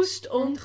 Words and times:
Faust 0.00 0.26
und. 0.28 0.58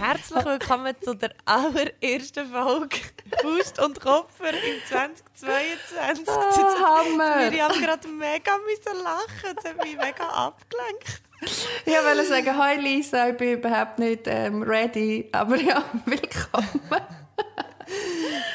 Herzlich 0.00 0.44
willkommen 0.44 0.94
zu 1.00 1.14
der 1.14 1.32
allerersten 1.44 2.50
Folge 2.50 2.98
Faust 3.46 3.78
und 3.78 4.00
Kopfer 4.00 4.50
im 4.50 4.82
2022. 4.88 6.26
Oh, 6.26 6.84
Hammer! 6.84 7.50
Wir 7.52 7.68
haben 7.68 7.80
gerade 7.80 8.08
mega 8.08 8.52
müssen 8.58 9.04
lachen, 9.04 9.54
das 9.54 9.64
hat 9.64 9.84
mich 9.84 9.96
mega 9.96 10.28
abgelenkt. 10.28 11.22
Ich 11.84 11.92
wollte 11.92 12.24
sagen, 12.26 12.58
hi 12.58 12.76
Lisa, 12.80 13.28
ich 13.28 13.36
bin 13.36 13.52
überhaupt 13.58 14.00
nicht 14.00 14.22
ähm, 14.26 14.62
ready, 14.64 15.28
aber 15.30 15.56
ja, 15.56 15.84
willkommen. 16.06 17.00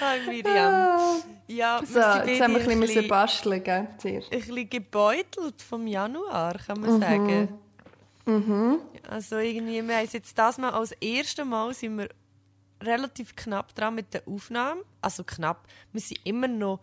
Hi 0.01 0.19
Miriam. 0.27 1.21
Ja, 1.47 1.81
So, 1.85 1.99
jetzt 1.99 2.41
haben 2.41 2.55
wir 2.55 2.69
ein 2.69 2.79
bisschen 2.81 3.07
basteln, 3.07 3.63
gell? 3.63 3.87
Ein 4.03 4.23
bisschen 4.29 4.69
gebeutelt 4.69 5.61
vom 5.61 5.87
Januar, 5.87 6.55
kann 6.65 6.81
man 6.81 6.99
sagen. 6.99 7.59
Mhm. 8.25 8.79
Also 9.09 9.37
irgendwie, 9.37 9.87
wir 9.87 9.95
haben 9.95 10.09
jetzt 10.11 10.37
das 10.37 10.57
Mal 10.57 10.71
als 10.71 10.91
erstes 10.93 11.45
Mal 11.45 11.73
sind 11.73 11.97
wir 11.97 12.09
relativ 12.81 13.35
knapp 13.35 13.73
dran 13.75 13.95
mit 13.95 14.13
der 14.13 14.23
Aufnahme. 14.27 14.81
Also 15.01 15.23
knapp, 15.23 15.67
wir 15.91 16.01
sind 16.01 16.19
immer 16.25 16.47
noch 16.47 16.79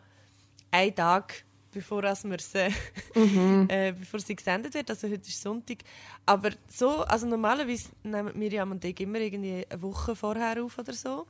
einen 0.70 0.94
Tag, 0.94 1.44
bevor 1.72 2.02
wir 2.02 2.14
sie, 2.14 2.68
Mhm. 3.14 3.66
äh, 3.70 3.92
bevor 3.92 4.20
sie 4.20 4.36
gesendet 4.36 4.74
wird. 4.74 4.90
Also 4.90 5.08
heute 5.08 5.28
ist 5.28 5.40
Sonntag. 5.40 5.78
Aber 6.26 6.50
so, 6.68 7.00
also 7.02 7.26
normalerweise 7.26 7.90
nehmen 8.02 8.36
Miriam 8.38 8.70
und 8.70 8.84
ich 8.84 8.98
immer 9.00 9.18
irgendwie 9.18 9.66
eine 9.68 9.82
Woche 9.82 10.14
vorher 10.16 10.62
auf 10.62 10.78
oder 10.78 10.92
so. 10.92 11.26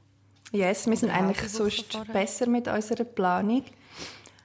Yes, 0.52 0.86
wir 0.86 0.96
sind 0.96 1.10
Oder 1.10 1.18
eigentlich 1.18 1.50
sonst 1.50 1.92
vorher. 1.92 2.12
besser 2.12 2.46
mit 2.46 2.68
unserer 2.68 3.04
Planung. 3.04 3.64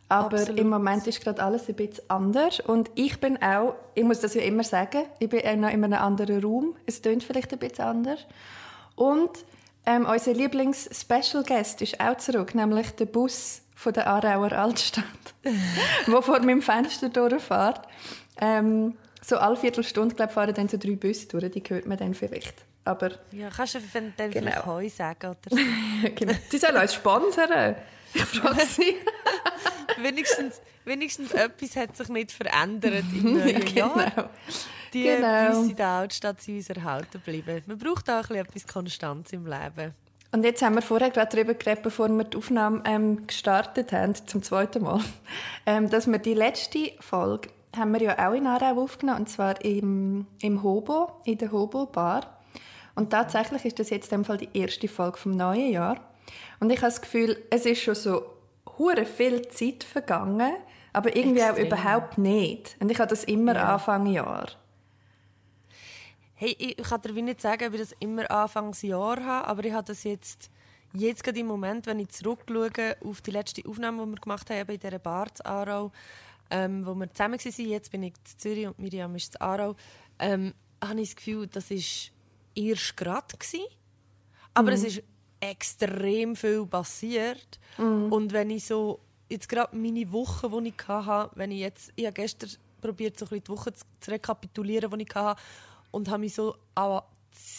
Aber 0.10 0.38
Absolut. 0.38 0.60
im 0.60 0.70
Moment 0.70 1.08
ist 1.08 1.22
gerade 1.22 1.42
alles 1.42 1.70
ein 1.70 1.76
bisschen 1.76 2.04
anders. 2.10 2.60
Und 2.60 2.92
ich 2.96 3.20
bin 3.22 3.42
auch, 3.42 3.76
ich 3.96 4.04
muss 4.04 4.20
das 4.20 4.34
ja 4.34 4.42
immer 4.42 4.64
sagen, 4.64 5.06
ich 5.20 5.30
bin 5.30 5.40
auch 5.46 5.56
noch 5.56 5.70
in 5.70 5.84
einem 5.84 5.94
anderen 5.94 6.44
Raum. 6.44 6.76
Es 6.86 7.02
klingt 7.02 7.24
vielleicht 7.24 7.54
ein 7.54 7.60
bisschen 7.60 7.86
anders. 7.86 8.20
Und 8.96 9.30
ähm, 9.86 10.06
unser 10.06 10.34
Lieblings-Special-Guest 10.34 11.82
ist 11.82 12.00
auch 12.00 12.18
zurück, 12.18 12.56
nämlich 12.56 12.92
der 12.92 13.06
Bus 13.06 13.62
von 13.76 13.94
der 13.94 14.08
Aarauer 14.08 14.52
Altstadt, 14.54 15.04
der 16.08 16.22
vor 16.22 16.40
meinem 16.40 16.62
Fenster 16.62 17.10
durchfährt. 17.10 17.82
Ähm, 18.40 18.98
so 19.22 19.38
alle 19.38 19.56
Viertelstunde, 19.56 20.16
glaube 20.16 20.32
ich, 20.32 20.34
fahren 20.36 20.54
dann 20.54 20.68
so 20.70 20.78
drei 20.78 20.96
Busse 20.96 21.28
durch, 21.28 21.50
die 21.52 21.64
hört 21.68 21.86
man 21.86 21.98
dann 21.98 22.14
vielleicht. 22.14 22.54
Aber 22.86 23.12
Ja, 23.32 23.50
kannst 23.50 23.76
du 23.76 23.80
dann 23.94 24.14
Genau. 24.32 24.32
vielleicht 24.52 24.66
Heu 24.66 24.90
sagen 24.90 25.28
oder 25.30 25.38
so? 25.50 25.58
genau. 26.16 26.34
sie 26.50 26.58
sollen 26.58 26.78
uns 26.78 26.94
sponsern. 26.94 27.76
Ich 28.14 28.22
frage 28.26 28.66
sie. 28.66 28.96
wenigstens, 30.02 30.62
wenigstens 30.86 31.32
etwas 31.32 31.76
hat 31.76 31.96
sich 31.96 32.10
nicht 32.10 32.32
verändert 32.32 33.06
im 33.14 33.34
neuen 33.38 33.68
Jahr. 33.76 33.94
genau. 33.96 34.30
Die 34.94 35.04
Genau. 35.04 35.48
Busse 35.52 35.72
in 35.72 35.76
der 35.76 35.88
Altstadt 35.88 36.42
sind 36.42 36.58
uns 36.58 36.70
erhalten 36.70 37.22
geblieben. 37.24 37.64
Man 37.68 37.78
braucht 37.78 38.10
auch 38.10 38.16
ein 38.16 38.22
bisschen 38.22 38.36
etwas 38.38 38.68
Konstanz 38.68 39.34
im 39.34 39.46
Leben. 39.46 39.94
Und 40.32 40.44
jetzt 40.44 40.62
haben 40.64 40.76
wir 40.76 40.82
vorher 40.82 41.12
gerade 41.12 41.36
darüber 41.36 41.54
geredet, 41.54 41.84
bevor 41.84 42.10
wir 42.10 42.24
die 42.24 42.38
Aufnahme 42.38 42.82
ähm, 42.86 43.28
gestartet 43.28 43.92
haben, 43.92 44.16
zum 44.16 44.42
zweiten 44.42 44.84
Mal, 44.84 45.00
ähm, 45.66 45.90
dass 45.90 46.08
wir 46.08 46.18
die 46.20 46.34
letzte 46.34 46.92
Folge 47.00 47.50
haben 47.76 47.92
wir 47.94 48.02
ja 48.02 48.30
auch 48.30 48.34
in 48.34 48.46
Aarau 48.48 48.82
aufgenommen, 48.84 49.22
und 49.22 49.30
zwar 49.30 49.64
im, 49.66 50.28
im 50.42 50.62
Hobo, 50.62 51.12
in 51.26 51.38
der 51.40 51.52
Hobo-Bar. 51.52 52.40
Und 52.96 53.10
tatsächlich 53.10 53.66
ist 53.66 53.80
das 53.80 53.90
jetzt 53.90 54.12
in 54.12 54.20
dem 54.20 54.26
Fall 54.26 54.38
die 54.38 54.50
erste 54.54 54.88
Folge 54.88 55.18
vom 55.18 55.32
neuen 55.32 55.72
Jahr. 55.72 55.98
Und 56.60 56.70
ich 56.72 56.78
habe 56.78 56.88
das 56.88 57.02
Gefühl, 57.02 57.36
es 57.50 57.66
ist 57.66 57.82
schon 57.82 57.96
so 57.96 58.24
hure 58.78 59.06
viel 59.06 59.48
Zeit 59.50 59.84
vergangen, 59.84 60.54
aber 60.94 61.16
irgendwie 61.16 61.42
auch 61.44 61.50
Extrem. 61.58 61.66
überhaupt 61.68 62.18
nicht. 62.20 62.76
Und 62.80 62.92
ich 62.92 63.00
habe 63.00 63.10
das 63.10 63.24
immer 63.24 63.56
Ja. 63.56 63.74
Anfang 63.74 64.06
Jahr. 64.06 64.48
Hey, 66.36 66.56
ich 66.58 66.78
kann 66.78 67.02
dir 67.02 67.16
wie 67.16 67.22
nicht 67.22 67.42
sagen, 67.42 67.68
ob 67.68 67.74
ich 67.74 67.82
das 67.82 67.96
immer 68.00 68.30
Anfangsjahr 68.30 69.24
habe, 69.24 69.48
aber 69.48 69.66
ich 69.66 69.74
habe 69.74 69.86
das 69.86 70.04
jetzt, 70.04 70.50
jetzt 70.94 71.24
gerade 71.24 71.40
im 71.40 71.48
Moment, 71.48 71.86
wenn 71.86 72.00
ich 72.00 72.10
zurückschaue 72.10 72.98
auf 73.04 73.22
die 73.22 73.32
letzte 73.32 73.68
Aufnahme, 73.70 74.06
die 74.06 74.12
wir 74.12 74.20
gemacht 74.20 74.50
haben, 74.50 74.70
in 74.70 74.80
dieser 74.80 75.00
Bar 75.00 75.28
in 75.28 75.46
Aarau, 75.46 75.92
ähm, 76.50 76.86
wo 76.86 76.96
wir 76.96 77.12
zusammen 77.14 77.40
waren, 77.40 77.70
jetzt 77.70 77.92
bin 77.92 78.04
ich 78.04 78.14
in 78.14 78.40
Zürich 78.40 78.68
und 78.68 78.80
Miriam 78.80 79.16
ist 79.16 79.36
in 79.36 79.42
Aarau, 79.42 79.76
ähm, 80.20 80.54
habe 80.84 81.02
ich 81.02 81.10
das 81.10 81.16
Gefühl, 81.16 81.48
das 81.48 81.70
war 81.70 81.78
erst 82.56 82.98
gerade. 82.98 83.38
Aber 84.56 84.72
es 84.72 84.84
ist 84.84 85.04
extrem 85.40 86.36
viel 86.36 86.66
passiert. 86.66 87.60
Und 88.10 88.34
wenn 88.34 88.50
ich 88.50 88.66
so, 88.66 89.00
jetzt 89.30 89.50
gerade 89.50 89.76
meine 89.76 90.12
Woche, 90.12 90.50
die 90.50 90.70
ich 90.70 90.88
hatte, 90.88 91.32
wenn 91.36 91.52
ich 91.52 91.60
jetzt, 91.60 91.92
ich 91.96 92.06
habe 92.06 92.14
gestern 92.14 92.50
probiert, 92.82 93.18
so 93.18 93.26
ein 93.26 93.30
bisschen 93.30 93.44
die 93.44 93.50
Woche 93.52 93.74
zu, 93.74 93.86
zu 94.00 94.12
rekapitulieren, 94.12 94.98
die 94.98 95.06
ich 95.06 95.16
hatte, 95.16 95.42
und 95.94 96.10
habe 96.10 96.20
mich 96.20 96.34
so 96.34 96.56
an 96.76 97.02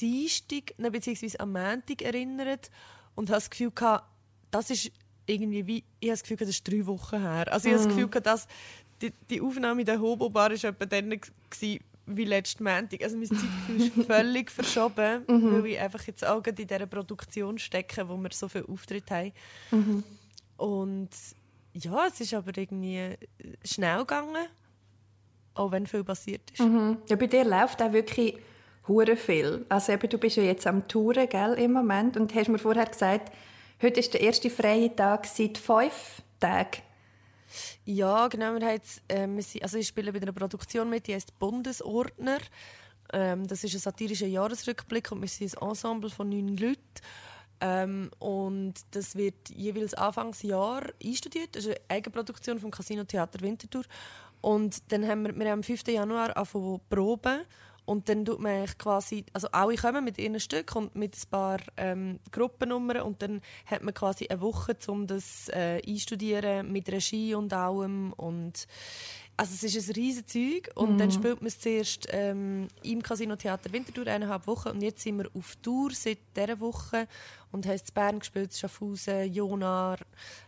Dienstag, 0.00 0.74
beziehungsweise 0.76 1.40
am 1.40 1.52
Montag 1.52 2.02
erinnert 2.02 2.70
und 3.14 3.30
habe 3.30 3.36
das 3.36 3.48
Gefühl 3.48 3.70
gehabt, 3.70 4.04
das 4.50 4.70
ist 4.70 4.90
irgendwie 5.26 5.66
wie, 5.66 5.84
ich 6.00 6.08
habe 6.08 6.14
das 6.14 6.22
Gefühl 6.22 6.36
gehabt, 6.36 6.48
das 6.48 6.56
ist 6.56 6.68
drei 6.68 6.86
Wochen 6.86 7.20
her. 7.20 7.52
Also 7.52 7.68
ich 7.68 7.74
habe 7.74 7.84
das 7.84 7.94
Gefühl 7.94 8.08
gehabt, 8.08 8.26
dass 8.26 8.46
die, 9.00 9.12
die 9.30 9.40
Aufnahme 9.40 9.82
in 9.82 9.86
der 9.86 10.00
Hobo-Bar 10.00 10.50
war 10.50 10.64
etwa 10.64 10.86
dann 10.86 11.10
gewesen, 11.10 11.84
wie 12.06 12.24
letzten 12.24 12.64
Montag. 12.64 13.02
Also 13.02 13.16
mein 13.16 13.28
Zeitgefühl 13.28 13.80
ist 13.80 13.92
völlig 14.06 14.50
verschoben, 14.50 15.24
weil 15.26 15.66
ich 15.66 15.80
einfach 15.80 16.02
jetzt 16.06 16.26
auch 16.26 16.44
in 16.44 16.54
dieser 16.54 16.86
Produktion 16.86 17.58
stecke, 17.58 18.08
wo 18.08 18.16
wir 18.16 18.30
so 18.32 18.48
viele 18.48 18.68
Auftritte 18.68 19.14
haben. 19.14 19.32
Und 20.56 21.10
ja, 21.72 22.06
es 22.06 22.20
ist 22.20 22.34
aber 22.34 22.56
irgendwie 22.56 23.16
schnell 23.64 23.98
gegangen, 24.00 24.46
auch 25.54 25.72
wenn 25.72 25.86
viel 25.86 26.04
passiert 26.04 26.50
ist. 26.52 26.60
Mhm. 26.60 26.98
Ja, 27.08 27.16
bei 27.16 27.26
dir 27.26 27.44
läuft 27.44 27.82
auch 27.82 27.92
wirklich 27.92 28.36
hure 28.86 29.16
viel. 29.16 29.64
Also 29.68 29.92
eben, 29.92 30.08
du 30.08 30.18
bist 30.18 30.36
ja 30.36 30.42
jetzt 30.42 30.66
am 30.66 30.86
Touren, 30.88 31.28
gell, 31.28 31.54
im 31.54 31.72
Moment. 31.72 32.16
Und 32.16 32.34
hast 32.34 32.48
mir 32.48 32.58
vorher 32.58 32.86
gesagt, 32.86 33.32
heute 33.80 34.00
ist 34.00 34.14
der 34.14 34.20
erste 34.20 34.50
freie 34.50 34.94
Tag 34.94 35.26
seit 35.26 35.58
fünf 35.58 36.22
Tagen. 36.40 36.82
Ja, 37.84 38.28
genau. 38.28 38.54
Wir 38.54 38.66
haben 38.66 38.74
jetzt, 38.74 39.02
ähm, 39.08 39.36
wir 39.36 39.42
sind, 39.42 39.62
also 39.62 39.78
ich 39.78 39.86
spiele 39.86 40.12
bei 40.12 40.20
einer 40.20 40.32
Produktion 40.32 40.90
mit, 40.90 41.06
die 41.06 41.14
heißt 41.14 41.38
Bundesordner. 41.38 42.38
Ähm, 43.12 43.46
das 43.46 43.64
ist 43.64 43.74
ein 43.74 43.80
satirischer 43.80 44.26
Jahresrückblick 44.26 45.12
und 45.12 45.20
wir 45.20 45.28
sind 45.28 45.56
ein 45.56 45.68
Ensemble 45.68 46.10
von 46.10 46.28
neun 46.28 46.56
Leuten. 46.56 46.80
Ähm, 47.60 48.10
und 48.18 48.74
das 48.90 49.14
wird 49.16 49.50
jeweils 49.50 49.94
Anfangsjahr 49.94 50.82
einstudiert. 51.02 51.54
Das 51.54 51.64
ist 51.64 51.70
eine 51.70 51.80
Eigenproduktion 51.88 52.58
vom 52.58 52.70
Casino 52.70 53.04
Theater 53.04 53.40
Winterthur. 53.40 53.84
Und 54.44 54.92
dann 54.92 55.08
haben 55.08 55.22
wir, 55.22 55.34
wir 55.34 55.46
haben 55.46 55.60
am 55.60 55.62
5. 55.62 55.88
Januar 55.88 56.36
angefangen 56.36 56.78
proben. 56.90 57.40
Und 57.86 58.10
dann 58.10 58.26
tut 58.26 58.40
man 58.40 58.66
quasi, 58.78 59.24
also 59.32 59.48
alle 59.52 59.76
kommen 59.76 60.04
mit 60.04 60.18
ihren 60.18 60.38
Stück 60.38 60.76
und 60.76 60.94
mit 60.94 61.16
ein 61.16 61.30
paar 61.30 61.60
ähm, 61.78 62.18
Gruppennummern. 62.30 63.00
Und 63.00 63.22
dann 63.22 63.40
hat 63.64 63.82
man 63.82 63.94
quasi 63.94 64.26
eine 64.28 64.42
Woche, 64.42 64.76
um 64.88 65.06
das 65.06 65.48
äh, 65.48 65.80
einstudieren 65.86 66.70
mit 66.70 66.90
Regie 66.90 67.34
und 67.34 67.54
allem. 67.54 68.12
Und 68.12 68.66
also 69.38 69.54
es 69.54 69.74
ist 69.74 69.88
ein 69.88 69.94
riesiges 69.94 70.32
Zeug. 70.32 70.70
Und 70.74 70.98
dann 70.98 71.10
spielt 71.10 71.40
man 71.40 71.48
es 71.48 71.58
zuerst 71.58 72.06
ähm, 72.10 72.68
im 72.82 73.02
Casino 73.02 73.36
Theater 73.36 73.72
Winterthur 73.72 74.06
eineinhalb 74.06 74.46
Wochen. 74.46 74.68
Und 74.68 74.82
jetzt 74.82 75.02
sind 75.02 75.18
wir 75.18 75.30
auf 75.34 75.56
Tour 75.56 75.90
seit 75.92 76.18
dieser 76.36 76.60
Woche. 76.60 77.08
Und 77.50 77.66
haben 77.66 77.76
in 77.76 77.94
Bern 77.94 78.18
gespielt, 78.18 78.54
Schaffhausen, 78.54 79.32
Jonar, 79.32 79.98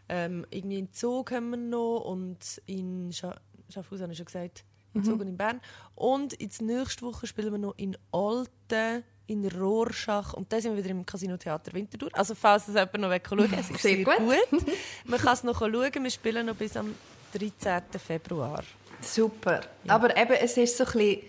ähm, 0.08 0.44
irgendwie 0.50 0.78
in 0.78 0.92
Zug 0.92 1.32
haben 1.32 1.50
wir 1.50 1.56
noch 1.56 2.00
und 2.00 2.60
in 2.66 3.12
Scha 3.12 3.34
Schaffhausen 3.68 4.02
habe 4.02 4.12
ich 4.12 4.18
schon 4.18 4.26
gesagt, 4.26 4.64
in 4.94 5.04
Zug 5.04 5.20
und 5.20 5.28
in 5.28 5.36
Bern. 5.36 5.60
Und 5.94 6.40
jetzt 6.40 6.62
nächste 6.62 7.04
Woche 7.04 7.26
spielen 7.26 7.52
wir 7.52 7.58
noch 7.58 7.74
in 7.76 7.96
Olten, 8.10 9.04
in 9.26 9.46
Rorschach 9.48 10.34
und 10.34 10.52
dann 10.52 10.60
sind 10.60 10.72
wir 10.72 10.78
wieder 10.82 10.90
im 10.90 11.04
Casino 11.04 11.36
Theater 11.36 11.72
Winterthur. 11.72 12.10
Also 12.12 12.34
falls 12.34 12.68
es 12.68 12.74
jemand 12.74 12.98
noch 12.98 13.10
schauen 13.10 13.52
es 13.58 13.70
ist 13.70 13.82
Sehr 13.82 13.96
sehr, 13.96 14.04
gut. 14.04 14.18
gut. 14.50 14.66
Man 15.04 15.20
kann 15.20 15.34
es 15.34 15.44
noch 15.44 15.58
schauen, 15.58 15.72
wir 15.72 16.10
spielen 16.10 16.46
noch 16.46 16.54
bis 16.54 16.76
am 16.76 16.94
13. 17.34 17.82
Februar. 17.98 18.62
Super. 19.00 19.60
Aber 19.88 20.16
eben, 20.16 20.32
es 20.32 20.56
ist 20.56 20.76
so 20.76 20.84
ein 20.84 20.92
bisschen... 20.92 21.22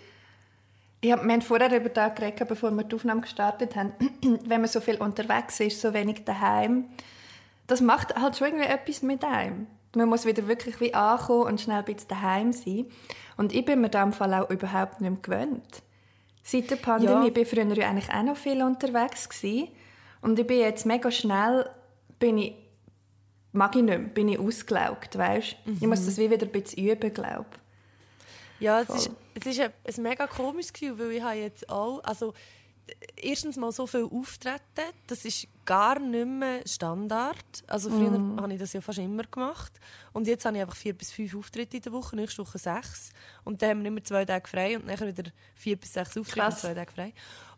Ich 1.00 1.12
hab, 1.12 1.22
wir 1.22 1.32
haben 1.32 1.42
vorher 1.42 1.76
über 1.76 1.90
das 1.90 2.14
geredet, 2.14 2.48
bevor 2.48 2.72
wir 2.72 2.82
die 2.82 2.96
Aufnahme 2.96 3.20
gestartet 3.20 3.76
haben. 3.76 3.92
Wenn 4.46 4.60
man 4.60 4.68
so 4.68 4.80
viel 4.80 4.96
unterwegs 4.96 5.60
ist, 5.60 5.80
so 5.80 5.92
wenig 5.92 6.24
daheim, 6.24 6.86
das 7.68 7.80
macht 7.80 8.16
halt 8.16 8.36
schon 8.36 8.48
irgendwie 8.48 8.66
etwas 8.66 9.02
mit 9.02 9.22
einem. 9.22 9.68
Man 9.94 10.08
muss 10.08 10.24
wieder 10.26 10.46
wirklich 10.48 10.80
wie 10.80 10.94
ankommen 10.94 11.44
und 11.46 11.60
schnell 11.60 11.78
ein 11.78 11.84
bisschen 11.84 12.08
daheim 12.08 12.52
sein. 12.52 12.86
Und 13.36 13.54
ich 13.54 13.64
bin 13.64 13.80
mir 13.80 13.88
da 13.88 14.02
im 14.02 14.12
Fall 14.12 14.34
auch 14.34 14.50
überhaupt 14.50 15.00
nicht 15.00 15.10
mehr 15.10 15.20
gewöhnt. 15.20 15.82
Seit 16.42 16.70
der 16.70 16.76
Pandemie 16.76 17.26
Ja. 17.26 17.30
bin 17.30 17.42
ich 17.42 17.48
früher 17.48 17.64
ja 17.76 17.88
eigentlich 17.88 18.10
auch 18.10 18.22
noch 18.22 18.36
viel 18.36 18.62
unterwegs 18.62 19.28
gewesen. 19.28 19.68
Und 20.20 20.38
ich 20.38 20.46
bin 20.46 20.58
jetzt 20.58 20.86
mega 20.86 21.10
schnell 21.10 21.68
bin 22.18 22.38
ich 22.38 22.54
mag 23.52 23.74
ich 23.74 23.82
nicht 23.82 23.98
mehr, 23.98 24.08
bin 24.08 24.28
ich 24.28 24.38
ausgelaugt, 24.38 25.16
weißt? 25.16 25.56
Mhm. 25.64 25.78
Ich 25.80 25.86
muss 25.86 26.04
das 26.04 26.18
wie 26.18 26.30
wieder 26.30 26.46
ein 26.46 26.52
bisschen 26.52 26.86
üben, 26.86 27.12
glaube 27.12 27.46
Ja, 28.60 28.80
es 28.82 28.88
ist, 28.90 29.10
es 29.34 29.46
ist 29.46 29.60
ein, 29.60 29.72
ein 29.84 30.02
mega 30.02 30.26
komisches 30.26 30.72
Gefühl, 30.72 30.98
weil 30.98 31.12
ich 31.12 31.22
habe 31.22 31.36
jetzt 31.36 31.68
auch, 31.68 32.02
also 32.04 32.34
erstens 33.16 33.56
mal 33.56 33.72
so 33.72 33.86
viel 33.86 34.04
auftreten, 34.04 34.92
das 35.06 35.24
ist 35.24 35.48
gar 35.68 35.98
nicht 35.98 36.26
mehr 36.26 36.62
Standard. 36.66 37.44
Also 37.66 37.90
früher 37.90 38.18
mm. 38.18 38.40
habe 38.40 38.54
ich 38.54 38.58
das 38.58 38.72
ja 38.72 38.80
fast 38.80 38.98
immer 38.98 39.24
gemacht. 39.24 39.78
Und 40.14 40.26
jetzt 40.26 40.46
habe 40.46 40.56
ich 40.56 40.62
einfach 40.62 40.74
vier 40.74 40.94
bis 40.94 41.12
fünf 41.12 41.36
Auftritte 41.36 41.76
in 41.76 41.82
der 41.82 41.92
Woche, 41.92 42.16
nächste 42.16 42.40
Woche 42.40 42.56
sechs. 42.56 43.10
Und 43.44 43.60
dann 43.60 43.70
haben 43.70 43.80
wir 43.82 43.88
immer 43.88 44.02
zwei 44.02 44.24
Tage 44.24 44.48
frei 44.48 44.78
und 44.78 44.88
dann 44.88 44.98
wieder 44.98 45.30
vier 45.54 45.76
bis 45.76 45.92
sechs 45.92 46.16
Auftritte 46.16 46.46
und 46.46 46.58
zwei 46.58 46.72
Tage 46.72 46.90
frei. 46.90 47.12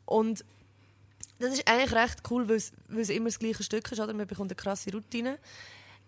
Und 0.06 0.44
das 1.38 1.52
ist 1.52 1.68
eigentlich 1.70 1.92
recht 1.92 2.18
cool, 2.32 2.48
weil 2.48 2.56
es, 2.56 2.72
weil 2.88 2.98
es 2.98 3.10
immer 3.10 3.26
das 3.26 3.38
gleiche 3.38 3.62
Stück 3.62 3.92
ist. 3.92 4.00
Oder? 4.00 4.12
Man 4.12 4.26
bekommt 4.26 4.50
eine 4.50 4.56
krasse 4.56 4.90
Routine. 4.92 5.38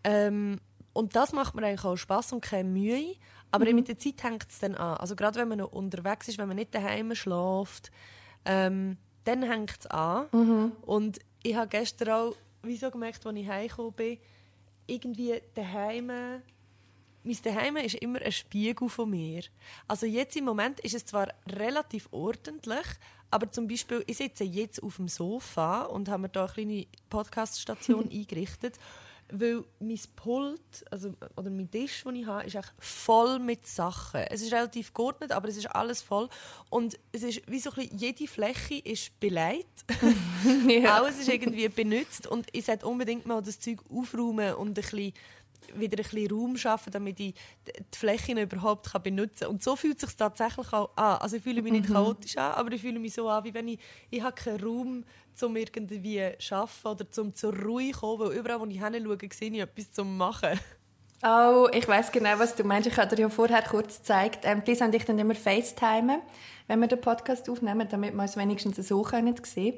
Ähm, 0.02 0.58
und 0.92 1.14
das 1.14 1.32
macht 1.32 1.54
mir 1.54 1.64
eigentlich 1.64 1.84
auch 1.84 1.96
Spass 1.96 2.32
und 2.32 2.40
keine 2.40 2.68
Mühe. 2.68 3.14
Aber 3.52 3.64
mhm. 3.64 3.76
mit 3.76 3.86
der 3.86 3.96
Zeit 3.96 4.24
hängt 4.24 4.48
es 4.48 4.58
dann 4.58 4.74
an. 4.74 4.96
Also 4.96 5.14
gerade 5.14 5.38
wenn 5.38 5.46
man 5.46 5.58
noch 5.58 5.70
unterwegs 5.70 6.26
ist, 6.26 6.38
wenn 6.38 6.48
man 6.48 6.56
nicht 6.56 6.74
daheim 6.74 7.14
schläft, 7.14 7.92
ähm, 8.44 8.96
dann 9.22 9.44
hängt 9.44 9.78
es 9.78 9.86
an. 9.86 10.26
Mhm. 10.32 10.72
Und 10.82 11.20
ich 11.42 11.54
habe 11.54 11.68
gestern 11.68 12.08
auch 12.10 12.36
wieso 12.62 12.90
gemerkt, 12.90 13.26
als 13.26 13.36
ich 13.36 13.48
heimgekommen 13.48 13.92
bin, 13.92 14.18
irgendwie 14.86 15.40
daheim, 15.54 16.06
mein 17.24 17.38
Daheim 17.44 17.76
ist 17.76 17.94
immer 17.96 18.20
ein 18.20 18.32
Spiegel 18.32 18.88
von 18.88 19.10
mir. 19.10 19.42
Also 19.86 20.06
jetzt 20.06 20.36
im 20.36 20.44
Moment 20.44 20.80
ist 20.80 20.94
es 20.94 21.04
zwar 21.04 21.28
relativ 21.48 22.08
ordentlich, 22.10 22.86
aber 23.30 23.50
zum 23.50 23.68
Beispiel, 23.68 24.02
ich 24.06 24.16
sitze 24.16 24.44
jetzt 24.44 24.82
auf 24.82 24.96
dem 24.96 25.08
Sofa 25.08 25.82
und 25.82 26.08
habe 26.08 26.22
mir 26.22 26.28
da 26.28 26.44
eine 26.44 26.52
kleine 26.52 26.86
Podcaststation 27.08 28.08
eingerichtet 28.12 28.78
weil 29.30 29.64
mein 29.80 30.00
Pult, 30.16 30.60
also, 30.90 31.14
oder 31.36 31.50
mein 31.50 31.70
Tisch, 31.70 32.04
den 32.04 32.16
ich 32.16 32.26
habe, 32.26 32.44
ist 32.44 32.54
echt 32.54 32.72
voll 32.78 33.38
mit 33.38 33.66
Sachen. 33.66 34.20
Es 34.30 34.42
ist 34.42 34.52
relativ 34.52 34.92
geordnet, 34.92 35.32
aber 35.32 35.48
es 35.48 35.56
ist 35.56 35.66
alles 35.66 36.02
voll. 36.02 36.28
Und 36.70 36.98
es 37.12 37.22
ist 37.22 37.42
wie 37.50 37.58
so 37.58 37.70
ein 37.70 37.76
bisschen, 37.76 37.98
jede 37.98 38.26
Fläche 38.26 38.74
ist 38.76 39.18
beleidigt. 39.20 39.84
ja. 40.68 40.96
Alles 40.96 41.18
ist 41.18 41.28
irgendwie 41.28 41.68
benutzt 41.68 42.26
und 42.26 42.46
ich 42.52 42.66
sollte 42.66 42.86
unbedingt 42.86 43.26
mal 43.26 43.42
das 43.42 43.58
Zeug 43.60 43.78
aufräumen 43.90 44.54
und 44.54 44.68
ein 44.68 44.74
bisschen 44.74 45.12
wieder 45.74 45.98
ein 45.98 46.02
bisschen 46.02 46.30
Raum 46.30 46.56
schaffen, 46.56 46.92
damit 46.92 47.20
ich 47.20 47.34
die 47.66 47.96
Flächen 47.96 48.38
überhaupt 48.38 48.92
kann 48.92 49.02
benutzen 49.02 49.40
kann. 49.40 49.50
Und 49.50 49.62
so 49.62 49.76
fühlt 49.76 49.96
es 49.96 50.08
sich 50.08 50.16
tatsächlich 50.16 50.72
auch 50.72 50.90
an. 50.96 51.18
Also 51.18 51.36
ich 51.36 51.42
fühle 51.42 51.62
mich 51.62 51.72
nicht 51.72 51.88
mhm. 51.88 51.94
chaotisch 51.94 52.36
an, 52.36 52.52
aber 52.52 52.72
ich 52.72 52.80
fühle 52.80 52.98
mich 52.98 53.14
so 53.14 53.28
an, 53.28 53.44
wie 53.44 53.54
wenn 53.54 53.68
ich, 53.68 53.78
ich 54.10 54.22
habe 54.22 54.34
keinen 54.34 54.62
Raum 54.62 55.04
um 55.40 55.56
irgendwie 55.56 56.30
zu 56.38 56.54
arbeiten 56.54 56.88
oder 56.88 57.10
zum 57.10 57.34
zur 57.34 57.56
Ruhe 57.56 57.90
zu 57.90 58.00
kommen, 58.00 58.20
weil 58.20 58.36
überall, 58.36 58.60
wo 58.60 58.66
ich 58.66 58.82
hinschaue, 58.82 59.18
sehe 59.32 59.50
ich 59.50 59.60
etwas 59.60 59.92
zum 59.92 60.16
Machen. 60.16 60.60
Oh, 61.24 61.68
ich 61.72 61.86
weiß 61.86 62.10
genau, 62.10 62.36
was 62.38 62.56
du 62.56 62.64
meinst. 62.64 62.88
Ich 62.88 62.96
habe 62.96 63.14
dir 63.14 63.22
ja 63.22 63.28
vorher 63.28 63.62
kurz 63.62 63.98
gezeigt. 63.98 64.40
Ähm, 64.42 64.64
die 64.64 64.74
sind 64.74 64.92
dich 64.92 65.04
dann 65.04 65.20
immer 65.20 65.36
FaceTime, 65.36 66.20
wenn 66.66 66.80
wir 66.80 66.88
den 66.88 67.00
Podcast 67.00 67.48
aufnehmen, 67.48 67.86
damit 67.88 68.12
wir 68.12 68.22
uns 68.22 68.36
wenigstens 68.36 68.76
so 68.76 69.04
sehen 69.04 69.34
können. 69.36 69.74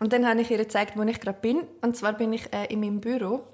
Und 0.00 0.12
dann 0.12 0.26
habe 0.26 0.40
ich 0.40 0.50
ihr 0.50 0.58
gezeigt, 0.58 0.96
wo 0.96 1.02
ich 1.02 1.20
gerade 1.20 1.38
bin. 1.40 1.62
Und 1.82 1.96
zwar 1.96 2.14
bin 2.14 2.32
ich 2.32 2.52
äh, 2.52 2.66
in 2.66 2.80
meinem 2.80 3.00
Büro. 3.00 3.44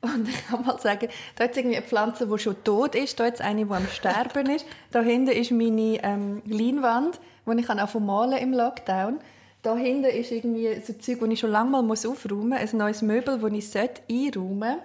Und 0.00 0.28
ich 0.28 0.46
kann 0.46 0.64
mal 0.64 0.78
sagen, 0.78 1.08
da 1.36 1.44
ist 1.44 1.56
irgendwie 1.56 1.76
eine 1.76 1.86
Pflanze, 1.86 2.26
die 2.26 2.38
schon 2.38 2.62
tot 2.62 2.94
ist, 2.94 3.18
da 3.18 3.26
jetzt 3.26 3.40
eine, 3.40 3.64
die 3.64 3.72
am 3.72 3.86
Sterben 3.88 4.48
ist. 4.48 4.64
Da 4.92 5.00
hinten 5.00 5.32
ist 5.32 5.50
meine 5.50 6.02
ähm, 6.04 6.42
Leinwand, 6.46 7.18
die 7.46 7.60
ich 7.60 7.68
auch 7.68 8.00
malen 8.00 8.38
im 8.38 8.52
Lockdown. 8.52 9.18
Da 9.62 9.76
hinten 9.76 10.04
ist 10.04 10.30
irgendwie 10.30 10.80
so 10.80 10.92
Zeug, 10.92 11.18
das 11.20 11.28
ich 11.30 11.40
schon 11.40 11.50
lange 11.50 11.70
mal 11.70 11.82
muss 11.82 12.06
aufräumen 12.06 12.50
muss, 12.50 12.72
ein 12.72 12.78
neues 12.78 13.02
Möbel, 13.02 13.38
das 13.40 13.52
ich 13.52 13.76
einräumen 14.08 14.60
sollte. 14.60 14.82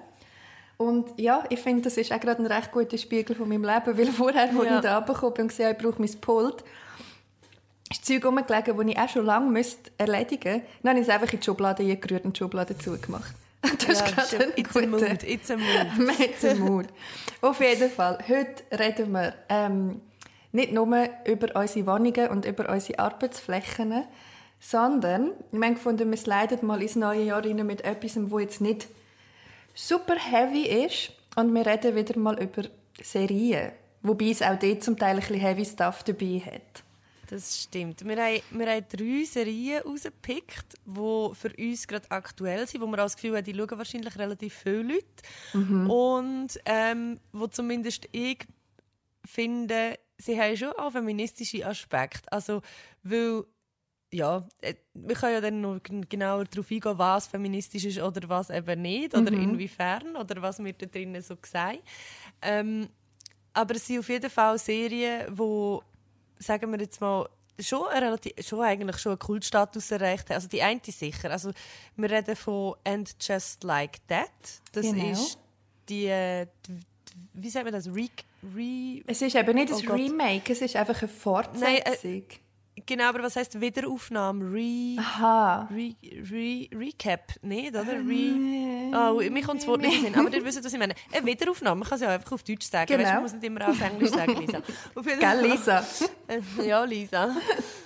Und 0.78 1.18
ja, 1.18 1.44
ich 1.50 1.60
finde, 1.60 1.84
das 1.84 1.98
ist 1.98 2.12
auch 2.12 2.20
gerade 2.20 2.42
ein 2.42 2.48
recht 2.48 2.72
guter 2.72 2.98
Spiegel 2.98 3.36
von 3.36 3.48
meinem 3.48 3.64
Leben, 3.64 3.98
weil 3.98 4.08
vorher, 4.12 4.44
als 4.44 4.54
ja. 4.54 4.76
ich 4.76 4.82
da 4.82 4.98
runtergekommen 4.98 5.34
bin 5.36 5.44
und 5.44 5.48
gesehen 5.50 5.72
ich 5.72 5.78
brauche 5.78 6.02
mein 6.02 6.20
Pult, 6.20 6.64
ist 7.92 8.06
Zeug 8.06 8.26
rumgelegen, 8.26 8.76
das 8.76 8.88
ich 8.88 8.98
auch 8.98 9.10
schon 9.10 9.26
lange 9.26 9.64
erledigen 9.98 10.54
müsste. 10.54 10.62
Dann 10.82 10.90
habe 10.90 11.00
ich 11.00 11.08
es 11.08 11.14
einfach 11.14 11.32
in 11.32 11.40
die 11.40 11.46
Schublade 11.46 11.84
eingerührt 11.84 12.26
und 12.26 12.36
die 12.36 12.40
Schublade 12.40 12.76
zugemacht. 12.78 13.36
Das 13.64 14.00
ja, 14.00 14.06
ist 14.06 14.16
gerade 14.16 14.44
ein 14.46 14.52
it's 14.58 14.76
a 14.76 14.86
mood, 14.86 15.24
it's 15.24 15.52
a 15.52 15.56
mood. 15.56 16.20
it's 16.20 16.44
a 16.44 16.56
mood. 16.56 16.88
Auf 17.42 17.62
jeden 17.62 17.90
Fall, 17.90 18.20
heute 18.28 18.64
reden 18.78 19.12
wir 19.14 19.34
ähm, 19.48 20.02
nicht 20.52 20.74
nur 20.74 20.88
über 21.26 21.60
unsere 21.60 21.86
Wohnungen 21.88 22.30
und 22.30 22.46
über 22.46 22.70
unsere 22.70 23.00
Arbeitsflächen, 23.00 24.06
sondern 24.60 25.32
wir 25.52 25.66
haben 25.66 25.76
gefunden, 25.76 26.10
wir 26.10 26.18
sliden 26.18 26.66
mal 26.66 26.82
ins 26.82 26.96
neue 26.96 27.24
Jahr 27.24 27.44
rein 27.44 27.66
mit 27.66 27.84
etwas, 27.84 28.14
das 28.14 28.42
jetzt 28.42 28.62
nicht 28.62 28.88
super 29.74 30.16
heavy 30.16 30.86
ist. 30.86 31.12
Und 31.36 31.54
wir 31.54 31.66
reden 31.66 31.96
wieder 31.96 32.18
mal 32.20 32.42
über 32.42 32.64
Serien, 33.02 33.72
wobei 34.02 34.30
es 34.30 34.42
auch 34.42 34.60
dort 34.60 34.84
zum 34.84 34.98
Teil 34.98 35.16
ein 35.16 35.20
bisschen 35.20 35.40
heavy 35.40 35.66
Stuff 35.66 36.04
dabei 36.04 36.42
hat. 36.46 36.84
Das 37.34 37.64
stimmt. 37.64 38.06
Wir 38.06 38.16
haben, 38.16 38.42
wir 38.52 38.68
haben 38.72 38.86
drei 38.92 39.24
Serien 39.24 39.82
rausgepickt, 39.82 40.78
die 40.86 41.32
für 41.34 41.52
uns 41.58 41.88
gerade 41.88 42.12
aktuell 42.12 42.68
sind, 42.68 42.82
wo 42.82 42.86
wir 42.86 43.00
auch 43.00 43.06
das 43.06 43.16
Gefühl 43.16 43.36
haben, 43.36 43.44
die 43.44 43.56
schauen 43.56 43.76
wahrscheinlich 43.76 44.16
relativ 44.20 44.54
viele 44.54 44.84
Leute. 44.84 45.06
Mhm. 45.54 45.90
Und 45.90 46.60
ähm, 46.66 47.20
wo 47.32 47.48
zumindest 47.48 48.08
ich 48.12 48.46
finde, 49.26 49.98
sie 50.20 50.40
haben 50.40 50.56
schon 50.56 50.74
auch 50.74 50.92
feministische 50.92 51.66
Aspekte. 51.66 52.32
Also, 52.32 52.62
weil 53.02 53.46
ja, 54.12 54.48
äh, 54.62 54.76
wir 54.94 55.16
können 55.16 55.34
ja 55.34 55.42
dann 55.42 55.60
noch 55.60 55.80
genauer 55.82 56.46
darauf 56.46 56.70
eingehen, 56.70 56.98
was 57.00 57.26
feministisch 57.26 57.86
ist 57.86 58.00
oder 58.00 58.30
was 58.30 58.52
eben 58.52 58.80
nicht, 58.84 59.18
oder 59.18 59.32
mhm. 59.32 59.54
inwiefern, 59.54 60.16
oder 60.18 60.40
was 60.40 60.64
wir 60.64 60.74
da 60.74 60.86
drinnen 60.86 61.24
so 61.24 61.36
sagen. 61.42 61.80
Ähm, 62.44 62.90
aber 63.54 63.74
es 63.74 63.88
sind 63.88 64.00
auf 64.00 64.10
jeden 64.10 64.30
Fall 64.30 64.60
Serien, 64.60 65.36
die 65.36 65.80
sagen 66.44 66.72
wir 66.72 66.80
jetzt 66.80 67.02
mal, 67.02 67.28
schon, 67.60 67.88
relativ, 67.88 68.34
schon 68.40 68.62
eigentlich 68.62 68.98
schon 68.98 69.12
einen 69.12 69.20
Kultstatus 69.20 69.92
erreicht 69.92 70.30
haben. 70.30 70.36
Also 70.36 70.48
die 70.48 70.62
eine 70.62 70.82
sicher. 70.86 71.32
Also 71.32 71.52
wir 71.96 72.10
reden 72.10 72.36
von 72.36 72.76
And 72.84 73.16
Just 73.20 73.64
Like 73.64 74.06
That. 74.08 74.30
Das 74.72 74.86
genau. 74.86 75.12
ist 75.12 75.38
die, 75.90 76.08
die, 76.68 76.82
wie 77.34 77.50
sagt 77.50 77.66
man 77.66 77.74
das? 77.74 77.88
Re, 77.88 78.10
Re 78.56 79.02
es 79.06 79.22
ist 79.22 79.36
eben 79.36 79.56
nicht 79.56 79.72
oh 79.72 79.78
ein 79.78 79.88
Remake, 79.90 80.52
es 80.52 80.62
ist 80.62 80.76
einfach 80.76 81.02
eine 81.02 81.10
Fortsetzung. 81.10 81.62
Nein, 81.62 81.82
äh, 81.82 82.22
Genau, 82.86 83.06
aber 83.06 83.22
was 83.24 83.36
heißt 83.36 83.62
Wiederaufnahme? 83.62 84.52
Re, 84.52 84.96
Aha. 84.98 85.70
Re, 85.72 85.96
Re, 86.32 86.68
Recap, 86.76 87.34
nicht, 87.44 87.70
oder? 87.70 87.86
Re, 87.86 88.92
oh, 88.94 89.22
mir 89.30 89.44
kommt 89.44 89.62
das 89.62 89.68
Wort 89.68 89.82
nicht 89.82 90.04
in 90.04 90.16
aber 90.16 90.34
ihr 90.34 90.44
wisst, 90.44 90.64
was 90.64 90.74
ich 90.74 90.80
meine. 90.80 90.96
Eine 91.12 91.26
Wiederaufnahme, 91.26 91.80
man 91.80 91.88
kann 91.88 91.96
es 91.98 92.02
ja 92.02 92.10
einfach 92.10 92.32
auf 92.32 92.44
Deutsch 92.44 92.66
sagen. 92.66 92.88
Genau. 92.88 93.04
Weißt, 93.04 93.14
man 93.14 93.22
muss 93.22 93.34
nicht 93.34 93.44
immer 93.44 93.70
auf 93.70 93.80
Englisch 93.80 94.10
sagen, 94.10 94.40
Lisa. 94.40 94.62
Gell, 95.20 95.42
Lisa? 95.42 95.84
ja, 96.66 96.84
Lisa. 96.84 97.36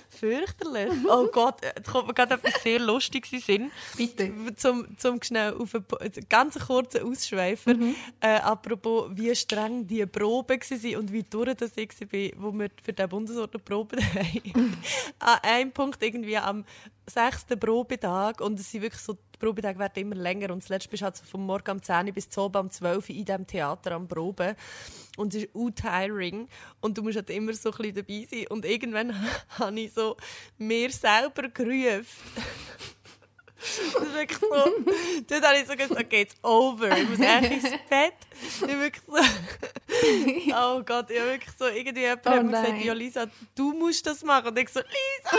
Fürchterlich. 0.08 0.90
Oh 1.08 1.26
Gott, 1.32 1.60
da 1.62 1.90
kommt 1.90 2.08
mir 2.08 2.14
gerade 2.14 2.34
etwas 2.34 2.62
sehr 2.62 2.78
Lustiges 2.78 3.32
in 3.32 3.40
Sinn. 3.40 3.70
Bitte. 3.96 4.32
Zum, 4.56 4.98
zum 4.98 5.22
schnell 5.22 5.54
auf 5.54 5.74
einen 5.74 6.28
ganz 6.28 6.58
kurzen 6.58 7.02
Ausschweifer. 7.02 7.74
Mhm. 7.74 7.94
Äh, 8.20 8.36
apropos, 8.36 9.10
wie 9.12 9.34
streng 9.34 9.86
die 9.86 10.06
Probe 10.06 10.58
war 10.58 10.98
und 10.98 11.12
wie 11.12 11.22
durch 11.22 11.54
das 11.54 11.76
war, 11.76 12.30
wo 12.36 12.52
wir 12.52 12.68
für 12.82 12.92
den 12.92 13.08
Bundesort 13.08 13.64
Probe 13.64 13.96
haben. 14.14 14.76
An 15.18 15.38
einem 15.42 15.72
Punkt 15.72 16.02
irgendwie 16.02 16.36
am 16.36 16.64
sechsten 17.08 17.58
Probetag 17.58 18.40
und 18.40 18.58
es 18.58 18.70
sind 18.70 18.82
wirklich 18.82 19.02
so, 19.02 19.14
die 19.14 19.38
Probetage 19.38 19.78
werden 19.78 20.00
immer 20.00 20.16
länger 20.16 20.52
und 20.52 20.62
zuletzt 20.62 20.90
bist 20.90 21.02
du 21.02 21.04
halt 21.04 21.16
so 21.16 21.24
vom 21.24 21.46
Morgen 21.46 21.70
um 21.70 21.82
10 21.82 22.12
bis 22.12 22.28
zum 22.28 22.54
um 22.54 22.70
12 22.70 23.08
Uhr 23.08 23.16
in 23.16 23.24
diesem 23.24 23.46
Theater 23.46 23.92
am 23.92 24.08
Proben 24.08 24.54
und 25.16 25.34
es 25.34 25.44
ist 25.44 25.54
auch 25.54 25.70
tiring 25.70 26.48
und 26.80 26.98
du 26.98 27.02
musst 27.02 27.16
halt 27.16 27.30
immer 27.30 27.52
so 27.54 27.72
ein 27.72 27.94
dabei 27.94 28.26
sein 28.30 28.46
und 28.48 28.64
irgendwann 28.64 29.14
habe 29.58 29.80
ich 29.80 29.92
so 29.92 30.16
mir 30.58 30.90
selber 30.90 31.48
gerufen. 31.48 32.06
Das 33.58 34.06
ist 34.06 34.14
wirklich 34.14 34.38
so. 34.38 34.46
Dann 35.26 35.42
habe 35.42 35.58
ich 35.58 35.66
so 35.66 35.74
gesagt, 35.74 36.00
okay, 36.00 36.22
it's 36.22 36.36
over. 36.42 36.96
Ich 36.96 37.08
muss 37.08 37.20
eigentlich 37.20 37.64
ins 37.64 37.72
Bett. 37.88 38.14
Ich 38.40 38.60
wirklich 38.60 39.02
so. 39.06 39.14
Oh 40.54 40.82
Gott, 40.82 41.10
ich 41.10 41.18
habe 41.18 41.30
wirklich 41.30 41.54
so. 41.58 41.66
Irgendwie 41.66 42.02
jemand 42.02 42.26
oh, 42.26 42.30
hat 42.30 42.44
mir 42.44 42.50
gesagt, 42.50 42.84
ja, 42.84 42.92
Lisa, 42.92 43.26
du 43.54 43.72
musst 43.72 44.06
das 44.06 44.22
machen. 44.22 44.48
Und 44.48 44.58
ich 44.58 44.68
so, 44.68 44.80
Lisa! 44.80 45.36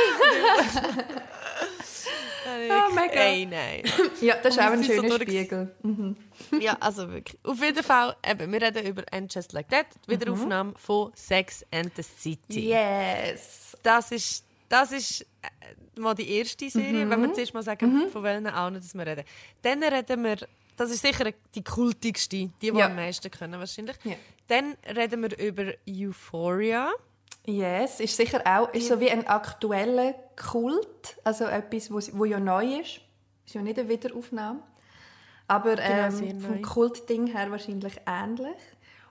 oh 2.90 2.94
mein 2.94 3.08
Gott. 3.08 3.18
Ey, 3.18 3.46
nein. 3.46 3.84
Ja, 4.22 4.36
das 4.36 4.56
ist 4.56 4.62
auch 4.62 4.72
ein 4.72 4.84
schöner 4.84 5.10
so 5.10 5.16
Spiegel. 5.16 5.76
Mhm. 5.84 6.16
ja, 6.60 6.78
also 6.80 7.10
wirklich. 7.10 7.38
Auf 7.44 7.62
jeden 7.62 7.84
Fall, 7.84 8.16
eben, 8.28 8.52
wir 8.52 8.62
reden 8.62 8.86
über 8.86 9.04
And 9.12 9.34
Just 9.34 9.54
Like 9.54 9.70
That, 9.70 9.88
die 10.06 10.12
Wiederaufnahme 10.12 10.72
mhm. 10.72 10.76
von 10.76 11.12
Sex 11.16 11.66
and 11.72 11.92
the 11.96 12.04
City. 12.04 12.70
Yes. 12.70 13.78
Das 13.84 14.12
ist, 14.12 14.46
das 14.70 14.92
ist 14.92 15.22
äh, 15.22 16.00
mal 16.00 16.14
die 16.14 16.38
erste 16.38 16.70
Serie, 16.70 17.06
mhm. 17.06 17.10
wenn 17.10 17.22
wir 17.24 17.34
zuerst 17.34 17.54
mal 17.54 17.64
sagen, 17.64 17.92
mhm. 17.92 18.10
von 18.10 18.24
welchen 18.24 18.48
auch 18.48 18.70
nicht, 18.70 18.86
dass 18.86 18.94
wir 18.94 19.06
reden. 19.06 19.24
Dann 19.62 19.84
reden 19.84 20.24
wir, 20.24 20.38
das 20.78 20.92
ist 20.92 21.02
sicher 21.02 21.32
die 21.54 21.64
kultigste, 21.64 22.38
die, 22.38 22.52
die 22.62 22.68
ja. 22.68 22.86
am 22.86 22.96
meisten 22.96 23.30
können 23.30 23.60
wahrscheinlich. 23.60 23.98
Ja. 24.04 24.16
Dann 24.48 24.76
reden 24.96 25.24
wir 25.24 25.38
über 25.38 25.74
Euphoria. 25.88 26.92
Yes, 27.46 28.00
ist 28.00 28.16
sicher 28.16 28.42
auch 28.46 28.72
ist 28.74 28.88
so 28.88 29.00
wie 29.00 29.10
ein 29.10 29.26
aktueller 29.28 30.14
Kult, 30.36 31.18
also 31.24 31.46
etwas, 31.46 31.92
wo, 31.92 32.00
wo 32.20 32.26
ja 32.26 32.40
neu 32.40 32.80
ist. 32.80 33.02
Ist 33.46 33.56
ja 33.56 33.62
nicht 33.62 33.80
eine 33.80 33.90
Wiederaufnahme. 33.90 34.62
Aber 35.48 35.76
Genau, 35.76 36.18
ähm, 36.20 36.42
vom. 36.42 36.62
Kultding 36.62 37.28
her 37.28 37.50
wahrscheinlich 37.50 37.96
ähnlich. 38.06 38.58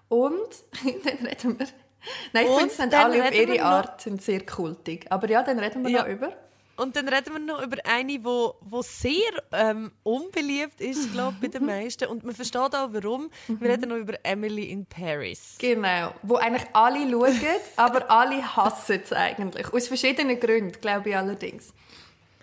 Und 0.08 0.48
dann 1.04 1.26
reden 1.26 1.58
wir... 1.58 1.66
Nein, 2.32 2.46
ich 2.46 2.56
finde, 2.58 2.74
sind 2.74 2.94
alle 2.94 3.22
auf 3.22 3.32
ihre 3.34 3.62
Art 3.62 4.00
sind 4.00 4.22
sehr 4.22 4.44
kultig. 4.44 5.06
Aber 5.10 5.28
ja, 5.28 5.42
dann 5.42 5.58
reden 5.58 5.82
wir 5.84 5.90
Ja. 5.90 6.02
noch 6.02 6.08
über... 6.08 6.32
Und 6.76 6.94
dann 6.94 7.08
reden 7.08 7.32
wir 7.32 7.40
noch 7.40 7.60
über 7.60 7.78
eine, 7.84 8.22
wo, 8.22 8.54
wo 8.60 8.82
sehr 8.82 9.32
ähm, 9.50 9.90
unbeliebt 10.04 10.80
ist, 10.80 11.12
glaube 11.12 11.36
bei 11.40 11.48
den 11.48 11.66
meisten. 11.66 12.06
Und 12.06 12.22
man 12.22 12.36
versteht 12.36 12.72
auch, 12.72 12.90
warum. 12.92 13.30
Wir 13.48 13.70
reden 13.70 13.88
noch 13.88 13.96
über 13.96 14.14
Emily 14.22 14.70
in 14.70 14.86
Paris. 14.86 15.56
Genau, 15.58 16.14
wo 16.22 16.36
eigentlich 16.36 16.66
alle 16.74 17.00
schauen, 17.10 17.34
aber 17.76 18.08
alle 18.08 18.54
hassen 18.56 19.00
es 19.02 19.12
eigentlich. 19.12 19.72
Aus 19.72 19.88
verschiedenen 19.88 20.38
Gründen, 20.38 20.80
glaube 20.80 21.08
ich 21.10 21.16
allerdings. 21.16 21.72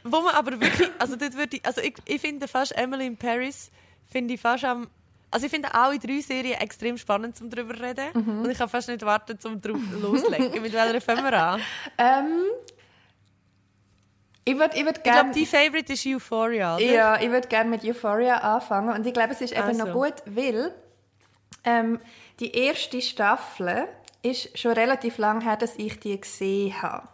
Wo 0.03 0.19
man 0.19 0.35
aber 0.35 0.59
wirklich, 0.59 0.89
also 0.99 1.15
dort 1.15 1.35
würde 1.37 1.55
ich, 1.55 1.65
also 1.65 1.79
ich, 1.79 1.93
ich 2.03 2.19
finde 2.19 2.49
fast 2.49 2.77
Emily 2.77 3.07
in 3.07 3.15
Paris, 3.15 3.71
finde 4.11 4.33
ich 4.33 4.41
fast 4.41 4.65
am, 4.65 4.87
also 5.35 5.47
ich 5.47 5.51
finde 5.51 5.73
alle 5.73 5.99
drei 5.99 6.21
Serien 6.21 6.61
extrem 6.61 6.97
spannend, 6.97 7.39
um 7.41 7.49
darüber 7.49 7.75
zu 7.75 7.83
reden. 7.83 8.05
Mhm. 8.13 8.41
Und 8.43 8.49
ich 8.49 8.57
kann 8.57 8.69
fast 8.69 8.87
nicht 8.87 9.05
warten, 9.05 9.37
um 9.43 9.59
drauf 9.59 9.77
loszulegen. 10.01 10.61
Mit 10.61 10.71
welcher 10.71 11.01
fangen 11.01 11.25
wir 11.25 11.33
an? 11.33 11.61
Ähm, 11.97 12.43
ich 14.45 14.57
würde 14.57 14.77
ich 14.77 14.85
würd 14.85 14.97
Ich 14.97 15.03
glaube, 15.03 15.31
gerne... 15.31 15.33
dein 15.33 15.45
Favorite 15.45 15.91
ist 15.93 16.05
Euphoria, 16.05 16.75
oder? 16.77 16.85
Ja, 16.85 17.19
ich 17.19 17.29
würde 17.29 17.49
gerne 17.49 17.69
mit 17.69 17.83
Euphoria 17.83 18.37
anfangen. 18.37 18.95
Und 18.95 19.05
ich 19.05 19.13
glaube, 19.13 19.33
es 19.33 19.41
ist 19.41 19.51
eben 19.51 19.63
Also. 19.63 19.85
noch 19.85 19.91
gut, 19.93 20.13
weil 20.25 20.73
ähm, 21.65 21.99
die 22.39 22.51
erste 22.55 23.01
Staffel 23.01 23.89
ist 24.21 24.57
schon 24.57 24.71
relativ 24.71 25.17
lang 25.17 25.41
her, 25.41 25.57
dass 25.57 25.75
ich 25.75 25.99
die 25.99 26.19
gesehen 26.21 26.81
habe. 26.81 27.09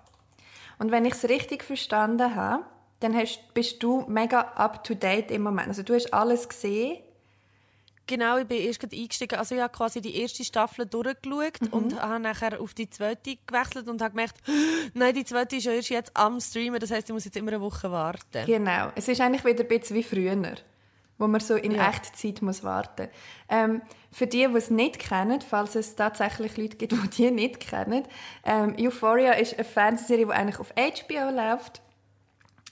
Und 0.78 0.92
wenn 0.92 1.06
ich 1.06 1.14
es 1.14 1.28
richtig 1.28 1.64
verstanden 1.64 2.36
habe, 2.36 2.66
dann 3.00 3.16
hast, 3.16 3.52
bist 3.56 3.82
du 3.82 4.06
mega 4.08 4.42
up-to-date 4.42 5.32
im 5.32 5.42
Moment. 5.42 5.70
Also 5.70 5.82
du 5.82 5.96
hast 5.96 6.14
alles 6.14 6.48
gesehen. 6.48 7.00
Genau, 8.12 8.38
ich 8.40 8.46
bin 8.46 8.58
erst 8.60 8.82
gerade 8.82 8.94
eingestiegen. 8.96 9.40
Also 9.40 9.56
ich 9.56 9.62
habe 9.62 9.72
quasi 9.74 10.02
die 10.02 10.18
erste 10.18 10.44
Staffel 10.44 10.86
durchgeschaut 10.86 11.62
Mhm. 11.62 11.68
und 11.72 12.02
habe 12.02 12.20
nachher 12.20 12.60
auf 12.60 12.74
die 12.74 12.90
zweite 12.90 13.38
gewechselt 13.48 13.88
und 13.88 14.02
habe 14.02 14.12
gemerkt, 14.12 14.36
nein, 14.94 15.16
die 15.16 15.24
zweite 15.24 15.56
ist 15.56 15.64
ja 15.66 15.72
erst 15.72 15.90
jetzt 15.90 16.12
am 16.18 16.42
Streamen, 16.42 16.80
das 16.82 16.92
heißt, 16.92 17.08
ich 17.08 17.14
muss 17.14 17.24
jetzt 17.24 17.38
immer 17.38 17.52
eine 17.54 17.62
Woche 17.62 17.90
warten. 17.90 18.46
Genau. 18.46 18.92
Es 18.96 19.08
ist 19.08 19.22
eigentlich 19.22 19.46
wieder 19.46 19.64
ein 19.64 19.68
bisschen 19.70 19.96
wie 19.96 20.04
früher, 20.04 20.36
wo 21.18 21.28
man 21.28 21.40
so 21.40 21.56
in 21.56 21.72
Ja. 21.72 21.88
Echtzeit 21.90 22.42
muss 22.42 22.64
warten 22.66 23.08
ähm, 23.48 23.82
Für 24.12 24.28
die, 24.28 24.46
die 24.46 24.58
es 24.58 24.70
nicht 24.70 25.00
kennen, 25.00 25.40
falls 25.40 25.76
es 25.76 25.96
tatsächlich 25.96 26.58
Leute 26.58 26.76
gibt, 26.76 26.92
die 27.18 27.30
die 27.30 27.32
nicht 27.32 27.62
kennen, 27.62 28.04
ähm, 28.44 28.76
Euphoria 28.78 29.34
ist 29.34 29.54
eine 29.54 29.64
Fernsehserie, 29.64 30.26
die 30.26 30.32
eigentlich 30.34 30.60
auf 30.60 30.74
HBO 30.76 31.30
läuft 31.34 31.82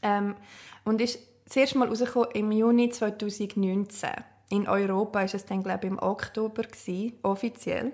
ähm, 0.01 0.35
und 0.83 0.99
ist 0.99 1.19
das 1.45 1.55
erste 1.55 1.77
Mal 1.77 1.87
rausgekommen 1.87 2.29
im 2.33 2.51
Juni 2.51 2.89
2019. 2.89 4.09
In 4.49 4.67
Europa 4.67 5.21
ist 5.21 5.35
es 5.35 5.45
dann, 5.45 5.63
glaube 5.63 5.85
ich, 5.85 5.91
im 5.91 5.99
Oktober 5.99 6.63
gewesen, 6.63 7.13
offiziell. 7.23 7.91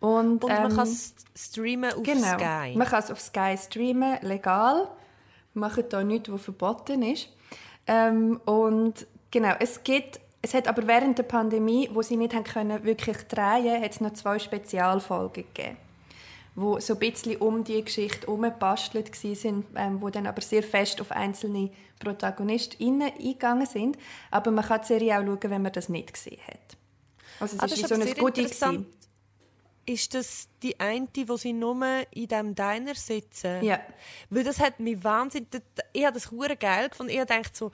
Und, 0.00 0.44
Und 0.44 0.50
man 0.50 0.70
ähm, 0.70 0.76
kann 0.76 0.86
es 0.86 1.14
streamen 1.34 1.92
auf 1.92 2.02
Genau. 2.02 2.38
Sky. 2.38 2.76
Man 2.76 2.86
kann 2.86 3.02
es 3.02 3.10
auf 3.10 3.20
Sky 3.20 3.56
streamen, 3.56 4.18
legal. 4.22 4.88
Wir 5.54 5.60
machen 5.60 5.84
da 5.88 6.04
nichts, 6.04 6.30
was 6.30 6.42
verboten 6.42 7.02
ist. 7.02 7.28
Ähm, 7.86 8.40
und 8.44 9.06
genau, 9.30 9.54
es 9.60 9.82
gibt, 9.82 10.20
es 10.42 10.54
hat 10.54 10.68
aber 10.68 10.86
während 10.86 11.18
der 11.18 11.22
Pandemie, 11.24 11.88
wo 11.92 12.02
sie 12.02 12.16
nicht 12.16 12.34
haben 12.34 12.44
können, 12.44 12.84
wirklich 12.84 13.16
drehen, 13.28 13.82
hat 13.82 13.90
es 13.92 14.00
noch 14.00 14.12
zwei 14.12 14.38
Spezialfolgen 14.38 15.44
gegeben, 15.54 15.76
wo 16.54 16.78
so 16.78 16.94
ein 16.94 16.98
bisschen 17.00 17.36
um 17.38 17.64
die 17.64 17.84
Geschichte 17.84 18.26
herumgebastelt 18.26 19.10
waren, 19.24 19.66
ähm, 19.76 20.00
wo 20.00 20.10
dann 20.10 20.26
aber 20.26 20.40
sehr 20.40 20.62
fest 20.62 21.00
auf 21.00 21.10
einzelne 21.10 21.70
ProtagonistInnen 21.98 23.12
eingegangen 23.12 23.66
sind. 23.66 23.98
Aber 24.30 24.50
man 24.50 24.64
kann 24.64 24.80
die 24.82 24.86
Serie 24.86 25.18
auch 25.18 25.24
schauen, 25.24 25.50
wenn 25.50 25.62
man 25.62 25.72
das 25.72 25.88
nicht 25.88 26.12
gesehen 26.14 26.40
hat. 26.46 26.76
Also 27.40 27.56
es 27.56 27.62
Ah, 27.62 27.66
ist 27.66 27.78
ist 27.78 27.88
so 27.88 27.94
ein 27.94 28.14
Goodie. 28.14 28.44
gewesen. 28.44 28.86
Ist 29.86 30.14
das 30.14 30.48
die 30.62 30.80
eine, 30.80 31.08
wo 31.26 31.36
sie 31.36 31.52
nur 31.52 31.76
in 32.12 32.28
diesem 32.28 32.54
Diner 32.54 32.94
sitzen? 32.94 33.62
Ja. 33.62 33.80
Weil 34.30 34.44
das 34.44 34.58
hat 34.60 34.80
mich 34.80 35.02
wahnsinnig... 35.04 35.48
Ich 35.92 36.04
habe 36.04 36.14
das 36.14 36.30
hure 36.30 36.56
geil 36.56 36.88
gefunden. 36.88 37.12
Ich 37.12 37.18
gedacht 37.18 37.54
so... 37.54 37.70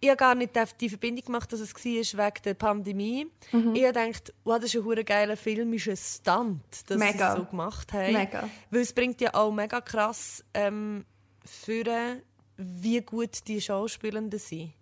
Ich 0.00 0.08
habe 0.08 0.16
gar 0.16 0.34
nicht 0.34 0.52
die 0.80 0.88
Verbindung 0.88 1.24
gemacht, 1.24 1.52
dass 1.52 1.60
es 1.60 1.74
war 1.74 2.26
wegen 2.26 2.42
der 2.44 2.54
Pandemie. 2.54 3.26
Mhm. 3.52 3.74
Ich 3.74 3.84
habe 3.84 3.92
gedacht, 4.00 4.32
wow, 4.44 4.56
das 4.56 4.66
ist 4.66 4.76
ein 4.76 4.84
hure 4.84 5.04
geiler 5.04 5.36
Film, 5.36 5.72
ist 5.72 5.88
ein 5.88 5.96
Stunt, 5.96 6.62
dass 6.90 6.96
Mega. 6.98 7.32
sie 7.32 7.38
es 7.40 7.44
so 7.44 7.50
gemacht 7.50 7.92
haben. 7.92 8.12
Mega. 8.12 8.48
Weil 8.70 8.80
es 8.80 8.92
bringt 8.92 9.20
ja 9.20 9.34
auch 9.34 9.50
mega 9.50 9.80
krass 9.80 10.44
ähm, 10.54 11.04
führen, 11.44 12.22
wie 12.56 13.00
gut 13.00 13.46
die 13.48 13.60
Schauspielenden 13.60 14.38
sind. 14.38 14.72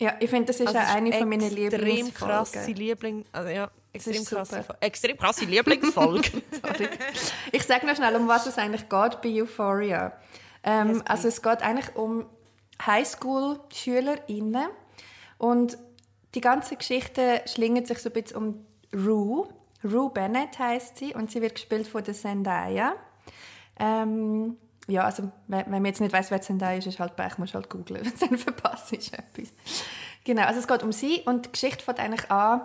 Ja, 0.00 0.14
ich 0.20 0.28
finde, 0.28 0.46
das 0.46 0.60
ist 0.60 0.66
Also, 0.66 0.78
auch 0.78 0.82
es 0.82 0.90
eine 0.90 1.12
von 1.12 1.28
meinen 1.28 1.42
Extrem 1.42 1.62
Lieblingsfolgen. 1.64 2.28
krasse 2.28 2.72
Liebling... 2.72 3.24
Also, 3.32 3.48
ja, 3.48 3.70
extrem 3.92 4.24
krasse, 4.24 4.64
extrem 4.80 5.16
krasse 5.16 5.44
Lieblingsfolge. 5.44 6.42
Ich 7.52 7.62
sage 7.62 7.86
noch 7.86 7.94
schnell, 7.94 8.16
um 8.16 8.26
was 8.26 8.46
es 8.46 8.58
eigentlich 8.58 8.88
geht 8.88 9.22
bei 9.22 9.42
Euphoria. 9.42 10.12
Ähm, 10.64 10.94
Yes, 10.94 11.02
also 11.06 11.28
es 11.28 11.40
geht 11.42 11.62
eigentlich 11.62 11.94
um 11.94 12.26
Highschool-SchülerInnen 12.84 14.68
und 15.38 15.78
die 16.34 16.40
ganze 16.40 16.76
Geschichte 16.76 17.42
schlingert 17.46 17.86
sich 17.86 17.98
so 17.98 18.08
ein 18.08 18.12
bisschen 18.12 18.36
um 18.36 18.66
Rue. 18.94 19.48
Rue 19.84 20.10
Bennett 20.10 20.58
heißt 20.58 20.98
sie 20.98 21.14
und 21.14 21.30
sie 21.30 21.40
wird 21.40 21.54
gespielt 21.54 21.86
von 21.86 22.02
der 22.02 22.14
Zendaya. 22.14 22.94
Ähm, 23.78 24.56
ja, 24.86 25.04
also 25.04 25.30
wenn, 25.48 25.70
man 25.70 25.84
jetzt 25.84 26.00
nicht 26.00 26.12
weiß, 26.12 26.30
wer 26.30 26.40
Zendaya 26.40 26.78
ist, 26.78 26.86
ist 26.86 26.98
halt 26.98 27.16
Pech, 27.16 27.38
muss 27.38 27.54
halt 27.54 27.70
googeln, 27.70 28.10
dann 28.20 28.38
verpasst 28.38 28.92
ich 28.92 29.12
etwas. 29.12 29.52
Genau, 30.24 30.42
also 30.42 30.60
es 30.60 30.66
geht 30.66 30.82
um 30.82 30.92
sie 30.92 31.22
und 31.26 31.46
die 31.46 31.52
Geschichte 31.52 31.84
fängt 31.84 32.00
eigentlich 32.00 32.30
an, 32.30 32.62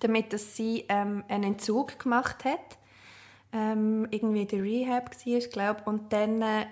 damit 0.00 0.32
dass 0.32 0.56
sie 0.56 0.84
ähm, 0.88 1.24
einen 1.28 1.44
Entzug 1.44 1.98
gemacht 1.98 2.44
hat. 2.44 2.78
Ähm, 3.50 4.06
irgendwie 4.10 4.42
in 4.42 4.48
der 4.48 4.62
Rehab 4.62 5.10
war, 5.10 5.40
glaube 5.40 5.82
und 5.86 6.12
dann 6.12 6.42
äh, 6.42 6.66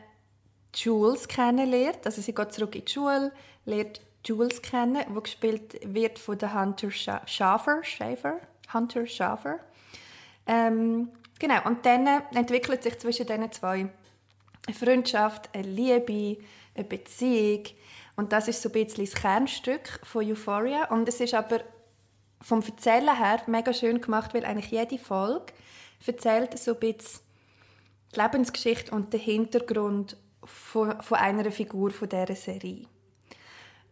Jules 0.77 1.27
kennenlernt. 1.27 2.05
Also 2.05 2.21
sie 2.21 2.35
geht 2.35 2.53
zurück 2.53 2.75
in 2.75 2.85
die 2.85 2.93
Schule, 2.93 3.33
lernt 3.65 4.01
Jules 4.25 4.61
kennen, 4.61 5.05
wo 5.09 5.21
gespielt 5.21 5.79
wird 5.83 6.19
von 6.19 6.39
der 6.39 6.55
Hunter 6.55 6.91
Scha 6.91 7.23
Schaffer, 7.27 7.83
Schäfer, 7.83 8.41
Hunter 8.73 9.07
Schaffer. 9.07 9.61
Ähm, 10.47 11.11
genau, 11.39 11.65
und 11.65 11.85
dann 11.87 12.07
entwickelt 12.35 12.83
sich 12.83 12.99
zwischen 12.99 13.27
diesen 13.27 13.53
zwei 13.53 13.89
eine 14.67 14.77
Freundschaft, 14.77 15.49
eine 15.55 15.69
Liebe, 15.69 16.43
eine 16.75 16.85
Beziehung. 16.85 17.65
Und 18.17 18.33
das 18.33 18.49
ist 18.49 18.63
so 18.63 18.69
ein 18.69 18.73
bisschen 18.73 19.05
das 19.05 19.15
Kernstück 19.15 20.01
von 20.03 20.29
Euphoria. 20.29 20.87
Und 20.91 21.09
es 21.09 21.21
ist 21.21 21.35
aber 21.35 21.61
vom 22.41 22.63
Erzählen 22.63 23.17
her 23.17 23.43
mega 23.47 23.73
schön 23.73 24.01
gemacht, 24.01 24.35
weil 24.35 24.45
eigentlich 24.45 24.71
jede 24.71 24.99
Folge 24.99 25.53
erzählt 26.05 26.59
so 26.59 26.75
ein 26.75 26.81
bisschen 26.81 27.21
die 28.15 28.21
Lebensgeschichte 28.21 28.93
und 28.93 29.13
den 29.13 29.21
Hintergrund 29.21 30.17
von, 30.47 31.01
von 31.03 31.19
einer 31.19 31.51
Figur 31.51 31.91
von 31.91 32.09
dieser 32.09 32.35
Serie. 32.35 32.87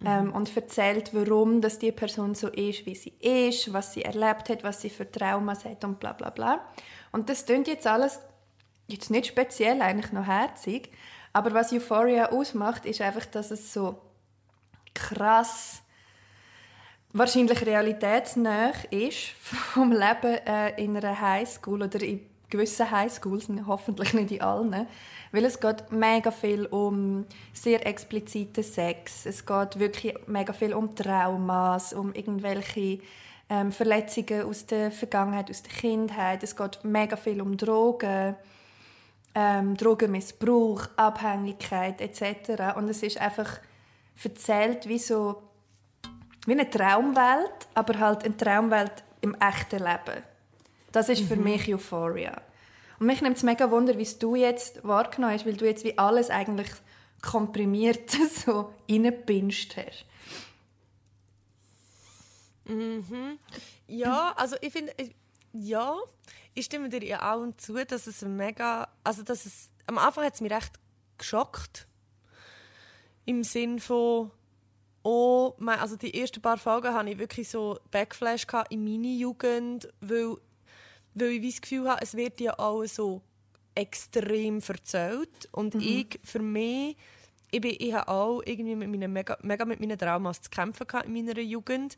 Ähm, 0.04 0.32
und 0.32 0.54
erzählt, 0.54 1.11
warum 1.14 1.61
dass 1.61 1.78
die 1.78 1.92
Person 1.92 2.34
so 2.34 2.49
ist, 2.49 2.84
wie 2.84 2.94
sie 2.94 3.14
ist, 3.20 3.73
was 3.73 3.92
sie 3.94 4.02
erlebt 4.02 4.49
hat, 4.49 4.62
was 4.62 4.80
sie 4.80 4.90
für 4.90 5.11
Traumas 5.11 5.64
hat 5.64 5.84
und 5.84 6.00
bla 6.00 6.12
bla 6.12 6.30
bla. 6.30 6.64
Und 7.12 7.28
das 7.28 7.46
klingt 7.46 7.68
jetzt 7.68 7.87
alles 7.87 8.20
jetzt 8.87 9.11
nicht 9.11 9.26
speziell, 9.26 9.80
eigentlich 9.80 10.12
noch 10.12 10.26
herzig, 10.26 10.90
aber 11.32 11.54
was 11.54 11.73
Euphoria 11.73 12.30
ausmacht, 12.30 12.84
ist 12.84 13.00
einfach, 13.00 13.25
dass 13.26 13.50
es 13.50 13.73
so 13.73 14.00
krass 14.94 15.82
wahrscheinlich 17.12 17.64
realitätsnah 17.64 18.73
ist 18.90 19.28
vom 19.40 19.90
Leben 19.92 20.34
äh, 20.46 20.82
in 20.82 20.96
einer 20.96 21.20
Highschool 21.20 21.82
oder 21.82 22.02
in 22.02 22.28
gewissen 22.54 22.88
Highschools, 22.88 23.49
hoffentlich 23.66 24.14
nicht 24.14 24.30
in 24.30 24.40
allen, 24.40 24.87
weil 25.32 25.44
es 25.44 25.58
geht 25.58 25.90
mega 25.90 26.30
viel 26.30 26.66
um 26.66 27.26
sehr 27.52 27.84
expliziten 27.84 28.62
Sex, 28.62 29.26
es 29.26 29.44
geht 29.44 29.80
wirklich 29.80 30.14
mega 30.28 30.52
viel 30.52 30.73
um 30.73 30.94
Traumas, 30.94 31.92
um 31.92 32.14
irgendwelche 32.14 33.00
ähm, 33.50 33.73
Verletzungen 33.73 34.42
aus 34.42 34.66
der 34.66 34.92
Vergangenheit, 34.92 35.50
aus 35.50 35.62
der 35.62 35.73
Kindheit, 35.73 36.44
es 36.44 36.54
geht 36.54 36.78
mega 36.84 37.16
viel 37.16 37.42
um 37.42 37.56
Drogen, 37.56 38.37
ähm, 39.34 39.76
Drogenmissbrauch, 39.76 40.87
Abhängigkeit 40.94 42.00
etc. 42.00 42.76
Und 42.76 42.88
es 42.88 43.02
ist 43.02 43.20
einfach 43.20 43.58
erzählt 44.23 44.88
wie 44.88 45.00
so 45.00 45.42
wie 46.46 46.52
eine 46.52 46.70
Traumwelt, 46.70 47.66
aber 47.75 47.99
halt 47.99 48.25
eine 48.25 48.37
Traumwelt 48.37 49.02
im 49.23 49.34
echten 49.40 49.80
Leben. 49.80 50.23
Das 50.94 51.08
ist 51.08 51.22
für 51.26 51.34
mich 51.34 51.74
Euphoria. 51.74 52.40
Und 53.00 53.06
mich 53.06 53.20
nimmt 53.20 53.36
es 53.36 53.42
mega 53.42 53.68
Wunder, 53.72 53.98
wie 53.98 54.08
du 54.20 54.36
jetzt 54.36 54.84
wahrgenommen 54.84 55.34
hast, 55.34 55.44
weil 55.44 55.56
du 55.56 55.64
jetzt 55.64 55.82
wie 55.82 55.98
alles 55.98 56.30
eigentlich 56.30 56.68
komprimiert 57.20 58.10
so 58.46 58.72
reingepinscht 58.88 59.76
hast. 59.76 60.04
Ja, 63.88 64.34
also 64.36 64.54
ich 64.60 64.72
finde, 64.72 64.92
ja, 65.52 65.96
ich 66.54 66.66
stimme 66.66 66.88
dir 66.88 67.02
ja 67.02 67.34
auch 67.34 67.44
zu, 67.56 67.84
dass 67.84 68.06
es 68.06 68.22
mega, 68.22 68.88
also 69.02 69.24
dass 69.24 69.46
es, 69.46 69.70
am 69.88 69.98
Anfang 69.98 70.24
hat 70.24 70.34
es 70.34 70.40
mich 70.40 70.52
recht 70.52 70.74
geschockt. 71.18 71.88
Im 73.24 73.42
Sinn 73.42 73.80
von, 73.80 74.30
auch, 75.02 75.56
also 75.58 75.96
die 75.96 76.18
ersten 76.20 76.40
paar 76.40 76.56
Folgen 76.56 76.94
hatte 76.94 77.10
ich 77.10 77.18
wirklich 77.18 77.48
so 77.48 77.80
Backflash 77.90 78.46
in 78.70 78.84
meine 78.84 79.08
Jugend, 79.08 79.88
weil, 80.00 80.36
weil 81.14 81.44
ich 81.44 81.54
das 81.54 81.61
Gefühl 81.62 81.88
habe, 81.88 82.02
es 82.02 82.14
wird 82.14 82.40
ja 82.40 82.52
alles 82.54 82.97
so 82.97 83.23
extrem 83.75 84.61
erzählt. 84.61 85.49
Und 85.52 85.75
mhm. 85.75 85.80
ich, 85.80 86.21
für 86.23 86.40
mich, 86.40 86.97
ich, 87.50 87.61
bin, 87.61 87.76
ich 87.78 87.92
habe 87.92 88.09
auch 88.09 88.42
irgendwie 88.44 88.76
mit 88.76 88.88
meinen, 88.88 89.12
mega, 89.12 89.37
mega 89.42 89.64
mit 89.64 89.80
meinen 89.80 89.99
Traumas 89.99 90.40
zu 90.40 90.50
kämpfen 90.50 90.87
in 91.04 91.12
meiner 91.12 91.40
Jugend. 91.40 91.97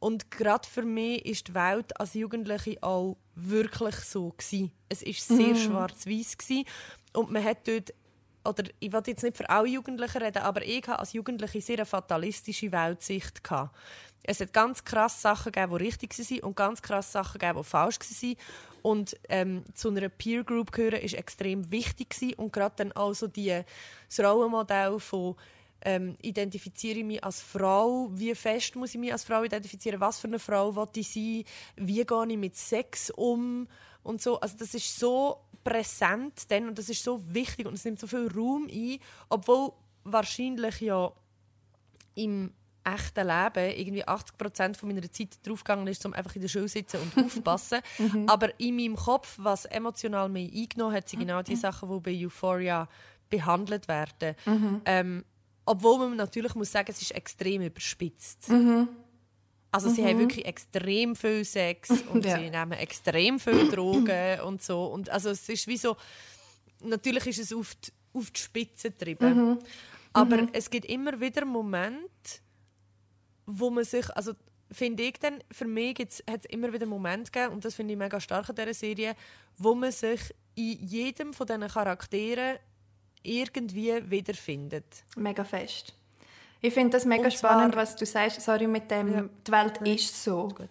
Und 0.00 0.30
gerade 0.30 0.68
für 0.68 0.82
mich 0.82 1.24
ist 1.24 1.48
die 1.48 1.54
Welt 1.54 1.98
als 1.98 2.14
Jugendliche 2.14 2.82
auch 2.82 3.16
wirklich 3.34 3.96
so 3.96 4.30
gewesen. 4.30 4.70
Es 4.88 5.04
war 5.04 5.38
sehr 5.38 5.54
mhm. 5.54 5.56
schwarz-weiß 5.56 6.36
und 7.14 7.30
man 7.30 7.44
hat 7.44 7.66
dort 7.66 7.94
oder 8.46 8.64
ich 8.78 8.92
will 8.92 9.02
jetzt 9.06 9.22
nicht 9.22 9.38
für 9.38 9.48
alle 9.48 9.68
Jugendlichen 9.68 10.22
reden, 10.22 10.42
aber 10.42 10.62
ich 10.62 10.86
hatte 10.86 10.98
als 10.98 11.14
Jugendliche 11.14 11.62
sehr 11.62 11.78
eine 11.78 11.86
fatalistische 11.86 12.70
Weltsicht. 12.70 13.42
Gehabt. 13.42 13.74
Es 14.24 14.40
hat 14.40 14.52
ganz 14.52 14.84
krasse 14.84 15.20
Sachen 15.20 15.52
gegeben, 15.52 15.78
die 15.78 15.84
richtig 15.84 16.18
waren 16.18 16.40
und 16.40 16.56
ganz 16.56 16.82
krasse 16.82 17.12
Sachen 17.12 17.38
gegeben, 17.38 17.58
die 17.58 17.64
falsch 17.64 17.98
waren. 18.00 18.36
Und 18.82 19.16
ähm, 19.28 19.64
zu 19.74 19.88
einer 19.88 20.08
Peer 20.08 20.44
Group 20.44 20.72
gehören 20.72 21.00
ist 21.00 21.14
extrem 21.14 21.70
wichtig 21.70 22.10
gewesen. 22.10 22.34
und 22.34 22.52
gerade 22.52 22.74
dann 22.76 22.92
also 22.92 23.26
die, 23.26 23.62
das 24.08 24.20
Rollenmodell 24.20 24.98
von 24.98 25.36
ähm, 25.84 26.16
identifiziere 26.22 26.98
ich 26.98 27.04
mich 27.04 27.22
als 27.22 27.40
Frau, 27.40 28.08
wie 28.12 28.34
fest 28.34 28.74
muss 28.74 28.94
ich 28.94 29.00
mich 29.00 29.12
als 29.12 29.24
Frau 29.24 29.42
identifizieren, 29.44 30.00
was 30.00 30.18
für 30.18 30.28
eine 30.28 30.38
Frau 30.38 30.74
will 30.74 30.88
ich 30.96 31.08
sein, 31.08 31.44
wie 31.76 32.04
gehe 32.04 32.26
ich 32.28 32.38
mit 32.38 32.56
Sex 32.56 33.10
um 33.10 33.68
und 34.02 34.22
so. 34.22 34.40
Also 34.40 34.56
das 34.58 34.74
ist 34.74 34.98
so 34.98 35.40
präsent 35.62 36.50
dann 36.50 36.68
und 36.68 36.78
das 36.78 36.88
ist 36.88 37.02
so 37.02 37.22
wichtig 37.34 37.66
und 37.66 37.74
es 37.74 37.84
nimmt 37.84 38.00
so 38.00 38.06
viel 38.06 38.30
Raum 38.34 38.68
ein, 38.70 38.98
obwohl 39.28 39.72
wahrscheinlich 40.04 40.80
ja 40.80 41.12
im 42.14 42.52
echten 42.84 43.26
Leben 43.26 43.78
irgendwie 43.78 44.06
80 44.06 44.36
Prozent 44.36 44.76
von 44.76 44.88
meiner 44.88 45.10
Zeit 45.10 45.38
draufgegangen 45.42 45.86
ist, 45.86 46.04
um 46.04 46.12
einfach 46.12 46.34
in 46.34 46.42
der 46.42 46.48
Schule 46.48 46.66
zu 46.66 46.72
sitzen 46.72 47.00
und 47.00 47.24
aufpassen. 47.24 47.80
Mhm. 47.98 48.28
Aber 48.28 48.58
in 48.60 48.76
meinem 48.76 48.96
Kopf, 48.96 49.34
was 49.38 49.64
emotional 49.64 50.28
mehr 50.28 50.48
eingenommen 50.52 50.94
hat, 50.94 51.08
sind 51.08 51.20
genau 51.20 51.42
die 51.42 51.54
mhm. 51.54 51.60
Sachen, 51.60 51.88
die 51.90 52.00
bei 52.00 52.26
Euphoria 52.26 52.88
behandelt 53.30 53.88
werden. 53.88 54.36
Mhm. 54.44 54.80
Ähm, 54.84 55.24
obwohl 55.66 55.98
man 55.98 56.16
natürlich 56.16 56.54
muss 56.54 56.70
sagen, 56.70 56.90
es 56.90 57.00
ist 57.00 57.12
extrem 57.12 57.62
überspitzt. 57.62 58.48
Mhm. 58.50 58.88
Also 59.72 59.88
sie 59.88 60.04
haben 60.04 60.20
wirklich 60.20 60.44
extrem 60.44 61.16
viel 61.16 61.44
Sex 61.44 61.90
und 62.12 62.24
ja. 62.24 62.38
sie 62.38 62.50
nehmen 62.50 62.72
extrem 62.72 63.40
viel 63.40 63.68
Drogen 63.70 64.40
und 64.42 64.62
so. 64.62 64.86
Und 64.86 65.10
also 65.10 65.30
es 65.30 65.48
ist 65.48 65.66
wie 65.66 65.76
so, 65.76 65.96
natürlich 66.80 67.26
ist 67.26 67.38
es 67.38 67.52
auf 67.52 67.74
die, 67.76 67.90
auf 68.12 68.30
die 68.30 68.40
Spitze 68.40 68.90
getrieben. 68.90 69.58
Aber 70.12 70.46
es 70.52 70.70
gibt 70.70 70.86
immer 70.86 71.18
wieder 71.18 71.44
Momente, 71.44 72.08
wo 73.46 73.70
man 73.70 73.84
sich, 73.84 74.08
also 74.16 74.32
finde 74.70 75.04
ich 75.04 75.18
dann, 75.18 75.38
für 75.50 75.66
mich 75.66 75.98
hat 75.98 76.40
es 76.40 76.44
immer 76.46 76.72
wieder 76.72 76.86
Momente 76.86 77.30
gegeben, 77.30 77.54
und 77.54 77.64
das 77.64 77.74
finde 77.74 77.92
ich 77.92 77.98
mega 77.98 78.20
stark 78.20 78.48
an 78.48 78.56
dieser 78.56 78.74
Serie, 78.74 79.14
wo 79.56 79.74
man 79.74 79.92
sich 79.92 80.34
in 80.54 80.86
jedem 80.86 81.32
von 81.32 81.46
diesen 81.46 81.68
Charakteren 81.68 82.58
irgendwie 83.22 84.10
wiederfindet. 84.10 85.04
Mega 85.16 85.44
fest. 85.44 85.94
Ich 86.60 86.72
finde 86.72 86.90
das 86.90 87.04
mega 87.04 87.28
zwar, 87.30 87.52
spannend, 87.52 87.76
was 87.76 87.96
du 87.96 88.06
sagst, 88.06 88.40
sorry, 88.40 88.66
mit 88.66 88.90
dem, 88.90 89.12
ja. 89.12 89.28
die 89.46 89.52
Welt 89.52 89.80
ja. 89.84 89.94
ist 89.94 90.22
so. 90.22 90.48
Ist 90.48 90.70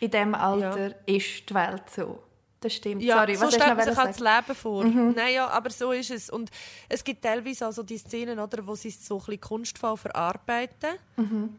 in 0.00 0.10
diesem 0.10 0.34
Alter 0.34 0.88
ja. 0.88 0.94
ist 1.06 1.48
die 1.50 1.54
Welt 1.54 1.90
so. 1.90 2.22
Das 2.60 2.74
stimmt. 2.74 3.02
Ja, 3.02 3.18
Sorry, 3.18 3.36
so 3.36 3.48
stellt 3.50 3.76
man 3.76 3.84
sich 3.84 3.96
halt 3.96 4.08
das 4.08 4.18
Leben 4.18 4.54
vor. 4.56 4.84
Mhm. 4.84 5.12
Naja, 5.12 5.48
aber 5.48 5.70
so 5.70 5.92
ist 5.92 6.10
es. 6.10 6.28
Und 6.28 6.50
es 6.88 7.04
gibt 7.04 7.22
teilweise 7.22 7.66
also 7.66 7.84
die 7.84 7.98
Szenen, 7.98 8.40
oder, 8.40 8.66
wo 8.66 8.74
sie 8.74 8.88
es 8.88 9.06
so 9.06 9.16
ein 9.16 9.18
bisschen 9.18 9.40
kunstvoll 9.40 9.96
verarbeiten. 9.96 10.90
Mhm 11.16 11.56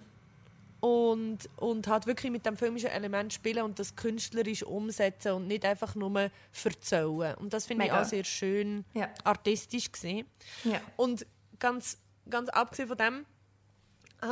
und, 0.80 1.50
und 1.58 1.88
halt 1.88 2.08
wirklich 2.08 2.32
mit 2.32 2.46
dem 2.46 2.56
filmischen 2.56 2.90
Element 2.90 3.34
spielen 3.34 3.64
und 3.64 3.80
das 3.80 3.96
künstlerisch 3.96 4.64
umsetzen 4.64 5.34
und 5.34 5.48
nicht 5.48 5.66
einfach 5.66 5.96
nur 5.96 6.32
erzählen. 6.64 7.36
Und 7.36 7.54
das 7.54 7.66
finde 7.66 7.86
ich 7.86 7.92
auch 7.92 8.06
sehr 8.06 8.24
schön 8.24 8.86
ja. 8.94 9.10
artistisch 9.24 9.92
gesehen. 9.92 10.26
Ja. 10.64 10.80
Und 10.96 11.26
ganz, 11.60 11.98
ganz 12.30 12.50
abgesehen 12.50 12.88
von 12.88 12.98
dem, 12.98 13.26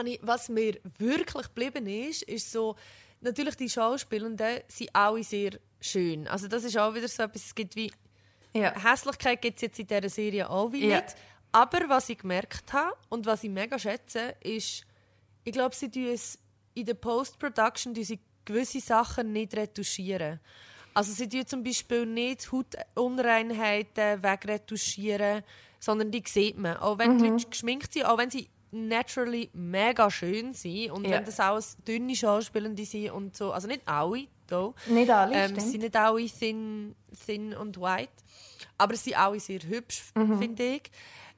ich, 0.06 0.20
was 0.22 0.50
mir 0.50 0.80
wirklich 0.98 1.48
geblieben 1.48 1.88
ist, 1.88 2.24
ist 2.24 2.52
so, 2.52 2.76
natürlich 3.22 3.56
die 3.56 3.70
Schauspielenden 3.70 4.62
sind 4.68 4.90
alle 4.94 5.24
sehr 5.24 5.52
schön. 5.82 6.28
Also 6.28 6.48
das 6.48 6.64
ist 6.64 6.78
auch 6.78 6.94
wieder 6.94 7.08
so 7.08 7.24
etwas, 7.24 7.46
es 7.46 7.56
gibt 7.56 7.76
wie 7.76 7.92
ja. 8.54 8.74
Hässlichkeit 8.82 9.42
gibt 9.42 9.58
es 9.58 9.62
jetzt 9.62 9.80
in 9.80 9.88
dieser 9.88 10.10
Serie 10.10 10.50
auch 10.50 10.72
wie 10.72 10.88
ja. 10.88 11.02
nicht. 11.02 11.16
Aber 11.52 11.88
was 11.88 12.10
ich 12.10 12.20
gemerkt 12.20 12.72
habe 12.74 12.96
und 13.10 13.26
was 13.26 13.44
ich 13.44 13.50
mega 13.50 13.78
schätze, 13.80 14.36
ist 14.42 14.86
ich 15.48 15.54
glaube, 15.54 15.74
sie 15.74 15.90
tun 15.90 16.08
es 16.08 16.38
in 16.74 16.86
der 16.86 16.94
Post-Production 16.96 17.94
gewisse 18.44 18.82
Sachen 18.82 19.32
nicht 19.32 19.56
retuschieren. 19.56 20.42
Also 20.94 21.14
sie 21.14 21.30
tun 21.30 21.48
zum 21.48 21.64
Beispiel 21.64 22.06
nicht 22.06 22.52
Hautunreinheiten 22.52 24.22
wegretuschieren, 24.22 25.44
sondern 25.80 26.12
die 26.12 26.22
sieht 26.26 26.58
man. 26.58 26.76
Auch 26.76 26.98
wenn 26.98 27.14
mhm. 27.14 27.24
die 27.24 27.30
Leute 27.30 27.48
geschminkt 27.48 27.94
sind, 27.94 28.06
auch 28.08 28.18
wenn 28.18 28.30
sie 28.30 28.50
naturally 28.72 29.50
mega 29.54 30.12
schön 30.12 30.54
sind 30.54 30.92
und 30.92 31.06
ja. 31.06 31.12
wenn 31.12 31.24
das 31.24 31.40
auch 31.40 31.62
dünne 31.88 32.14
Schauspielende 32.14 32.84
sind 32.84 33.12
und 33.12 33.38
so, 33.38 33.54
also 33.54 33.70
nicht 33.70 33.88
alle, 33.88 34.28
though. 34.48 34.76
Nicht 34.88 35.10
alle, 35.10 35.34
ähm, 35.34 35.58
sind 35.58 35.82
nicht 35.82 35.96
alle 35.96 36.26
thin, 36.26 36.94
thin 37.26 37.56
und 37.56 37.80
white, 37.80 38.12
aber 38.78 38.98
sie 38.98 39.12
sind 39.12 39.20
alle 39.20 39.40
sehr 39.40 39.62
hübsch, 39.62 40.12
mhm. 40.14 40.40
finde 40.40 40.64
ich. 40.64 40.92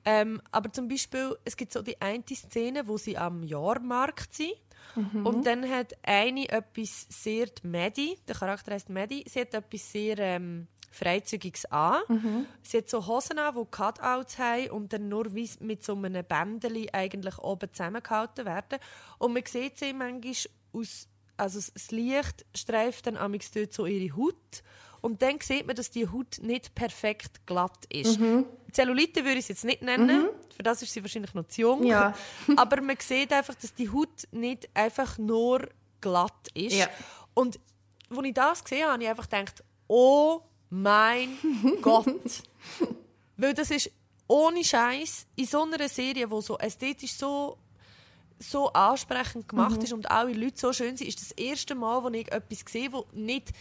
Ähm, 0.10 0.42
aber 0.52 0.74
zum 0.74 0.88
Beispiel, 0.88 1.38
es 1.46 1.56
gibt 1.56 1.72
so 1.72 1.84
die 1.84 2.02
eine 2.02 2.24
Szene, 2.34 2.88
wo 2.88 2.98
sie 2.98 3.16
am 3.16 3.44
Jahrmarkt 3.44 4.34
sind. 4.34 4.56
Mhm. 4.96 5.24
Und 5.24 5.46
dann 5.46 5.70
hat 5.70 5.94
eine 6.02 6.50
etwas 6.50 7.06
sehr, 7.10 7.46
die 7.46 7.68
Maddie, 7.68 8.18
der 8.28 8.36
Charakter 8.36 8.74
heißt 8.74 8.90
Maddie, 8.90 9.24
sie 9.28 9.42
hat 9.42 9.54
etwas 9.54 9.92
sehr 9.92 10.18
ähm, 10.18 10.68
Freizügiges 10.90 11.66
an. 11.66 12.02
Mhm. 12.08 12.48
Sie 12.64 12.80
hat 12.80 12.90
so 12.90 13.06
Hosen 13.06 13.38
an, 13.38 13.54
die 13.54 13.70
Cutouts 13.70 14.40
haben 14.40 14.72
und 14.72 14.92
dann 14.94 15.10
nur 15.10 15.36
wie 15.36 15.48
mit 15.60 15.84
so 15.84 15.96
einem 15.96 16.26
Bändchen 16.26 16.88
eigentlich 16.92 17.38
oben 17.38 17.72
zusammengehalten 17.72 18.46
werden. 18.46 18.80
Und 19.20 19.34
man 19.34 19.44
sieht 19.46 19.78
sie 19.78 19.94
manchmal 19.94 20.34
aus, 20.74 21.08
also 21.38 21.60
das 21.60 21.92
Licht 21.92 22.48
streift 22.58 23.06
dann 23.06 23.16
dort 23.16 23.74
so 23.74 23.86
ihre 23.86 24.18
Haut 24.18 24.64
und 25.02 25.22
dann 25.22 25.40
sieht 25.42 25.68
man, 25.68 25.76
dass 25.76 25.92
die 25.92 26.08
Haut 26.08 26.40
nicht 26.42 26.76
perfekt 26.76 27.46
glatt 27.46 27.86
ist. 27.90 28.20
Mhm. 28.20 28.46
Zellulite 28.72 29.24
würde 29.24 29.40
ich 29.40 29.46
es 29.46 29.48
jetzt 29.48 29.66
nicht 29.66 29.82
nennen, 29.82 30.24
mhm. 30.24 30.30
für 30.56 30.64
das 30.64 30.82
ist 30.82 30.94
sie 30.94 31.02
wahrscheinlich 31.02 31.34
noch 31.34 31.48
zu 31.48 31.62
jung. 31.62 31.84
Ja. 31.84 32.14
Aber 32.58 32.82
man 32.82 32.98
sieht 33.00 33.34
einfach, 33.34 33.56
dass 33.56 33.74
die 33.74 33.90
Haut 33.90 34.28
nicht 34.32 34.70
einfach 34.74 35.18
nur 35.18 35.70
glatt 36.02 36.48
ist. 36.54 36.76
Ja. 36.76 36.88
Und 37.34 37.60
als 38.10 38.26
ich 38.26 38.34
das 38.34 38.64
gesehen 38.64 38.84
habe, 38.84 38.94
habe 38.94 39.04
ich 39.04 39.10
einfach 39.10 39.30
gedacht, 39.30 39.64
oh 39.88 40.42
mein 40.70 41.30
Gott. 41.82 42.44
Weil 43.38 43.54
das 43.54 43.72
ist 43.72 43.92
ohne 44.28 44.64
Scheiß 44.64 45.26
in 45.36 45.46
so 45.46 45.64
einer 45.64 45.90
Serie, 45.90 46.28
die 46.28 46.42
so 46.42 46.58
ästhetisch 46.58 47.14
so 47.14 47.58
so 48.40 48.72
ansprechend 48.72 49.50
gemacht 49.50 49.78
mhm. 49.78 49.84
ist 49.84 49.94
und 49.94 50.10
alle 50.10 50.34
Leute 50.34 50.58
so 50.58 50.72
schön 50.72 50.96
sind, 50.96 51.08
ist 51.08 51.20
das 51.20 51.32
erste 51.32 51.76
Mal, 51.76 52.02
wo 52.04 52.10
ich 52.10 52.32
etwas 52.32 52.64
sehe, 52.70 52.90
das 52.90 53.04
nicht 53.12 53.52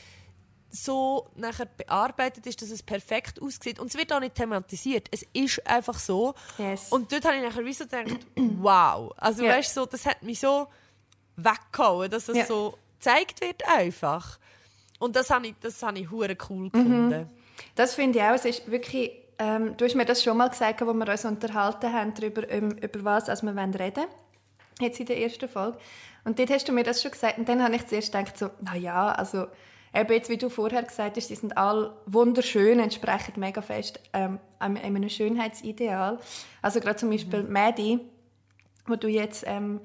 so 0.71 1.27
nachher 1.35 1.67
bearbeitet 1.67 2.47
ist, 2.47 2.61
dass 2.61 2.71
es 2.71 2.83
perfekt 2.83 3.41
aussieht. 3.41 3.79
Und 3.79 3.89
es 3.89 3.97
wird 3.97 4.13
auch 4.13 4.21
nicht 4.21 4.35
thematisiert. 4.35 5.09
Es 5.11 5.25
ist 5.33 5.67
einfach 5.67 5.99
so. 5.99 6.35
Yes. 6.59 6.91
Und 6.91 7.11
dort 7.11 7.25
habe 7.25 7.37
ich 7.37 7.43
nachher 7.43 7.65
wie 7.65 7.73
so 7.73 7.85
gedacht, 7.85 8.27
wow. 8.37 9.13
Also 9.17 9.43
yeah. 9.43 9.57
weißt 9.57 9.75
so, 9.75 9.87
das 9.87 10.05
hat 10.05 10.23
mich 10.23 10.41
so 10.41 10.69
weggehauen, 11.37 12.11
dass 12.11 12.29
es 12.29 12.37
yeah. 12.37 12.47
so 12.47 12.79
gezeigt 12.99 13.41
wird 13.41 13.67
einfach. 13.67 14.39
Und 14.99 15.17
das 15.17 15.31
habe 15.31 15.47
ich, 15.47 15.55
das 15.61 15.83
habe 15.83 15.99
ich 15.99 16.11
hure 16.11 16.37
cool 16.51 16.65
mhm. 16.65 16.73
gefunden. 16.73 17.31
Das 17.75 17.95
finde 17.95 18.19
ich 18.19 18.25
auch. 18.25 18.35
Es 18.35 18.45
ist 18.45 18.71
wirklich, 18.71 19.13
ähm, 19.39 19.77
du 19.77 19.85
hast 19.85 19.95
mir 19.95 20.05
das 20.05 20.23
schon 20.23 20.37
mal 20.37 20.49
gesagt, 20.49 20.81
wo 20.83 20.93
wir 20.93 21.09
uns 21.09 21.25
unterhalten 21.25 21.93
haben 21.93 22.13
darüber, 22.15 22.43
um, 22.53 22.73
über 22.73 23.05
was 23.05 23.29
also 23.29 23.47
wir 23.47 23.57
reden 23.57 23.79
wollen. 23.79 24.09
Jetzt 24.81 25.01
in 25.01 25.07
der 25.07 25.19
ersten 25.19 25.49
Folge. 25.49 25.79
Und 26.25 26.39
dort 26.39 26.51
hast 26.51 26.69
du 26.69 26.73
mir 26.73 26.85
das 26.85 27.01
schon 27.01 27.11
gesagt. 27.11 27.39
Und 27.39 27.49
dann 27.49 27.63
habe 27.63 27.75
ich 27.75 27.87
zuerst 27.87 28.13
gedacht, 28.13 28.37
so, 28.37 28.51
na 28.61 28.77
ja, 28.77 29.11
also 29.13 29.47
Eben 29.95 30.13
jetzt, 30.13 30.29
wie 30.29 30.37
du 30.37 30.49
vorher 30.49 30.83
gesagt 30.83 31.17
hast, 31.17 31.31
die 31.31 31.35
sind 31.35 31.57
alle 31.57 31.97
wunderschön, 32.07 32.79
entsprechen 32.79 33.35
mega 33.37 33.63
fest 33.63 34.01
ähm, 34.13 34.39
einem 34.59 35.09
Schönheitsideal. 35.09 36.19
Also 36.61 36.81
gerade 36.81 36.97
zum 36.97 37.11
Beispiel 37.11 37.43
mhm. 37.43 37.53
Maddie, 37.53 38.01
wo 38.87 38.97
du 38.97 39.09
jetzt 39.09 39.45
ähm, 39.47 39.81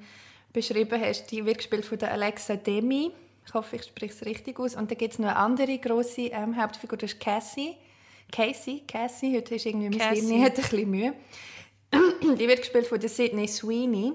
beschrieben 0.52 1.00
hast, 1.00 1.30
die 1.30 1.44
wird 1.46 1.58
gespielt 1.58 1.84
von 1.84 1.98
der 1.98 2.12
Alexa 2.12 2.56
Demi. 2.56 3.12
Ich 3.46 3.54
hoffe, 3.54 3.76
ich 3.76 3.84
spreche 3.84 4.14
es 4.14 4.24
richtig 4.24 4.58
aus. 4.58 4.74
Und 4.74 4.90
dann 4.90 4.98
gibt 4.98 5.14
es 5.14 5.18
noch 5.18 5.28
eine 5.28 5.36
andere 5.36 5.78
grosse 5.78 6.22
ähm, 6.22 6.60
Hauptfigur, 6.60 6.98
das 6.98 7.12
ist 7.12 7.20
Cassie. 7.20 7.76
Casey, 8.32 8.82
Cassie, 8.88 9.36
heute 9.36 9.54
ist 9.54 9.66
irgendwie 9.66 9.96
mein 9.96 10.14
Hirn, 10.14 10.42
hat 10.42 10.56
ein 10.56 10.62
bisschen 10.62 10.90
Mühe. 10.90 11.14
die 12.38 12.48
wird 12.48 12.60
gespielt 12.60 12.86
von 12.86 12.98
der 12.98 13.08
Sydney 13.08 13.46
Sweeney. 13.46 14.12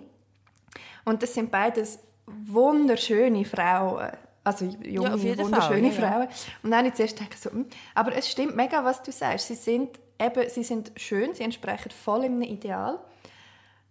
Und 1.05 1.23
das 1.23 1.33
sind 1.33 1.51
beides 1.51 1.99
wunderschöne 2.25 3.45
Frauen 3.45 4.11
also 4.49 4.65
junge, 4.65 5.09
ja, 5.09 5.37
wunderschöne 5.37 5.91
Fall, 5.91 6.09
Frauen. 6.09 6.21
Ja. 6.23 6.29
Und 6.63 6.71
dann 6.71 6.79
habe 6.79 6.87
ich 6.89 6.93
zuerst 6.95 7.17
gedacht, 7.17 7.41
so, 7.41 7.51
hm. 7.51 7.65
aber 7.95 8.15
es 8.15 8.29
stimmt 8.29 8.55
mega, 8.55 8.83
was 8.83 9.01
du 9.01 9.11
sagst. 9.11 9.47
Sie 9.47 9.55
sind, 9.55 9.99
eben, 10.19 10.49
sie 10.49 10.63
sind 10.63 10.91
schön, 10.97 11.33
sie 11.33 11.43
entsprechen 11.43 11.91
voll 11.91 12.23
einem 12.23 12.41
Ideal. 12.41 12.99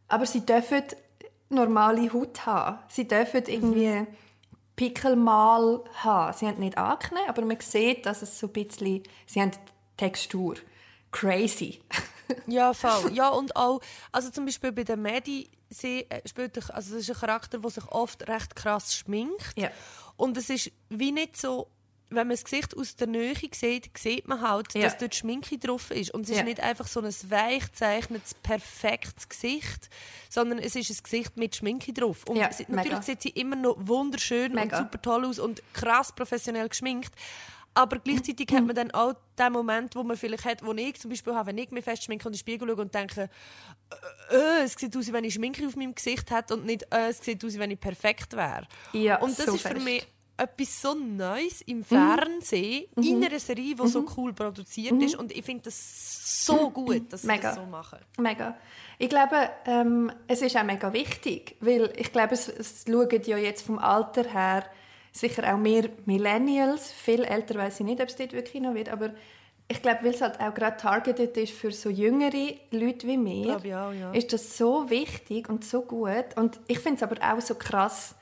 Aber 0.09 0.27
sie 0.27 0.45
dürfen 0.45 0.83
normale 1.51 2.13
Haut 2.13 2.47
haben. 2.47 2.79
Sie 2.89 3.07
dürfen 3.07 3.45
irgendwie 3.47 3.89
mhm. 3.89 4.07
Pickelmal 4.77 5.83
haben. 5.95 6.37
Sie 6.37 6.47
haben 6.47 6.61
nicht 6.61 6.79
Akne, 6.79 7.21
aber 7.29 7.43
man 7.45 7.59
sieht, 7.61 8.07
dass 8.07 8.23
es 8.23 8.39
so 8.39 8.47
ein 8.47 8.53
bisschen, 8.53 9.03
sie 9.27 9.41
haben 9.41 9.53
Textur. 9.97 10.57
Crazy. 11.11 11.81
ja, 12.47 12.73
voll. 12.73 13.13
Ja, 13.13 13.31
und 13.31 13.57
auch, 13.57 13.81
also 14.13 14.31
zum 14.31 14.45
Beispiel 14.45 14.73
bei 14.73 14.85
der 14.85 14.97
Medi, 14.97 15.51
sie 15.71 16.07
äh, 16.11 16.27
spielt, 16.27 16.57
also 16.71 16.95
das 16.95 17.03
ist 17.03 17.11
ein 17.11 17.17
Charakter, 17.17 17.59
der 17.59 17.71
sich 17.71 17.87
oft 17.89 18.29
recht 18.29 18.55
krass 18.57 18.95
schminkt. 18.95 19.53
Ja. 19.57 19.71
Und 20.19 20.37
es 20.37 20.51
ist 20.51 20.71
wie 20.91 21.13
nicht 21.13 21.39
so 21.39 21.69
wenn 22.11 22.27
man 22.27 22.31
das 22.31 22.45
Gesicht 22.45 22.77
aus 22.77 22.97
der 22.97 23.07
Nähe 23.07 23.35
sieht, 23.53 23.91
sieht 23.97 24.29
man 24.29 24.41
halt, 24.41 24.73
ja. 24.75 24.83
dass 24.83 24.97
dort 24.97 25.15
Schminke 25.15 25.59
drauf 25.59 25.91
ist. 25.91 26.13
Und 26.13 26.23
es 26.23 26.31
ist 26.31 26.45
nicht 26.45 26.61
einfach 26.61 26.87
so 26.87 27.01
ein 27.01 27.13
weich 27.29 27.71
zeichnetes, 27.73 28.35
perfektes 28.35 29.29
Gesicht, 29.29 29.91
sondern 30.31 30.59
es 30.59 30.75
ist 30.75 30.91
ein 30.91 31.03
Gesicht 31.03 31.37
mit 31.37 31.57
Schminke 31.57 31.93
drauf. 31.93 32.25
Und 32.27 32.37
ja, 32.37 32.51
sie, 32.51 32.65
natürlich 32.69 32.93
mega. 32.93 33.03
sieht 33.03 33.23
sie 33.23 33.31
immer 33.31 33.57
noch 33.57 33.77
wunderschön 33.79 34.55
mega. 34.55 34.79
und 34.79 34.85
super 34.85 35.03
toll 35.03 35.27
aus 35.27 35.39
und 35.39 35.63
krass 35.75 36.15
professionell 36.15 36.69
geschminkt. 36.69 37.13
Aber 37.79 38.01
gleichzeitig 38.01 38.49
hat 38.53 38.67
man 38.67 38.75
dann 38.75 38.91
auch 38.91 39.15
den 39.39 39.53
Moment, 39.53 39.95
wo 39.95 40.03
man 40.03 40.17
vielleicht 40.17 40.45
hat, 40.45 40.67
wo 40.67 40.73
ich 40.73 40.99
zum 40.99 41.11
Beispiel 41.11 41.33
habe, 41.33 41.47
wenn 41.47 41.59
ich 41.59 41.71
mich 41.71 41.85
fest 41.85 42.03
schminke 42.03 42.27
und 42.27 42.33
in 42.33 42.37
den 42.37 42.41
Spiegel 42.41 42.69
schaue 42.69 42.83
und 42.83 42.93
denke, 42.93 43.31
äh, 44.33 44.37
äh, 44.37 44.65
es 44.65 44.73
sieht 44.73 44.97
aus, 44.97 45.07
wie 45.07 45.13
wenn 45.13 45.23
ich 45.23 45.35
Schminke 45.35 45.65
auf 45.65 45.77
meinem 45.77 45.95
Gesicht 45.95 46.29
hätte 46.33 46.55
und 46.55 46.67
nicht, 46.67 46.83
äh, 46.93 47.11
es 47.11 47.19
sieht 47.19 47.45
aus, 47.45 47.55
wie 47.55 47.61
wenn 47.61 47.71
ich 47.71 47.79
perfekt 47.79 48.35
wäre. 48.35 48.67
Ja, 48.93 49.21
und 49.21 49.39
das 49.39 49.47
so 49.47 49.55
ist 49.55 49.63
für 49.63 49.75
fest. 49.75 49.85
mich 49.85 50.05
etwas 50.37 50.83
so 50.83 50.95
Neues 50.95 51.61
im 51.63 51.85
Fernsehen, 51.85 52.87
mhm. 52.97 53.03
in 53.05 53.25
einer 53.25 53.39
Serie, 53.39 53.77
die 53.77 53.81
mhm. 53.81 53.87
so 53.87 54.05
cool 54.17 54.33
produziert 54.33 54.95
mhm. 54.95 55.03
ist. 55.03 55.15
Und 55.15 55.31
ich 55.31 55.45
finde 55.45 55.65
das 55.65 56.47
so 56.47 56.71
gut, 56.71 57.13
dass 57.13 57.23
sie 57.23 57.29
mega. 57.29 57.43
das 57.43 57.55
so 57.55 57.67
machen. 57.67 58.01
Mega. 58.19 58.57
Ich 58.99 59.09
glaube, 59.09 59.51
ähm, 59.67 60.11
es 60.27 60.43
ist 60.43 60.57
auch 60.57 60.65
mega 60.65 60.93
wichtig, 60.93 61.55
weil 61.61 61.93
ich 61.97 62.11
glaube, 62.11 62.35
es, 62.35 62.49
es 62.49 62.85
schauen 62.89 63.23
ja 63.25 63.37
jetzt 63.37 63.65
vom 63.65 63.79
Alter 63.79 64.25
her 64.25 64.65
sicher 65.13 65.53
auch 65.53 65.59
mehr 65.59 65.89
Millennials, 66.07 66.93
viel 66.93 67.25
älter 67.25 67.57
weiß 67.57 67.81
ich 67.81 67.87
nicht, 67.87 68.01
ob 68.01 68.09
es 68.09 68.17
dort 68.17 68.33
wirklich 68.33 68.63
noch 68.63 68.75
wird, 68.75 68.89
aber 68.89 69.11
ich 69.71 69.83
glaube, 69.83 70.03
weil 70.03 70.15
es 70.15 70.23
halt 70.23 70.41
auch 70.41 70.55
gerade 70.55 70.79
targeted 70.79 71.37
ist 71.37 71.53
für 71.53 71.71
so 71.73 71.91
jüngere 71.91 72.55
Leute 72.71 73.07
wie 73.07 73.19
mir, 73.19 73.57
auch, 73.57 73.65
ja. 73.65 74.13
ist 74.13 74.33
das 74.33 74.57
so 74.57 74.89
wichtig 74.89 75.49
und 75.51 75.63
so 75.63 75.83
gut. 75.83 76.37
Und 76.37 76.59
ich 76.69 76.79
finde 76.79 76.97
es 76.97 77.03
aber 77.03 77.17
auch 77.21 77.41
so 77.43 77.55
krass, 77.55 78.15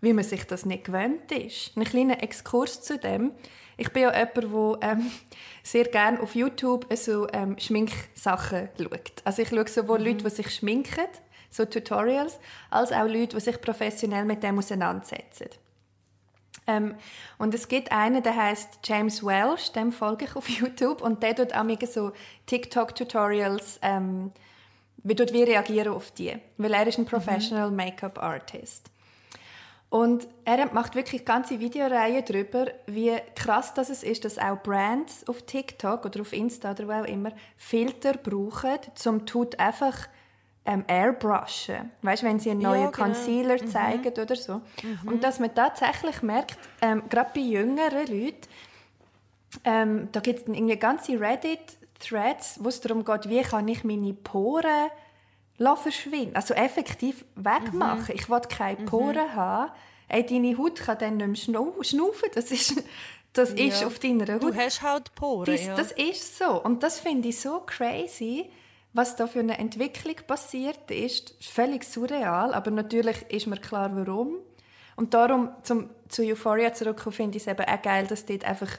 wie 0.00 0.12
man 0.12 0.24
sich 0.24 0.44
das 0.44 0.66
nicht 0.66 0.84
gewöhnt 0.84 1.30
ist. 1.30 1.76
Ein 1.76 1.84
kleiner 1.84 2.22
Exkurs 2.22 2.82
zu 2.82 2.98
dem. 2.98 3.32
Ich 3.76 3.92
bin 3.92 4.02
ja 4.02 4.12
jemand, 4.12 4.82
der 4.82 4.90
ähm, 4.90 5.10
sehr 5.62 5.84
gerne 5.84 6.20
auf 6.20 6.34
YouTube 6.34 6.86
so 6.96 7.28
ähm, 7.32 7.56
Schminksachen 7.58 8.68
schaut. 8.76 9.12
Also 9.24 9.42
ich 9.42 9.50
schaue 9.50 9.68
sowohl 9.68 10.00
mhm. 10.00 10.06
Leute, 10.06 10.24
die 10.24 10.30
sich 10.30 10.52
schminken, 10.52 11.06
so 11.48 11.64
Tutorials, 11.64 12.40
als 12.70 12.90
auch 12.90 13.06
Leute, 13.06 13.36
die 13.36 13.40
sich 13.40 13.60
professionell 13.60 14.24
mit 14.24 14.42
dem 14.42 14.58
auseinandersetzen. 14.58 15.50
Ähm, 16.68 16.94
und 17.38 17.54
es 17.54 17.66
gibt 17.66 17.90
einen, 17.90 18.22
der 18.22 18.36
heißt 18.36 18.80
James 18.84 19.24
Welsh, 19.24 19.72
dem 19.72 19.90
folge 19.90 20.26
ich 20.26 20.36
auf 20.36 20.48
YouTube 20.60 21.02
und 21.02 21.22
der 21.22 21.34
tut 21.34 21.54
auch 21.54 21.64
so 21.90 22.12
TikTok-Tutorials, 22.46 23.80
ähm, 23.82 24.30
wie 25.02 25.14
tut 25.14 25.32
wir 25.32 25.46
reagieren 25.48 25.94
auf 25.94 26.10
die, 26.10 26.36
weil 26.58 26.74
er 26.74 26.86
ist 26.86 26.98
ein 26.98 27.04
mhm. 27.04 27.08
Professional 27.08 27.70
mhm. 27.70 27.76
Make-up 27.76 28.22
Artist. 28.22 28.90
Und 29.90 30.28
er 30.44 30.70
macht 30.74 30.94
wirklich 30.94 31.24
ganze 31.24 31.60
Videoreihen 31.60 32.22
darüber, 32.26 32.66
wie 32.86 33.16
krass 33.34 33.72
das 33.72 33.88
ist, 33.88 34.24
dass 34.26 34.36
auch 34.36 34.62
Brands 34.62 35.26
auf 35.26 35.40
TikTok 35.42 36.04
oder 36.04 36.20
auf 36.20 36.34
Insta 36.34 36.72
oder 36.72 36.88
wo 36.88 36.92
auch 36.92 37.06
immer 37.06 37.32
Filter 37.56 38.12
brauchen, 38.12 38.78
um 39.06 39.24
tut 39.24 39.58
einfach 39.58 40.08
ähm, 40.68 40.84
airbrushen. 40.86 41.90
Weißt, 42.02 42.22
wenn 42.22 42.38
sie 42.38 42.50
einen 42.50 42.60
neuen 42.60 42.82
ja, 42.82 42.90
genau. 42.90 43.04
Concealer 43.04 43.62
mhm. 43.62 43.68
zeigen 43.68 44.12
oder 44.12 44.36
so. 44.36 44.60
Mhm. 44.82 45.08
Und 45.08 45.24
dass 45.24 45.40
man 45.40 45.54
tatsächlich 45.54 46.20
merkt, 46.20 46.58
ähm, 46.82 47.04
gerade 47.08 47.30
bei 47.34 47.40
jüngeren 47.40 48.06
Leuten, 48.06 48.48
ähm, 49.64 50.08
da 50.12 50.20
gibt 50.20 50.40
es 50.40 50.46
irgendwie 50.46 50.76
ganze 50.76 51.18
Reddit-Threads, 51.18 52.58
wo 52.62 52.68
es 52.68 52.82
darum 52.82 53.02
geht, 53.02 53.30
wie 53.30 53.40
kann 53.40 53.66
ich 53.66 53.82
meine 53.82 54.12
Poren 54.12 54.90
verschwinden. 55.56 56.36
Also 56.36 56.52
effektiv 56.52 57.24
wegmachen. 57.34 58.02
Mhm. 58.02 58.14
Ich 58.14 58.28
will 58.28 58.40
keine 58.40 58.80
mhm. 58.80 58.84
Poren 58.84 59.26
mhm. 59.26 59.34
haben. 59.34 59.72
Ey, 60.08 60.26
deine 60.26 60.56
Haut 60.58 60.80
kann 60.80 60.98
dann 60.98 61.16
nicht 61.16 61.48
mehr 61.48 61.62
schnaufen. 61.80 62.28
Das 62.34 62.50
ist, 62.50 62.82
das 63.32 63.54
ja. 63.56 63.64
ist 63.64 63.82
auf 63.84 63.98
deiner 63.98 64.34
Haut. 64.34 64.42
Du 64.42 64.54
hast 64.54 64.82
halt 64.82 65.14
Poren, 65.14 65.46
das, 65.46 65.64
ja. 65.64 65.74
das 65.74 65.92
ist 65.92 66.36
so. 66.36 66.62
Und 66.62 66.82
das 66.82 67.00
finde 67.00 67.28
ich 67.28 67.40
so 67.40 67.60
crazy, 67.60 68.50
was 68.92 69.16
da 69.16 69.26
für 69.26 69.40
eine 69.40 69.58
Entwicklung 69.58 70.16
passiert 70.26 70.90
ist. 70.90 71.34
Völlig 71.44 71.84
surreal, 71.84 72.54
aber 72.54 72.70
natürlich 72.70 73.22
ist 73.30 73.46
mir 73.46 73.58
klar, 73.58 73.94
warum. 73.94 74.38
Und 74.96 75.14
darum, 75.14 75.50
zum, 75.62 75.90
zu 76.08 76.22
Euphoria 76.22 76.72
zurückzukommen, 76.72 77.14
finde 77.14 77.36
ich 77.36 77.46
es 77.46 77.52
eben 77.52 77.64
auch 77.64 77.82
geil, 77.82 78.06
dass 78.06 78.26
dort 78.26 78.44
einfach 78.44 78.70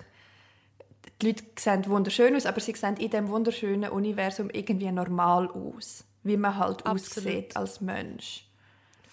die 1.22 1.28
Leute 1.28 1.44
sehen 1.58 1.86
wunderschön 1.88 2.36
aus, 2.36 2.46
aber 2.46 2.60
sie 2.60 2.74
sehen 2.76 2.98
in 2.98 3.10
diesem 3.10 3.30
wunderschönen 3.30 3.90
Universum 3.90 4.50
irgendwie 4.50 4.92
normal 4.92 5.50
aus 5.50 6.04
wie 6.24 6.38
man 6.38 6.58
halt 6.58 6.86
Absolut. 6.86 7.28
aussieht 7.28 7.58
als 7.58 7.82
Mensch. 7.82 8.46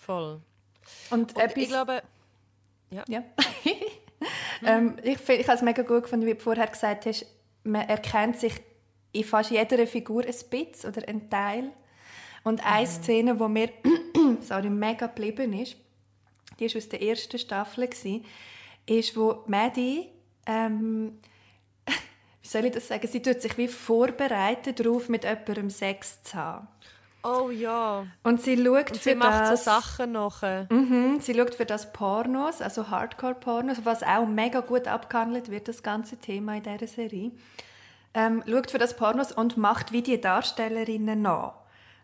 Voll. 0.01 0.41
Und, 1.11 1.35
Und 1.35 1.39
etwas, 1.39 1.63
ich 1.63 1.69
glaube, 1.69 2.03
ja. 2.91 3.05
ja. 3.09 3.25
ähm, 4.65 4.97
ich 5.03 5.29
ich 5.29 5.47
habe 5.49 5.57
es 5.57 5.63
mega 5.63 5.83
gut 5.83 6.05
gefunden, 6.05 6.27
wie 6.27 6.35
du 6.35 6.41
vorher 6.41 6.67
gesagt 6.67 7.07
hast, 7.07 7.27
man 7.65 7.89
erkennt 7.89 8.39
sich 8.39 8.55
in 9.17 9.25
fast 9.25 9.51
jeder 9.51 9.87
Figur 9.87 10.23
ein 10.23 10.27
bisschen 10.27 10.91
oder 10.91 11.09
ein 11.09 11.29
Teil. 11.31 11.73
Und 12.45 12.65
eine 12.65 12.87
mhm. 12.87 12.91
Szene, 12.91 13.37
die 13.37 13.49
mir 13.49 13.71
sorry, 14.41 14.71
mega 14.71 15.07
geblieben 15.07 15.53
ist, 15.53 15.77
die 16.59 16.69
war 16.69 16.77
aus 16.77 16.89
der 16.89 17.03
ersten 17.03 17.39
Staffel, 17.39 17.89
ist, 18.87 19.17
wo 19.17 19.43
Maddie 19.47 20.09
ähm, 20.47 21.19
wie 22.43 22.49
soll 22.49 22.67
ich 22.67 22.73
das 22.73 22.89
sagen, 22.89 23.07
sie 23.09 23.21
tut 23.21 23.43
sich 23.43 23.59
wie 23.59 23.69
vorbereitet 23.69 24.81
darauf, 24.81 25.09
mit 25.09 25.25
jemandem 25.25 25.71
Sex 25.71 26.23
zu 26.23 26.35
haben. 26.37 26.69
Oh 27.25 27.51
ja. 27.51 28.07
Und 28.23 28.41
sie 28.41 28.57
schaut 28.57 28.93
und 28.93 28.99
für 28.99 29.17
macht 29.17 29.51
das, 29.51 29.65
so 29.65 29.71
Sachen 29.71 30.13
nachher. 30.13 30.69
Mhm, 30.71 31.19
sie 31.21 31.35
schaut 31.35 31.57
für 31.57 31.67
das 31.67 31.93
Pornos, 31.93 32.63
also 32.63 32.89
Hardcore-Pornos, 32.89 33.85
was 33.85 34.05
auch 34.05 34.27
mega 34.27 34.61
gut 34.61 34.87
abgehandelt 34.87 35.51
wird, 35.51 35.67
das 35.67 35.83
ganze 35.83 36.19
Thema 36.19 36.57
in 36.57 36.63
dieser 36.63 36.87
Serie. 36.87 37.33
Ähm, 38.17 38.43
schaut 38.49 38.71
für 38.71 38.79
das 38.79 38.97
Pornos 38.97 39.31
und 39.31 39.59
macht 39.59 39.93
wie 39.93 40.01
die 40.01 40.19
Darstellerinnen 40.19 41.21
nach. 41.21 41.53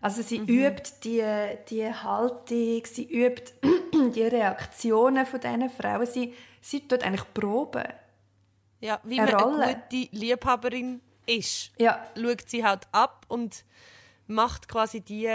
Also 0.02 0.20
sie 0.20 0.40
mhm. 0.40 0.48
übt 0.48 0.90
die, 1.04 1.24
die 1.70 1.90
Haltung, 1.90 2.82
sie 2.84 3.08
übt 3.10 3.52
die 4.14 4.22
Reaktionen 4.22 5.24
von 5.24 5.40
diesen 5.40 5.70
Frauen. 5.70 6.04
Sie, 6.04 6.34
sie 6.60 6.86
tut 6.86 7.02
eigentlich 7.02 7.24
Proben. 7.32 7.84
Ja, 8.80 9.00
wie 9.04 9.20
eine 9.20 9.32
man 9.32 9.42
Rolle. 9.42 9.64
eine 9.64 9.82
gute 9.90 10.14
Liebhaberin 10.14 11.00
ist, 11.24 11.70
ja. 11.78 12.04
schaut 12.14 12.46
sie 12.46 12.62
halt 12.62 12.88
ab 12.92 13.24
und 13.28 13.64
macht 14.26 14.68
quasi 14.68 15.00
die 15.00 15.30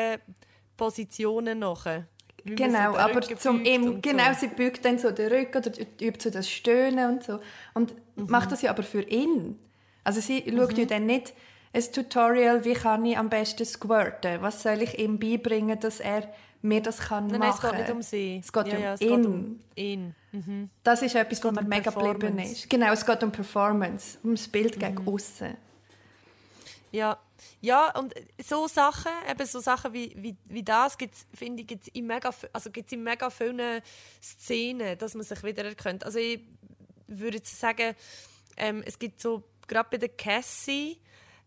Positionen 0.76 1.60
nachher. 1.60 2.06
Genau, 2.44 2.94
so 2.94 3.00
aber 3.00 3.22
zum 3.22 3.64
im, 3.66 4.02
genau, 4.02 4.32
so. 4.34 4.42
sie 4.42 4.48
beugt 4.48 4.86
dann 4.86 5.00
so 5.00 5.12
den 5.12 5.32
Rücken 5.32 5.58
oder 5.58 5.72
übt 6.02 6.24
so 6.24 6.30
das 6.30 6.50
Stöhnen 6.50 7.16
und 7.16 7.24
so 7.24 7.40
und 7.74 7.94
mhm. 8.16 8.30
macht 8.30 8.52
das 8.52 8.62
ja 8.62 8.70
aber 8.70 8.84
für 8.84 9.02
ihn. 9.02 9.58
Also 10.08 10.22
sie 10.22 10.42
mhm. 10.42 10.58
schaut 10.58 10.78
ja 10.78 10.86
dann 10.86 11.06
nicht 11.06 11.34
ein 11.74 11.84
Tutorial, 11.92 12.64
wie 12.64 12.76
kann 12.76 13.06
ich 13.06 13.18
am 13.18 13.30
besten 13.30 13.66
squirten, 13.66 14.42
was 14.42 14.64
soll 14.64 14.82
ich 14.82 14.98
ihm 14.98 15.20
beibringen, 15.20 15.78
dass 15.78 16.00
er 16.00 16.34
mir 16.62 16.82
das 16.82 16.98
kann 16.98 17.28
nein, 17.28 17.40
machen. 17.40 17.60
Nein, 17.62 17.72
es 17.72 17.78
geht 17.78 17.80
nicht 17.82 17.92
um 17.92 18.02
sie. 18.02 18.42
Es 18.42 18.54
geht 18.54 18.68
ja, 18.68 18.78
um 18.78 18.82
ja, 18.82 18.94
es 18.94 19.02
ihn. 19.02 19.10
Geht 19.10 19.26
um 19.26 19.60
ihn. 19.76 20.16
Mhm. 20.32 20.70
Das 20.82 21.02
ist 21.02 21.14
etwas, 21.14 21.44
was 21.44 21.52
mir 21.52 21.60
um 21.60 21.68
mega 21.68 21.92
geblieben 21.92 22.40
ist. 22.40 22.70
Genau, 22.70 22.94
es 22.94 23.06
geht 23.06 23.22
um 23.22 23.34
Performance, 23.34 24.18
um 24.24 24.34
das 24.34 24.48
Bild 24.48 24.78
mhm. 24.78 24.80
gegen 24.80 25.08
außen. 25.08 25.58
Ja, 26.94 27.18
ja, 27.60 27.92
und 28.00 28.14
so 28.42 28.66
Sachen, 28.70 29.12
eben 29.30 29.46
so 29.46 29.60
Sachen 29.60 29.92
wie, 29.92 30.16
wie, 30.16 30.38
wie 30.46 30.64
das, 30.64 30.98
gibt's, 30.98 31.28
finde 31.34 31.64
ich, 31.64 31.68
gibt's 31.68 31.90
in, 31.90 32.08
mega, 32.08 32.32
also 32.54 32.72
gibt's 32.72 32.94
in 32.94 33.04
mega 33.04 33.30
vielen 33.30 33.82
Szenen, 34.24 34.98
dass 34.98 35.16
man 35.16 35.26
sich 35.26 35.44
wieder 35.44 35.66
erkennt. 35.66 36.06
Also 36.06 36.18
ich 36.18 36.40
würde 37.08 37.42
sagen, 37.44 37.94
ähm, 38.56 38.84
es 38.86 38.98
gibt 38.98 39.22
so, 39.22 39.44
gerade 39.68 39.90
bei 39.92 39.98
der 39.98 40.10
Cassie, 40.10 41.00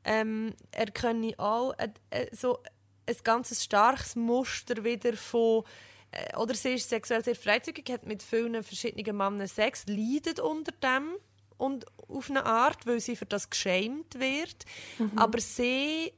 ähm, 0.04 0.54
erkenne 0.72 1.28
ich 1.28 1.38
auch 1.38 1.74
äh, 1.78 1.88
äh, 2.10 2.26
so 2.34 2.58
ein 3.06 3.16
ganz 3.24 3.62
starkes 3.62 4.16
Muster 4.16 4.84
wieder 4.84 5.14
von 5.14 5.64
äh, 6.12 6.36
oder 6.36 6.54
sie 6.54 6.74
ist 6.74 6.88
sexuell 6.88 7.22
sehr 7.22 7.36
freizügig, 7.36 7.90
hat 7.90 8.06
mit 8.06 8.22
vielen 8.22 8.62
verschiedenen 8.62 9.16
Männern 9.16 9.46
Sex, 9.46 9.84
leidet 9.86 10.40
unter 10.40 10.72
dem 10.72 11.16
und 11.58 11.86
auf 12.08 12.30
eine 12.30 12.44
Art, 12.46 12.86
weil 12.86 13.00
sie 13.00 13.16
für 13.16 13.26
das 13.26 13.50
geschämt 13.50 14.18
wird. 14.18 14.64
Mhm. 14.98 15.12
Aber 15.16 15.40
sie 15.40 16.12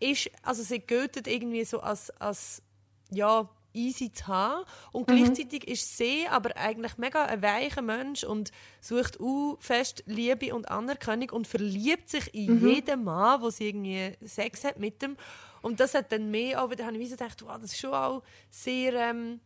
ist, 0.00 0.30
also 0.42 0.62
sie 0.62 0.78
gilt 0.78 1.26
irgendwie 1.26 1.64
so 1.64 1.80
als, 1.80 2.10
als 2.10 2.62
ja, 3.10 3.48
easy 3.76 4.12
zu 4.12 4.26
haben. 4.26 4.64
Und 4.92 5.06
gleichzeitig 5.06 5.68
ist 5.68 5.96
sie 5.96 6.26
aber 6.28 6.56
eigentlich 6.56 6.98
mega 6.98 7.24
ein 7.24 7.42
weicher 7.42 7.82
Mensch 7.82 8.24
und 8.24 8.50
sucht 8.80 9.20
auch 9.20 9.58
fest 9.60 10.02
Liebe 10.06 10.54
und 10.54 10.68
Anerkennung 10.70 11.30
und 11.30 11.46
verliebt 11.46 12.08
sich 12.08 12.34
in 12.34 12.66
jeden 12.66 13.04
Mann, 13.04 13.40
wo 13.42 13.50
sie 13.50 13.68
irgendwie 13.68 14.12
Sex 14.24 14.64
hat 14.64 14.78
mit 14.78 15.02
dem. 15.02 15.16
Und 15.62 15.80
das 15.80 15.94
hat 15.94 16.12
dann 16.12 16.30
mehr 16.30 16.62
auch, 16.62 16.74
da 16.74 16.86
habe 16.86 16.96
ich 16.96 17.10
gedacht, 17.10 17.42
wow, 17.44 17.58
das 17.60 17.72
ist 17.72 17.80
schon 17.80 17.92
auch 17.92 18.22
sehr... 18.50 18.94
Ähm, 18.94 19.40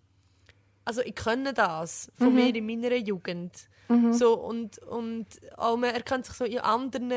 also 0.84 1.02
ich 1.02 1.14
kenne 1.14 1.52
das 1.52 2.10
von 2.16 2.34
mir 2.34 2.54
in 2.54 2.66
meiner 2.66 2.96
Jugend. 2.96 3.52
So, 4.12 4.34
und, 4.34 4.78
und 4.78 5.26
auch 5.56 5.76
man 5.76 5.94
erkennt 5.94 6.24
sich 6.24 6.34
so 6.36 6.44
in 6.44 6.58
anderen 6.58 7.10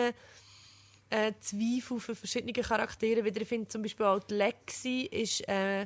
äh, 1.13 1.33
Zweifel 1.39 1.99
für 1.99 2.15
verschiedene 2.15 2.53
Charaktere 2.53 3.23
wieder. 3.23 3.41
Ich 3.41 3.47
finde 3.47 3.67
zum 3.67 3.83
Beispiel 3.83 4.05
auch 4.05 4.19
die 4.19 4.33
Lexi 4.33 5.07
ist 5.11 5.47
äh, 5.47 5.85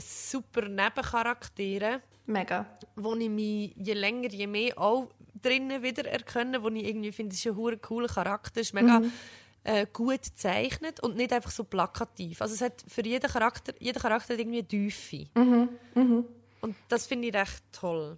super 0.00 0.68
Nebencharakter, 0.68 2.00
Mega. 2.26 2.66
wo 2.96 3.14
ich 3.14 3.28
mich 3.28 3.74
je 3.76 3.94
länger, 3.94 4.30
je 4.30 4.46
mehr 4.46 4.78
auch 4.78 5.08
drinnen 5.42 5.82
wieder 5.82 6.06
erkenne, 6.06 6.62
wo 6.62 6.68
ich 6.68 6.84
irgendwie 6.84 7.12
finde, 7.12 7.32
es 7.32 7.40
ist 7.40 7.46
ein 7.46 7.56
hure 7.56 7.76
cooler 7.76 8.08
Charakter, 8.08 8.60
ist 8.60 8.72
mega 8.74 9.02
äh, 9.64 9.86
gut 9.92 10.22
gezeichnet 10.22 11.00
und 11.00 11.16
nicht 11.16 11.32
einfach 11.32 11.50
so 11.50 11.64
plakativ. 11.64 12.40
Also 12.40 12.54
es 12.54 12.60
hat 12.60 12.84
für 12.86 13.04
jeden 13.04 13.30
Charakter, 13.30 13.72
jeder 13.78 14.00
Charakter 14.00 14.34
hat 14.34 14.40
irgendwie 14.40 14.58
eine 14.58 14.68
Tiefe. 14.68 15.26
Und 16.60 16.76
das 16.88 17.06
finde 17.06 17.28
ich 17.28 17.34
recht 17.34 17.62
toll. 17.72 18.16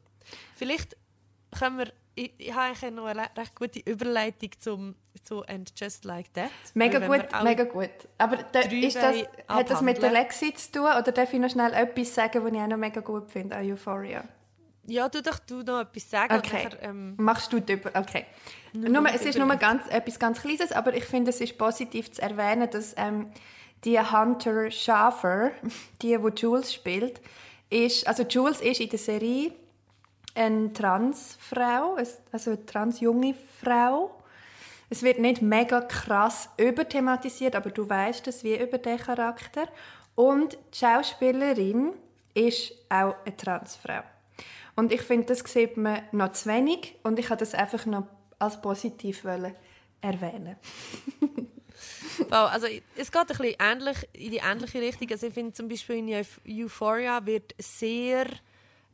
Vielleicht 0.54 0.96
können 1.58 1.78
wir, 1.78 1.92
ich, 2.14 2.32
ich 2.38 2.52
habe 2.52 2.66
eigentlich 2.66 2.92
noch 2.92 3.06
eine 3.06 3.28
recht 3.36 3.54
gute 3.56 3.80
Überleitung 3.80 4.50
zum, 4.58 4.94
zu 5.22 5.42
«And 5.42 5.72
Just 5.78 6.04
Like 6.04 6.32
That». 6.34 6.50
Mega 6.74 6.98
gut, 6.98 7.26
mega 7.42 7.64
gut. 7.64 7.90
Aber 8.18 8.38
da, 8.52 8.60
ist 8.60 8.96
das, 8.96 9.16
hat 9.48 9.70
das 9.70 9.82
mit 9.82 10.02
der. 10.02 10.10
Lexi 10.10 10.54
zu 10.54 10.72
tun 10.72 10.84
oder 10.84 11.12
darf 11.12 11.32
ich 11.32 11.40
noch 11.40 11.50
schnell 11.50 11.72
etwas 11.72 12.14
sagen, 12.14 12.44
was 12.44 12.52
ich 12.52 12.58
auch 12.58 12.66
noch 12.66 12.76
mega 12.76 13.00
gut 13.00 13.30
finde 13.30 13.56
an 13.56 13.70
Euphoria? 13.70 14.24
Ja, 14.86 15.08
du 15.08 15.20
doch 15.20 15.38
du 15.40 15.62
noch 15.62 15.80
etwas 15.80 16.10
sagen. 16.10 16.34
Okay. 16.36 16.64
Nachher, 16.64 16.82
ähm, 16.82 17.14
Machst 17.16 17.52
du 17.52 17.60
drüber? 17.60 17.90
Okay. 17.94 18.24
Nur 18.72 18.88
Nur, 18.88 19.06
es 19.12 19.22
ist 19.22 19.38
nur 19.38 19.56
ganz, 19.56 19.86
etwas 19.88 20.18
ganz 20.18 20.40
Kleines, 20.40 20.72
aber 20.72 20.94
ich 20.94 21.04
finde, 21.04 21.30
es 21.30 21.40
ist 21.40 21.58
positiv 21.58 22.12
zu 22.12 22.22
erwähnen, 22.22 22.68
dass 22.70 22.94
ähm, 22.96 23.30
die 23.84 23.98
Hunter 23.98 24.70
Schaffer, 24.70 25.50
die, 26.02 26.20
wo 26.22 26.28
Jules 26.28 26.72
spielt, 26.72 27.20
ist, 27.68 28.06
also 28.06 28.22
Jules 28.22 28.60
ist 28.60 28.80
in 28.80 28.88
der 28.88 28.98
Serie 28.98 29.52
eine 30.34 30.72
Transfrau, 30.72 31.96
also 32.30 32.50
eine 32.50 32.66
transjunge 32.66 33.34
Frau. 33.60 34.14
Es 34.88 35.02
wird 35.02 35.18
nicht 35.18 35.42
mega 35.42 35.80
krass 35.80 36.48
überthematisiert, 36.56 37.56
aber 37.56 37.70
du 37.70 37.88
weißt 37.88 38.26
es 38.28 38.44
wie 38.44 38.56
über 38.56 38.78
den 38.78 38.98
Charakter. 38.98 39.68
Und 40.14 40.56
die 40.72 40.78
Schauspielerin 40.78 41.92
ist 42.34 42.72
auch 42.88 43.14
eine 43.24 43.36
Transfrau. 43.36 44.00
Und 44.76 44.92
ich 44.92 45.02
finde, 45.02 45.26
das 45.26 45.40
sieht 45.40 45.76
man 45.76 46.02
noch 46.12 46.32
zu 46.32 46.48
wenig 46.48 46.96
und 47.02 47.18
ich 47.18 47.30
wollte 47.30 47.44
das 47.44 47.54
einfach 47.54 47.86
noch 47.86 48.06
als 48.38 48.60
positiv 48.60 49.24
erwähnen. 49.24 50.56
Wow, 52.30 52.50
also 52.50 52.66
es 52.96 53.12
geht 53.12 53.20
ein 53.20 53.26
bisschen 53.26 53.54
ähnlich, 53.60 53.96
in 54.14 54.30
die 54.30 54.38
ähnliche 54.38 54.80
Richtung. 54.80 55.10
Also 55.10 55.26
ich 55.26 55.34
finde 55.34 55.52
zum 55.52 55.68
Beispiel 55.68 55.96
in 55.96 56.08
Euph- 56.08 56.40
Euphoria 56.48 57.24
wird 57.26 57.54
sehr 57.58 58.26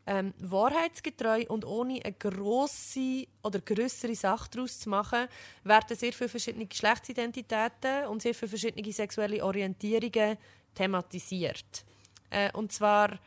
ähm, 0.07 0.35
wahrheitsgetreu 0.39 1.45
und 1.49 1.65
ohne 1.65 2.01
eine 2.05 2.13
grosse 2.15 3.27
oder 3.43 3.61
größere 3.61 4.15
Sache 4.15 4.51
daraus 4.51 4.81
zu 4.81 4.89
machen, 4.89 5.29
werden 5.65 5.97
sehr 5.97 6.13
viele 6.13 6.29
verschiedene 6.29 6.67
Geschlechtsidentitäten 6.67 8.07
und 8.07 8.23
sehr 8.23 8.35
viele 8.35 8.49
verschiedene 8.49 8.93
sexuelle 8.93 9.45
Orientierungen 9.45 10.37
thematisiert. 10.75 11.85
Äh, 12.31 12.51
und 12.53 12.73
zwar 12.73 13.19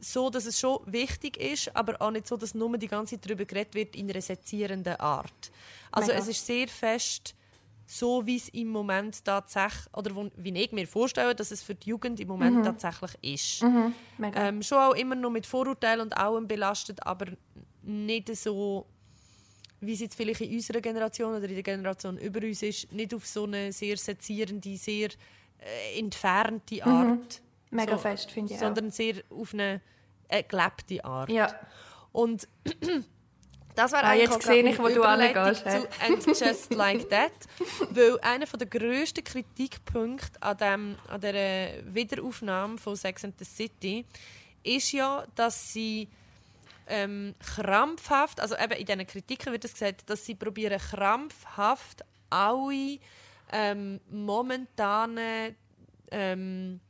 so, 0.00 0.30
dass 0.30 0.46
es 0.46 0.60
schon 0.60 0.80
wichtig 0.86 1.36
ist, 1.38 1.74
aber 1.74 2.00
auch 2.00 2.10
nicht 2.10 2.26
so, 2.26 2.36
dass 2.36 2.54
nur 2.54 2.76
die 2.78 2.88
ganze 2.88 3.16
Zeit 3.16 3.26
darüber 3.26 3.44
geredet 3.44 3.74
wird 3.74 3.96
in 3.96 4.10
einer 4.10 4.20
sezierenden 4.20 4.96
Art. 4.96 5.50
Also 5.90 6.08
Mega. 6.08 6.20
es 6.20 6.28
ist 6.28 6.46
sehr 6.46 6.68
fest 6.68 7.34
so, 7.86 8.26
wie 8.26 8.36
es 8.36 8.48
im 8.50 8.68
Moment 8.68 9.24
tatsächlich, 9.24 9.86
oder 9.94 10.14
wo, 10.14 10.30
wie 10.36 10.58
ich 10.58 10.72
mir 10.72 10.86
vorstelle, 10.86 11.34
dass 11.34 11.50
es 11.50 11.62
für 11.62 11.74
die 11.74 11.90
Jugend 11.90 12.18
im 12.20 12.28
Moment 12.28 12.64
tatsächlich 12.64 13.12
ist. 13.20 13.64
Mega. 14.18 14.48
Ähm, 14.48 14.62
schon 14.62 14.78
auch 14.78 14.94
immer 14.94 15.14
noch 15.14 15.30
mit 15.30 15.46
Vorurteilen 15.46 16.00
und 16.00 16.16
allem 16.16 16.48
belastet, 16.48 17.06
aber 17.06 17.26
nicht 17.82 18.34
so, 18.36 18.86
wie 19.80 19.92
es 19.92 20.00
jetzt 20.00 20.14
vielleicht 20.14 20.40
in 20.40 20.54
unserer 20.54 20.80
Generation 20.80 21.34
oder 21.34 21.44
in 21.44 21.54
der 21.54 21.62
Generation 21.62 22.16
über 22.18 22.40
uns 22.40 22.62
ist, 22.62 22.90
nicht 22.92 23.14
auf 23.14 23.26
so 23.26 23.44
eine 23.44 23.72
sehr 23.72 23.96
sezierende, 23.96 24.76
sehr 24.76 25.10
äh, 25.58 25.98
entfernte 25.98 26.84
Art. 26.84 27.42
Mega 27.70 27.92
so, 27.92 27.98
fest, 27.98 28.30
finde 28.30 28.52
ich 28.52 28.58
auch. 28.58 28.62
Sondern 28.62 28.90
sehr 28.90 29.16
auf 29.30 29.52
eine 29.52 29.80
äh, 30.28 30.42
gelebte 30.42 31.04
Art. 31.04 31.28
Ja, 31.30 31.54
Und 32.12 32.48
das 33.74 33.92
war 33.92 34.04
Ah, 34.04 34.14
jetzt 34.14 34.42
sehe 34.42 34.68
ich, 34.68 34.78
wo 34.78 34.88
du 34.88 35.04
hingehst, 35.04 35.68
zu 35.68 35.88
«And 36.00 36.26
Just 36.26 36.72
Like 36.74 37.08
That». 37.10 37.32
Weil 37.90 38.18
einer 38.20 38.46
der 38.46 38.66
grössten 38.66 39.24
Kritikpunkte 39.24 40.40
an, 40.40 40.56
dem, 40.56 40.96
an 41.08 41.20
dieser 41.20 41.94
Wiederaufnahme 41.94 42.78
von 42.78 42.96
«Sex 42.96 43.24
and 43.24 43.38
the 43.38 43.44
City» 43.44 44.04
ist 44.62 44.92
ja, 44.92 45.24
dass 45.34 45.72
sie 45.72 46.08
ähm, 46.86 47.34
krampfhaft, 47.40 48.40
also 48.40 48.56
eben 48.56 48.74
in 48.74 48.86
diesen 48.86 49.06
Kritiken 49.06 49.52
wird 49.52 49.64
es 49.64 49.72
gesagt, 49.72 50.08
dass 50.08 50.24
sie 50.24 50.34
probieren 50.34 50.78
krampfhaft 50.78 52.04
alle 52.30 52.98
ähm, 53.52 54.00
momentanen 54.10 55.56
ähm, 56.10 56.80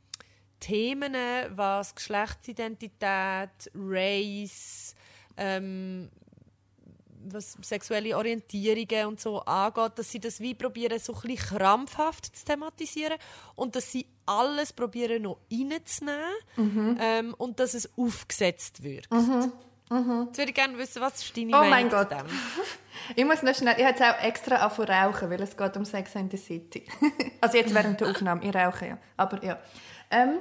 Themen, 0.59 1.15
was 1.51 1.93
Geschlechtsidentität, 1.95 3.71
Race, 3.75 4.95
ähm, 5.37 6.09
was 7.31 7.57
sexuelle 7.61 8.15
Orientierungen 8.17 9.07
und 9.07 9.19
so 9.19 9.39
angeht, 9.41 9.93
dass 9.97 10.11
sie 10.11 10.19
das 10.19 10.39
wie 10.39 10.53
probieren, 10.53 10.99
so 10.99 11.13
ein 11.13 11.21
bisschen 11.21 11.57
krampfhaft 11.57 12.35
zu 12.35 12.45
thematisieren 12.45 13.17
und 13.55 13.75
dass 13.75 13.91
sie 13.91 14.05
alles 14.25 14.73
probieren 14.73 15.23
noch 15.23 15.39
reinzunehmen 15.51 16.97
ähm, 16.99 17.33
und 17.37 17.59
dass 17.59 17.73
es 17.73 17.89
aufgesetzt 17.97 18.83
wird. 18.83 19.07
Jetzt 19.11 20.37
würde 20.39 20.49
ich 20.49 20.53
gerne 20.55 20.77
wissen, 20.79 21.01
was 21.01 21.21
ist 21.23 21.37
deine 21.37 21.47
Oh 21.49 21.59
Meinung 21.59 21.69
mein 21.69 21.89
Gott. 21.89 22.09
dem? 22.11 22.25
ich 23.15 23.23
muss 23.25 23.43
noch 23.43 23.53
schnell, 23.53 23.75
ich 23.77 23.85
habe 23.85 23.97
jetzt 23.97 24.01
auch 24.01 24.23
extra 24.23 24.55
angefangen 24.55 24.89
rauchen, 24.89 25.29
weil 25.29 25.41
es 25.41 25.55
geht 25.55 25.77
um 25.77 25.85
Sex 25.85 26.15
and 26.15 26.31
the 26.31 26.37
City. 26.37 26.85
also 27.41 27.57
jetzt 27.57 27.73
während 27.73 28.01
der 28.01 28.09
Aufnahme, 28.09 28.43
ich 28.43 28.55
rauche 28.55 28.87
ja, 28.87 28.97
aber 29.15 29.43
ja. 29.43 29.59
Ähm, 30.09 30.39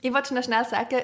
ich 0.00 0.12
wollte 0.12 0.34
noch 0.34 0.42
schnell 0.42 0.64
sagen, 0.64 1.02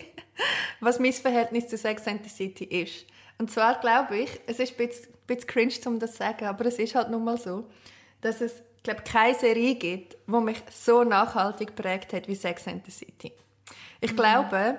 was 0.80 0.98
mein 0.98 1.12
Verhältnis 1.12 1.68
zu 1.68 1.76
Sex 1.78 2.06
and 2.08 2.22
the 2.24 2.30
City 2.30 2.64
ist. 2.64 3.06
Und 3.38 3.50
zwar 3.50 3.80
glaube 3.80 4.18
ich, 4.18 4.40
es 4.46 4.58
ist 4.58 4.78
ein 4.78 4.86
bisschen, 4.86 5.06
ein 5.12 5.26
bisschen 5.26 5.46
cringe, 5.46 5.74
um 5.86 5.98
das 5.98 6.12
zu 6.12 6.18
sagen, 6.18 6.46
aber 6.46 6.66
es 6.66 6.78
ist 6.78 6.94
halt 6.94 7.10
nun 7.10 7.24
mal 7.24 7.38
so, 7.38 7.68
dass 8.20 8.40
es 8.40 8.62
ich 8.78 8.84
glaube, 8.84 9.02
keine 9.02 9.34
Serie 9.34 9.74
gibt, 9.74 10.16
die 10.26 10.40
mich 10.40 10.62
so 10.70 11.02
nachhaltig 11.02 11.76
geprägt 11.76 12.12
hat 12.12 12.28
wie 12.28 12.34
Sex 12.34 12.66
and 12.68 12.84
the 12.86 12.92
City. 12.92 13.32
Ich 14.00 14.14
glaube, 14.16 14.78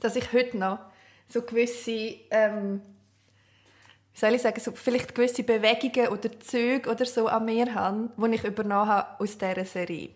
dass 0.00 0.16
ich 0.16 0.32
heute 0.32 0.58
noch 0.58 0.80
so 1.28 1.40
gewisse, 1.42 2.16
ähm, 2.30 2.82
wie 4.12 4.18
soll 4.18 4.34
ich 4.34 4.42
sagen, 4.42 4.60
so 4.60 4.72
vielleicht 4.72 5.14
gewisse 5.14 5.44
Bewegungen 5.44 6.08
oder 6.08 6.38
Züge 6.40 6.90
oder 6.90 7.06
so 7.06 7.28
an 7.28 7.44
mir 7.44 7.72
habe, 7.74 8.10
die 8.18 8.34
ich 8.34 8.44
übernommen 8.44 8.88
habe 8.88 9.20
aus 9.20 9.38
dieser 9.38 9.64
Serie. 9.64 10.10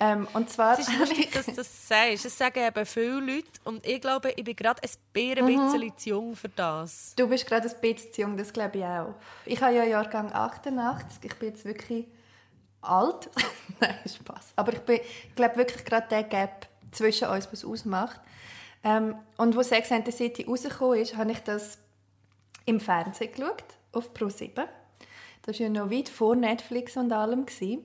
Ähm, 0.00 0.26
und 0.32 0.50
zwar 0.50 0.78
Es 0.78 0.88
ist 0.88 0.98
lustig, 0.98 1.30
dass 1.32 1.46
du 1.46 1.52
das 1.52 1.88
sagst. 1.88 2.24
Es 2.24 2.36
sagen 2.36 2.58
eben 2.58 2.86
viele 2.86 3.20
Leute 3.20 3.48
und 3.64 3.86
ich 3.86 4.00
glaube, 4.00 4.32
ich 4.32 4.44
bin 4.44 4.56
gerade 4.56 4.82
ein 4.82 4.90
bisschen, 5.12 5.46
bisschen 5.46 5.98
zu 5.98 6.08
jung 6.10 6.36
für 6.36 6.48
das. 6.48 7.14
Du 7.16 7.28
bist 7.28 7.46
gerade 7.46 7.68
ein 7.68 7.80
bisschen 7.80 8.12
zu 8.12 8.20
jung, 8.22 8.36
das 8.36 8.52
glaube 8.52 8.78
ich 8.78 8.84
auch. 8.84 9.14
Ich 9.46 9.62
habe 9.62 9.74
ja 9.74 9.84
Jahrgang 9.84 10.32
88, 10.32 11.18
ich 11.22 11.34
bin 11.36 11.50
jetzt 11.50 11.64
wirklich 11.64 12.06
alt. 12.82 13.30
Nein, 13.80 13.96
Spaß. 14.04 14.52
Aber 14.56 14.72
ich 14.72 14.80
bin, 14.80 14.96
ich 15.28 15.34
glaube 15.34 15.56
wirklich 15.56 15.84
gerade 15.84 16.08
der 16.08 16.24
Gap 16.24 16.66
zwischen 16.90 17.28
uns, 17.28 17.48
was 17.52 17.64
ausmacht. 17.64 18.20
Ähm, 18.82 19.16
und 19.38 19.56
wo 19.56 19.62
Sex 19.62 19.90
and 19.92 20.04
the 20.06 20.12
City 20.12 20.44
rausgekommen 20.44 20.98
ist, 20.98 21.16
habe 21.16 21.32
ich 21.32 21.38
das 21.40 21.78
im 22.66 22.80
Fernsehen 22.80 23.32
geschaut, 23.32 23.64
auf 23.92 24.10
Pro7. 24.12 24.66
Das 25.42 25.58
war 25.58 25.66
ja 25.66 25.68
noch 25.68 25.90
weit 25.90 26.08
vor 26.08 26.36
Netflix 26.36 26.96
und 26.96 27.12
allem. 27.12 27.46
Gewesen. 27.46 27.84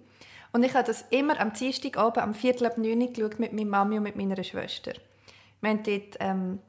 Und 0.52 0.64
ich 0.64 0.74
habe 0.74 0.86
das 0.86 1.06
immer 1.10 1.40
am 1.40 1.54
Dienstagabend 1.54 2.18
am 2.18 2.34
Viertel 2.34 2.66
ab 2.66 2.78
9 2.78 3.02
Uhr 3.02 3.08
geschaut 3.08 3.40
mit 3.40 3.54
meiner 3.54 3.70
Mami 3.70 3.98
und 3.98 4.04
mit 4.04 4.16
meiner 4.16 4.44
Schwester. 4.44 4.94
Wir 5.62 5.70
haben 5.70 5.84
dort, 5.84 6.18
ähm, 6.20 6.60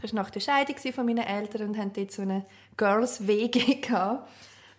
das 0.00 0.12
war 0.12 0.22
nach 0.22 0.30
der 0.30 0.40
Scheidung 0.40 0.76
von 0.92 1.06
meinen 1.06 1.24
Eltern 1.24 1.68
und 1.68 1.78
haben 1.78 1.92
dort 1.92 2.10
so 2.10 2.22
eine 2.22 2.44
Girls-WG 2.76 3.74
gehabt. 3.80 4.28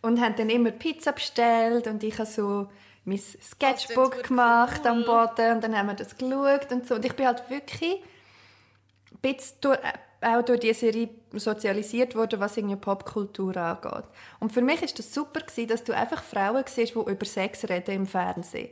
Und 0.02 0.20
haben 0.20 0.36
dann 0.36 0.50
immer 0.50 0.72
Pizza 0.72 1.14
bestellt 1.14 1.88
und 1.88 2.04
ich 2.04 2.20
habe 2.20 2.30
so 2.30 2.68
mein 3.06 3.20
Sketchbook 3.20 4.24
gemacht 4.24 4.82
cool. 4.84 4.92
am 4.92 5.06
Boden 5.06 5.56
und 5.56 5.64
dann 5.64 5.78
haben 5.78 5.88
wir 5.88 5.94
das 5.94 6.18
geschaut 6.18 6.72
und 6.72 6.86
so. 6.86 6.96
Und 6.96 7.06
ich 7.06 7.14
bin 7.14 7.26
halt 7.26 7.50
wirklich 7.50 8.02
ein 9.14 9.20
bisschen 9.22 9.58
durch, 9.62 9.80
auch 10.24 10.44
durch 10.44 10.60
diese 10.60 10.80
Serie 10.80 11.10
sozialisiert 11.34 12.16
worden, 12.16 12.40
was 12.40 12.58
irgendwie 12.58 12.76
Popkultur 12.76 13.56
angeht. 13.58 14.06
Und 14.40 14.52
für 14.52 14.62
mich 14.62 14.82
ist 14.82 15.00
das 15.00 15.14
super 15.14 15.42
gewesen, 15.42 15.68
dass 15.68 15.84
du 15.84 15.96
einfach 15.96 16.24
Frauen 16.24 16.64
siehst, 16.68 16.96
die 16.96 17.00
über 17.00 17.26
Sex 17.26 17.68
reden 17.70 17.96
im 17.96 18.08
Fernsehen. 18.08 18.70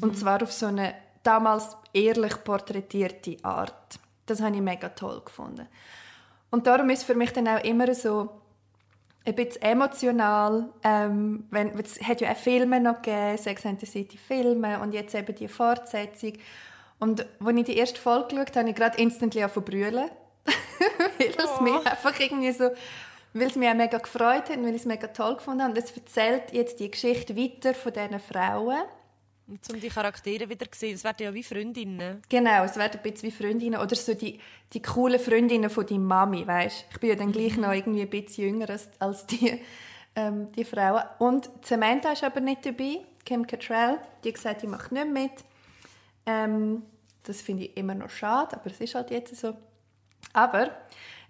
Und 0.00 0.18
zwar 0.18 0.42
auf 0.42 0.52
so 0.52 0.66
eine 0.66 0.94
damals 1.22 1.76
ehrlich 1.94 2.44
porträtierte 2.44 3.36
Art. 3.42 3.98
Das 4.26 4.42
habe 4.42 4.54
ich 4.54 4.60
mega 4.60 4.90
toll 4.90 5.22
gefunden. 5.24 5.66
Und 6.50 6.66
darum 6.66 6.90
ist 6.90 7.04
für 7.04 7.14
mich 7.14 7.32
dann 7.32 7.48
auch 7.48 7.62
immer 7.64 7.94
so 7.94 8.28
ein 9.24 9.34
bisschen 9.34 9.62
emotional. 9.62 10.68
Ähm, 10.82 11.46
wenn, 11.50 11.78
es 11.78 12.00
hat 12.02 12.20
ja 12.20 12.32
auch 12.32 12.36
Filme 12.36 12.80
noch 12.80 13.02
gegeben, 13.02 13.38
Sex 13.38 13.66
and 13.66 13.80
the 13.80 13.86
City 13.86 14.18
Filme 14.18 14.80
und 14.80 14.92
jetzt 14.92 15.14
eben 15.14 15.34
die 15.34 15.48
Fortsetzung. 15.48 16.34
Und 16.98 17.26
als 17.44 17.56
ich 17.56 17.64
die 17.64 17.76
erste 17.76 18.00
Folge 18.00 18.28
geschaut 18.28 18.50
habe, 18.50 18.60
habe 18.60 18.70
ich 18.70 18.76
gerade 18.76 18.98
instantly 18.98 19.48
von 19.48 19.64
brüllen. 19.64 20.10
weil 21.18 21.34
es 21.36 21.50
oh. 21.58 21.62
mich 21.62 21.86
einfach 21.86 22.18
irgendwie 22.18 22.52
so 22.52 22.70
weil 23.34 23.48
es 23.48 23.56
mich 23.56 23.68
auch 23.68 23.74
mega 23.74 23.98
gefreut 23.98 24.48
hat 24.48 24.56
und 24.56 24.64
weil 24.64 24.74
ich 24.74 24.80
es 24.80 24.86
mega 24.86 25.06
toll 25.08 25.36
gefunden 25.36 25.62
habe. 25.62 25.72
Und 25.72 25.78
es 25.78 25.90
erzählt 25.92 26.52
jetzt 26.52 26.80
die 26.80 26.90
Geschichte 26.90 27.36
weiter 27.36 27.74
von 27.74 27.92
diesen 27.92 28.20
Frauen. 28.20 28.82
Und 29.46 29.60
um 29.72 29.80
die 29.80 29.88
Charaktere 29.88 30.48
wieder 30.48 30.70
zu 30.70 30.78
sehen, 30.78 30.94
es 30.94 31.04
werden 31.04 31.22
ja 31.22 31.32
wie 31.32 31.42
Freundinnen. 31.42 32.20
Genau, 32.28 32.64
es 32.64 32.76
werden 32.76 33.00
ein 33.02 33.02
bisschen 33.02 33.28
wie 33.28 33.32
Freundinnen. 33.32 33.80
Oder 33.80 33.96
so 33.96 34.14
die, 34.14 34.38
die 34.72 34.82
coolen 34.82 35.18
Freundinnen 35.18 35.70
von 35.70 35.86
deiner 35.86 36.00
Mami, 36.00 36.46
weißt 36.46 36.86
Ich 36.90 37.00
bin 37.00 37.10
ja 37.10 37.16
dann 37.16 37.32
gleich 37.32 37.56
mhm. 37.56 37.62
noch 37.62 37.72
irgendwie 37.72 38.02
ein 38.02 38.10
bisschen 38.10 38.44
jünger 38.44 38.68
als, 38.68 38.88
als 38.98 39.26
die, 39.26 39.60
ähm, 40.16 40.52
die 40.52 40.64
Frauen. 40.64 41.02
Und 41.18 41.48
Samantha 41.64 42.12
ist 42.12 42.24
aber 42.24 42.40
nicht 42.40 42.66
dabei, 42.66 43.00
Kim 43.24 43.46
Cattrall. 43.46 43.98
Die 44.22 44.28
hat 44.28 44.34
gesagt, 44.34 44.62
die 44.62 44.66
macht 44.66 44.92
nicht 44.92 45.08
mit. 45.08 45.32
Ähm, 46.26 46.82
das 47.22 47.40
finde 47.40 47.64
ich 47.64 47.76
immer 47.76 47.94
noch 47.94 48.10
schade, 48.10 48.54
aber 48.54 48.70
es 48.70 48.80
ist 48.80 48.94
halt 48.94 49.10
jetzt 49.10 49.34
so. 49.36 49.54
Aber 50.32 50.70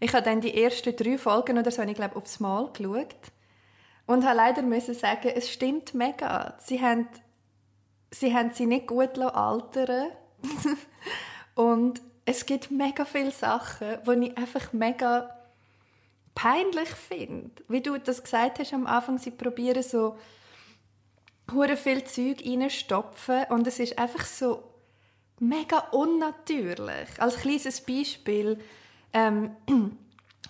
ich 0.00 0.12
habe 0.12 0.24
dann 0.24 0.40
die 0.40 0.62
ersten 0.62 0.94
drei 0.94 1.18
Folgen 1.18 1.58
oder 1.58 1.70
so, 1.70 1.82
ich 1.82 1.94
glaube, 1.94 2.16
aufs 2.16 2.40
Mal 2.40 2.70
geschaut. 2.72 3.16
Und 4.06 4.24
habe 4.24 4.36
leider 4.36 4.62
müssen 4.62 4.94
sagen, 4.94 5.32
es 5.34 5.50
stimmt 5.50 5.94
mega. 5.94 6.54
Sie 6.58 6.80
haben 6.80 7.08
sie 8.10 8.34
haben 8.34 8.52
sie 8.52 8.66
nicht 8.66 8.86
gut 8.86 9.18
altern 9.18 10.12
und 11.54 12.00
es 12.24 12.46
gibt 12.46 12.70
mega 12.70 13.04
viele 13.04 13.30
Sachen, 13.30 13.98
die 14.06 14.28
ich 14.28 14.38
einfach 14.38 14.72
mega 14.72 15.30
peinlich 16.34 16.90
finde. 16.90 17.50
Wie 17.68 17.80
du 17.80 17.98
das 17.98 18.22
gesagt 18.22 18.58
hast 18.58 18.72
am 18.72 18.86
Anfang, 18.86 19.18
sie 19.18 19.30
probieren 19.30 19.82
so 19.82 20.16
hure 21.52 21.76
viel 21.76 22.04
Zeug 22.04 22.42
reinstopfen 22.44 23.44
und 23.48 23.66
es 23.66 23.78
ist 23.78 23.98
einfach 23.98 24.26
so 24.26 24.62
mega 25.40 25.78
unnatürlich. 25.92 27.08
Als 27.18 27.36
kleines 27.36 27.80
Beispiel, 27.80 28.58
ähm, 29.12 29.50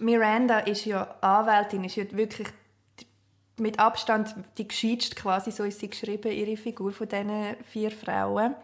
Miranda 0.00 0.60
ist 0.60 0.84
ja 0.84 1.16
Anwältin, 1.20 1.84
ist 1.84 1.96
ja 1.96 2.04
wirklich 2.12 2.48
mit 3.58 3.78
Abstand 3.78 4.34
die 4.56 4.68
gescheitste 4.68 5.16
quasi, 5.16 5.50
so 5.50 5.64
ist 5.64 5.80
sie 5.80 5.90
geschrieben, 5.90 6.30
ihre 6.30 6.56
Figur 6.56 6.92
von 6.92 7.08
diesen 7.08 7.56
vier 7.64 7.90
Frauen. 7.90 8.54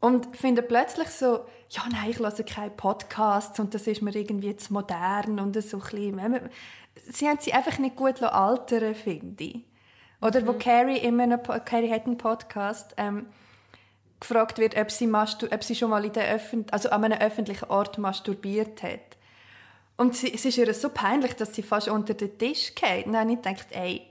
Und 0.00 0.36
finde 0.36 0.62
plötzlich 0.62 1.08
so, 1.08 1.44
ja 1.68 1.82
nein, 1.90 2.10
ich 2.10 2.18
höre 2.18 2.30
keine 2.30 2.70
Podcasts 2.70 3.58
und 3.60 3.74
das 3.74 3.86
ist 3.86 4.02
mir 4.02 4.14
irgendwie 4.14 4.56
zu 4.56 4.72
modern 4.72 5.38
und 5.40 5.60
so 5.62 5.80
ein 5.92 6.50
Sie 7.08 7.28
haben 7.28 7.38
sie 7.40 7.52
einfach 7.52 7.78
nicht 7.78 7.96
gut 7.96 8.22
altern, 8.22 8.94
finde 8.94 9.44
ich. 9.44 9.64
Oder 10.20 10.42
mhm. 10.42 10.46
wo 10.46 10.52
Carrie, 10.54 10.98
in 10.98 11.20
einem, 11.20 11.40
Carrie 11.64 11.90
hat 11.90 12.06
einen 12.06 12.18
Podcast, 12.18 12.94
ähm, 12.96 13.26
gefragt 14.20 14.58
wird, 14.58 14.76
ob 14.76 14.90
sie, 14.90 15.10
ob 15.10 15.64
sie 15.64 15.74
schon 15.74 15.90
mal 15.90 16.04
in 16.04 16.12
der 16.12 16.34
Öffent 16.34 16.72
also 16.72 16.90
an 16.90 17.04
einem 17.04 17.18
öffentlichen 17.18 17.70
Ort 17.70 17.98
masturbiert 17.98 18.82
hat. 18.82 19.16
Und 19.96 20.16
sie, 20.16 20.32
es 20.32 20.44
ist 20.44 20.56
ihr 20.56 20.72
so 20.72 20.88
peinlich, 20.90 21.34
dass 21.34 21.54
sie 21.54 21.62
fast 21.62 21.88
unter 21.88 22.14
den 22.14 22.38
Tisch 22.38 22.74
geht. 22.74 23.06
Und 23.06 23.12
dann 23.12 23.22
habe 23.22 23.32
ich 23.32 23.42
gedacht, 23.42 23.66
ey, 23.70 24.06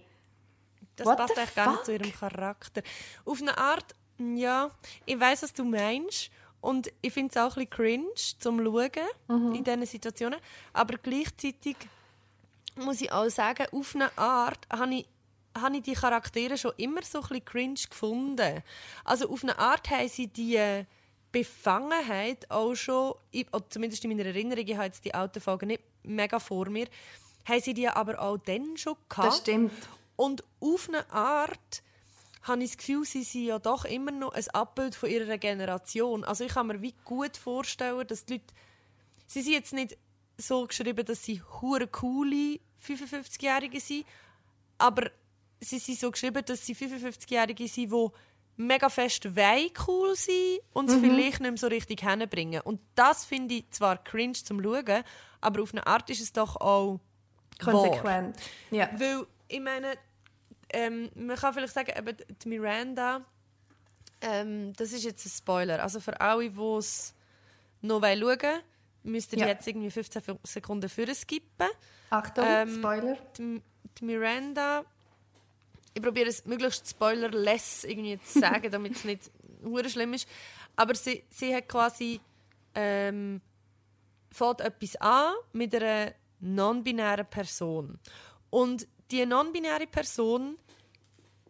das 0.95 1.15
passt 1.15 1.37
echt 1.37 1.55
gar 1.55 1.71
nicht 1.71 1.85
zu 1.85 1.93
ihrem 1.93 2.13
Charakter. 2.13 2.81
Auf 3.25 3.41
eine 3.41 3.57
Art, 3.57 3.95
ja, 4.17 4.69
ich 5.05 5.19
weiß, 5.19 5.43
was 5.43 5.53
du 5.53 5.63
meinst. 5.63 6.29
Und 6.61 6.91
ich 7.01 7.13
finde 7.13 7.31
es 7.31 7.37
auch 7.37 7.55
ein 7.55 7.65
bisschen 7.65 7.69
cringe 7.69 8.13
zum 8.39 8.63
Schauen 8.63 8.91
mhm. 9.27 9.55
in 9.55 9.63
diesen 9.63 9.85
Situationen. 9.85 10.39
Aber 10.73 10.97
gleichzeitig 10.97 11.77
muss 12.75 13.01
ich 13.01 13.11
auch 13.11 13.29
sagen, 13.29 13.65
auf 13.71 13.95
eine 13.95 14.15
Art 14.17 14.59
habe 14.71 14.93
ich, 14.93 15.07
habe 15.61 15.77
ich 15.77 15.83
die 15.83 15.93
Charaktere 15.93 16.57
schon 16.57 16.73
immer 16.77 17.01
so 17.03 17.19
ein 17.19 17.27
bisschen 17.27 17.45
cringe 17.45 17.79
gefunden. 17.89 18.63
Also 19.03 19.29
auf 19.29 19.43
eine 19.43 19.57
Art 19.57 19.89
haben 19.89 20.09
sie 20.09 20.27
die 20.27 20.85
Befangenheit 21.31 22.49
auch 22.49 22.75
schon, 22.75 23.13
oder 23.51 23.69
zumindest 23.69 24.03
in 24.03 24.11
meiner 24.11 24.25
Erinnerung, 24.25 24.67
ich 24.67 24.75
habe 24.75 24.85
jetzt 24.85 25.05
die 25.05 25.13
alten 25.13 25.41
Folgen 25.41 25.67
nicht 25.67 25.83
mega 26.03 26.39
vor 26.39 26.69
mir, 26.69 26.87
haben 27.45 27.61
sie 27.61 27.73
die 27.73 27.87
aber 27.87 28.19
auch 28.19 28.37
dann 28.37 28.77
schon 28.77 28.95
gehabt. 29.07 29.27
Das 29.27 29.37
stimmt. 29.37 29.71
Und 30.15 30.43
auf 30.59 30.89
eine 30.89 31.09
Art 31.11 31.83
habe 32.43 32.63
ich 32.63 32.71
das 32.71 32.77
Gefühl, 32.77 33.05
sie 33.05 33.23
sind 33.23 33.45
ja 33.45 33.59
doch 33.59 33.85
immer 33.85 34.11
noch 34.11 34.33
ein 34.33 34.47
Abbild 34.49 34.95
von 34.95 35.09
ihrer 35.09 35.37
Generation. 35.37 36.23
Also 36.23 36.45
ich 36.45 36.53
kann 36.53 36.67
mir 36.67 36.81
wie 36.81 36.95
gut 37.05 37.37
vorstellen, 37.37 38.07
dass 38.07 38.25
die 38.25 38.33
Leute, 38.33 38.53
sie 39.27 39.41
sind 39.41 39.53
jetzt 39.53 39.73
nicht 39.73 39.97
so 40.37 40.65
geschrieben, 40.65 41.05
dass 41.05 41.23
sie 41.23 41.41
hure 41.61 41.87
coole 41.87 42.59
55-Jährige 42.85 43.79
sind, 43.79 44.05
aber 44.77 45.11
sie 45.59 45.79
sind 45.79 45.99
so 45.99 46.11
geschrieben, 46.11 46.43
dass 46.45 46.65
sie 46.65 46.75
55-Jährige 46.75 47.67
sind, 47.67 47.91
die 47.91 48.07
mega 48.57 48.89
fest 48.89 49.35
wei 49.35 49.71
cool 49.87 50.15
sein 50.15 50.59
und 50.73 50.89
es 50.89 50.97
mhm. 50.97 51.01
vielleicht 51.01 51.39
nicht 51.39 51.51
mehr 51.51 51.57
so 51.57 51.67
richtig 51.67 52.01
hinbringen. 52.01 52.61
Und 52.61 52.81
das 52.95 53.25
finde 53.25 53.55
ich 53.55 53.69
zwar 53.71 54.03
cringe 54.03 54.33
zum 54.33 54.61
Schauen, 54.61 55.03
aber 55.41 55.61
auf 55.63 55.73
eine 55.73 55.87
Art 55.87 56.09
ist 56.09 56.21
es 56.21 56.33
doch 56.33 56.57
auch 56.57 56.99
konsequent. 57.63 58.35
Ja. 58.69 58.89
Weil, 58.97 59.25
ich 59.47 59.61
meine, 59.61 59.93
ähm, 60.71 61.09
man 61.15 61.37
kann 61.37 61.53
vielleicht 61.53 61.73
sagen, 61.73 61.93
eben 61.97 62.17
die 62.43 62.49
Miranda, 62.49 63.21
ähm, 64.21 64.73
das 64.73 64.91
ist 64.91 65.05
jetzt 65.05 65.25
ein 65.25 65.29
Spoiler. 65.29 65.81
Also 65.81 65.99
für 65.99 66.19
alle, 66.19 66.49
die 66.49 66.61
es 66.77 67.13
noch 67.81 68.01
schauen 68.01 68.21
wollen, 68.21 68.61
müsst 69.03 69.31
ihr 69.33 69.39
ja. 69.39 69.47
jetzt 69.47 69.67
irgendwie 69.67 69.89
15 69.89 70.21
Sekunden 70.43 70.89
für 70.89 71.13
skippen. 71.15 71.69
Achtung, 72.09 72.45
ähm, 72.45 72.75
Spoiler. 72.77 73.17
Die, 73.37 73.61
die 73.97 74.05
Miranda 74.05 74.83
ich 75.93 76.01
probiere 76.01 76.29
es 76.29 76.45
möglichst 76.45 76.89
spoilerless 76.89 77.83
irgendwie 77.83 78.19
zu 78.21 78.39
sagen, 78.39 78.71
damit 78.71 78.95
es 78.95 79.03
nicht 79.03 79.31
hure 79.63 79.89
schlimm 79.89 80.13
ist. 80.13 80.27
Aber 80.75 80.95
sie, 80.95 81.23
sie 81.29 81.53
hat 81.55 81.67
quasi 81.67 82.19
ähm, 82.75 83.41
fängt 84.31 84.61
etwas 84.61 84.95
an 84.97 85.33
mit 85.53 85.75
einer 85.75 86.13
non-binären 86.39 87.25
Person. 87.25 87.99
Und 88.49 88.87
die 89.11 89.25
non-binäre 89.25 89.87
Person, 89.87 90.57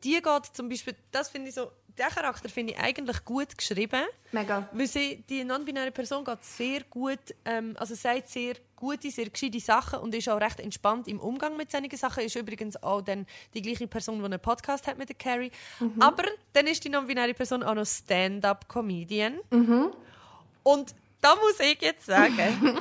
die 0.03 0.21
geht 0.21 0.45
zum 0.53 0.69
Beispiel, 0.69 0.95
das 1.11 1.29
finde 1.29 1.49
ich 1.49 1.55
so, 1.55 1.71
der 1.99 2.07
Charakter 2.07 2.49
finde 2.49 2.73
ich 2.73 2.79
eigentlich 2.79 3.23
gut 3.25 3.57
geschrieben. 3.57 4.03
Mega. 4.31 4.67
Weil 4.71 4.87
sie, 4.87 5.23
die 5.29 5.43
non-binäre 5.43 5.91
Person 5.91 6.23
geht 6.23 6.43
sehr 6.43 6.83
gut, 6.89 7.19
ähm, 7.45 7.75
also 7.77 7.93
sagt 7.93 8.29
sehr 8.29 8.55
gute, 8.75 9.11
sehr 9.11 9.29
gescheite 9.29 9.59
Sachen 9.59 9.99
und 9.99 10.15
ist 10.15 10.29
auch 10.29 10.39
recht 10.39 10.59
entspannt 10.59 11.07
im 11.07 11.19
Umgang 11.19 11.57
mit 11.57 11.71
solchen 11.71 11.95
Sachen. 11.97 12.23
Ist 12.23 12.35
übrigens 12.35 12.81
auch 12.81 13.01
dann 13.01 13.27
die 13.53 13.61
gleiche 13.61 13.87
Person, 13.87 14.19
die 14.19 14.25
einen 14.25 14.39
Podcast 14.39 14.87
hat 14.87 14.97
mit 14.97 15.09
der 15.09 15.17
Carrie. 15.17 15.51
Mhm. 15.79 16.01
Aber 16.01 16.23
dann 16.53 16.67
ist 16.67 16.83
die 16.83 16.89
non-binäre 16.89 17.33
Person 17.33 17.61
auch 17.61 17.75
noch 17.75 17.85
Stand-up-Comedian. 17.85 19.39
Mhm. 19.51 19.91
Und 20.63 20.95
da 21.21 21.35
muss 21.35 21.59
ich 21.59 21.81
jetzt 21.81 22.05
sagen, 22.05 22.79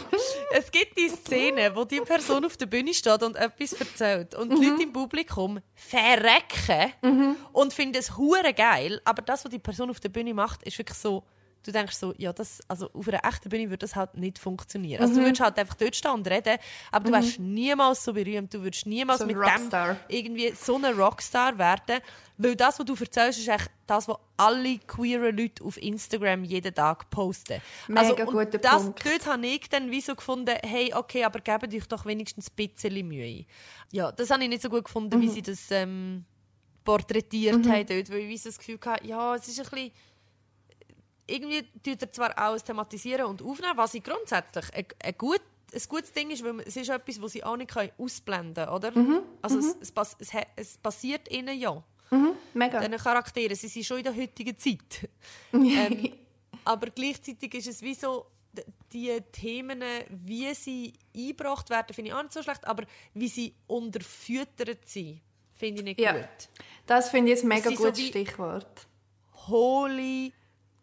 es 0.52 0.70
gibt 0.70 0.96
die 0.96 1.08
Szene, 1.08 1.74
wo 1.74 1.84
die 1.84 2.00
Person 2.00 2.44
auf 2.44 2.56
der 2.56 2.66
Bühne 2.66 2.94
steht 2.94 3.22
und 3.22 3.36
etwas 3.36 3.72
erzählt 3.72 4.34
und 4.34 4.50
die 4.50 4.56
mhm. 4.56 4.70
Leute 4.70 4.82
im 4.84 4.92
Publikum 4.92 5.60
verrecken 5.74 6.92
mhm. 7.02 7.36
und 7.52 7.72
finden 7.72 7.96
es 7.96 8.16
hure 8.16 8.54
geil, 8.54 9.00
aber 9.04 9.22
das, 9.22 9.44
was 9.44 9.50
die 9.50 9.58
Person 9.58 9.90
auf 9.90 10.00
der 10.00 10.10
Bühne 10.10 10.34
macht, 10.34 10.62
ist 10.62 10.78
wirklich 10.78 10.98
so 10.98 11.24
du 11.68 11.72
denkst 11.72 11.96
so, 11.96 12.14
ja, 12.16 12.32
das, 12.32 12.60
also 12.66 12.90
auf 12.92 13.08
einer 13.08 13.24
echten 13.24 13.50
Bühne 13.50 13.68
würde 13.68 13.78
das 13.78 13.94
halt 13.94 14.16
nicht 14.16 14.38
funktionieren. 14.38 15.02
Also 15.02 15.12
mhm. 15.12 15.18
du 15.18 15.24
würdest 15.26 15.40
halt 15.42 15.58
einfach 15.58 15.74
dort 15.74 15.94
stehen 15.94 16.12
und 16.12 16.26
reden, 16.26 16.56
aber 16.90 17.04
du 17.04 17.10
mhm. 17.10 17.14
wärst 17.14 17.38
niemals 17.38 18.04
so 18.04 18.12
berühmt, 18.14 18.52
du 18.54 18.62
würdest 18.62 18.86
niemals 18.86 19.20
so 19.20 19.26
mit 19.26 19.36
Rockstar. 19.36 19.94
dem 19.94 19.96
irgendwie 20.08 20.52
so 20.54 20.76
ein 20.76 20.84
Rockstar 20.98 21.58
werden, 21.58 22.00
weil 22.38 22.56
das, 22.56 22.78
was 22.78 22.86
du 22.86 22.94
erzählst, 22.94 23.38
ist 23.38 23.48
echt 23.48 23.70
das, 23.86 24.08
was 24.08 24.16
alle 24.36 24.78
queeren 24.78 25.36
Leute 25.36 25.62
auf 25.62 25.76
Instagram 25.76 26.44
jeden 26.44 26.74
Tag 26.74 27.10
posten. 27.10 27.60
Mega 27.88 28.00
also, 28.00 28.14
guter 28.24 28.58
das, 28.58 28.84
Punkt. 28.84 29.04
Dort 29.04 29.26
habe 29.26 29.46
ich 29.46 29.68
dann 29.68 29.90
wie 29.90 30.00
so 30.00 30.14
gefunden, 30.14 30.56
hey, 30.62 30.92
okay, 30.94 31.24
aber 31.24 31.40
gebt 31.40 31.74
euch 31.74 31.86
doch 31.86 32.06
wenigstens 32.06 32.50
ein 32.50 32.56
bisschen 32.56 33.06
Mühe. 33.06 33.44
Ja, 33.90 34.10
das 34.10 34.30
habe 34.30 34.42
ich 34.42 34.48
nicht 34.48 34.62
so 34.62 34.70
gut 34.70 34.84
gefunden, 34.84 35.18
mhm. 35.18 35.22
wie 35.22 35.28
sie 35.28 35.42
das 35.42 35.70
ähm, 35.70 36.24
porträtiert 36.84 37.66
mhm. 37.66 37.70
haben 37.70 37.86
dort, 37.86 38.10
weil 38.10 38.20
ich 38.20 38.40
so 38.40 38.48
das 38.48 38.58
Gefühl 38.58 38.78
hatte, 38.86 39.06
ja, 39.06 39.34
es 39.34 39.46
ist 39.46 39.58
ein 39.58 39.68
bisschen 39.68 39.92
irgendwie 41.28 41.62
tut 41.82 42.02
er 42.02 42.10
zwar 42.10 42.38
auch 42.38 42.60
thematisieren 42.60 43.26
und 43.26 43.42
aufnehmen, 43.42 43.76
was 43.76 43.94
ich 43.94 44.02
grundsätzlich 44.02 44.74
ein, 44.74 44.86
ein, 45.02 45.14
gut, 45.16 45.40
ein 45.72 45.82
gutes 45.88 46.12
Ding 46.12 46.30
ist, 46.30 46.42
weil 46.42 46.60
es 46.60 46.76
ist 46.76 46.88
etwas, 46.88 47.22
was 47.22 47.32
sie 47.32 47.44
auch 47.44 47.56
nicht 47.56 47.72
ausblenden 47.98 48.54
können, 48.54 48.68
oder? 48.68 48.90
Mhm. 48.90 49.22
Also 49.42 49.56
mhm. 49.56 49.74
Es, 49.80 49.92
es, 49.94 50.16
es, 50.18 50.30
es, 50.56 50.76
passiert 50.78 51.30
ihnen 51.30 51.58
ja. 51.58 51.82
Mhm. 52.10 52.32
Mega. 52.54 52.80
Diesen 52.80 52.96
Charakteren, 52.98 53.54
sie 53.54 53.68
sind 53.68 53.84
schon 53.84 53.98
in 53.98 54.04
der 54.04 54.16
heutigen 54.16 54.56
Zeit. 54.58 55.08
ähm, 55.52 56.12
aber 56.64 56.88
gleichzeitig 56.88 57.54
ist 57.54 57.68
es 57.68 57.82
wie 57.82 57.94
so, 57.94 58.26
die 58.92 59.20
Themen, 59.30 59.82
wie 60.08 60.52
sie 60.54 60.94
eingebracht 61.14 61.70
werden, 61.70 61.92
finde 61.94 62.10
ich 62.10 62.14
auch 62.14 62.22
nicht 62.22 62.32
so 62.32 62.42
schlecht, 62.42 62.66
aber 62.66 62.84
wie 63.14 63.28
sie 63.28 63.54
unterfüttert 63.66 64.88
sind, 64.88 65.20
finde 65.54 65.80
ich 65.80 65.84
nicht 65.84 66.00
ja. 66.00 66.12
gut. 66.12 66.48
Das 66.86 67.10
finde 67.10 67.32
ich 67.32 67.42
ein 67.42 67.48
mega 67.48 67.70
gutes 67.70 67.98
so 67.98 68.04
Stichwort. 68.06 68.86
Holy 69.46 70.32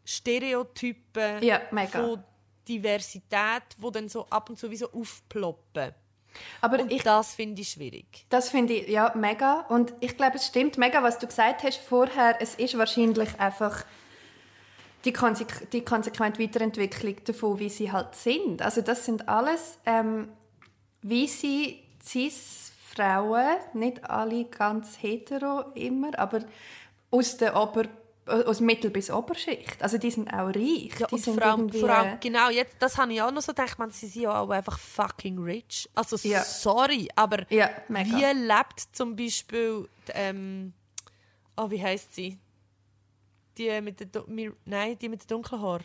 Stereotypen 0.05 1.43
Ja, 1.43 1.61
von 1.89 2.23
Diversität, 2.67 3.63
die 3.77 3.91
dann 3.91 4.07
so 4.07 4.25
ab 4.27 4.49
und 4.49 4.57
zu 4.57 4.69
wie 4.71 4.77
so 4.77 4.91
aufploppen. 4.91 5.93
Aber 6.61 6.79
Und 6.79 6.91
ich 6.91 7.03
das 7.03 7.33
finde 7.35 7.61
ich 7.61 7.69
schwierig. 7.69 8.25
Das 8.29 8.49
finde 8.49 8.73
ich 8.73 8.89
ja 8.89 9.13
mega. 9.15 9.61
Und 9.69 9.93
ich 9.99 10.17
glaube, 10.17 10.35
es 10.35 10.47
stimmt 10.47 10.77
mega, 10.77 11.01
was 11.01 11.17
du 11.19 11.27
gesagt 11.27 11.63
hast 11.63 11.77
vorher. 11.77 12.37
Es 12.41 12.55
ist 12.55 12.77
wahrscheinlich 12.77 13.39
einfach 13.39 13.85
die, 15.05 15.13
konsequ 15.13 15.65
die 15.71 15.81
konsequente 15.81 16.41
Weiterentwicklung 16.41 17.15
davon, 17.23 17.59
wie 17.59 17.69
sie 17.69 17.91
halt 17.91 18.15
sind. 18.15 18.61
Also 18.61 18.81
das 18.81 19.05
sind 19.05 19.29
alles 19.29 19.79
ähm, 19.85 20.29
weiße 21.03 21.75
Cis-Frauen, 22.03 23.57
nicht 23.73 24.03
alle 24.09 24.45
ganz 24.45 24.97
hetero 25.01 25.71
immer, 25.73 26.17
aber 26.19 26.41
aus 27.11 27.37
der 27.37 27.55
Ober 27.55 27.83
aus 28.27 28.59
Mittel- 28.59 28.89
bis 28.89 29.09
Oberschicht. 29.11 29.81
Also 29.83 29.97
die 29.97 30.09
sind 30.11 30.27
auch 30.33 30.47
reich. 30.47 30.91
Ja, 30.99 31.07
die 31.07 31.17
sind 31.19 31.35
vor 31.35 31.43
allem, 31.43 31.59
irgendwie, 31.61 31.79
vor 31.79 31.89
allem, 31.89 32.19
genau, 32.19 32.49
jetzt, 32.49 32.75
das 32.79 32.97
habe 32.97 33.13
ich 33.13 33.21
auch 33.21 33.31
noch 33.31 33.41
so 33.41 33.51
gedacht, 33.53 33.77
man, 33.77 33.91
sie 33.91 34.07
sind 34.07 34.23
ja 34.23 34.39
auch 34.39 34.49
einfach 34.49 34.79
fucking 34.79 35.37
rich. 35.39 35.89
Also, 35.93 36.15
Ja. 36.27 36.43
sorry, 36.43 37.07
aber 37.15 37.45
Ja, 37.51 37.69
wie 37.87 38.25
lebt 38.33 38.79
zum 38.93 39.15
Beispiel, 39.15 39.87
die, 40.07 40.11
ähm, 40.15 40.73
oh, 41.55 41.69
wie 41.69 41.81
heißt 41.83 42.15
sie? 42.15 42.39
Die 43.57 43.79
mit 43.81 43.99
der, 43.99 44.23
nein, 44.65 44.97
die 44.99 45.07
mit 45.09 45.21
den 45.23 45.27
dunklen 45.27 45.61
Haar. 45.61 45.79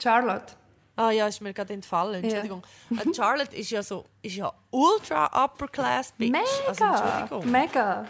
Charlotte. 0.00 0.54
Ah 0.94 1.10
ja, 1.10 1.26
ist 1.28 1.40
mir 1.40 1.52
gerade 1.54 1.72
entfallen, 1.74 2.22
Entschuldigung. 2.24 2.62
Äh, 2.90 3.14
Charlotte 3.14 3.54
ist 3.56 3.70
ja 3.70 3.82
so, 3.82 4.04
ist 4.20 4.34
ja 4.36 4.52
ultra 4.70 5.26
upper 5.44 5.68
class 5.68 6.12
bitch. 6.12 6.34
Also, 6.66 6.84
Mega, 6.84 7.18
Entschuldigung. 7.20 7.50
mega, 7.52 8.04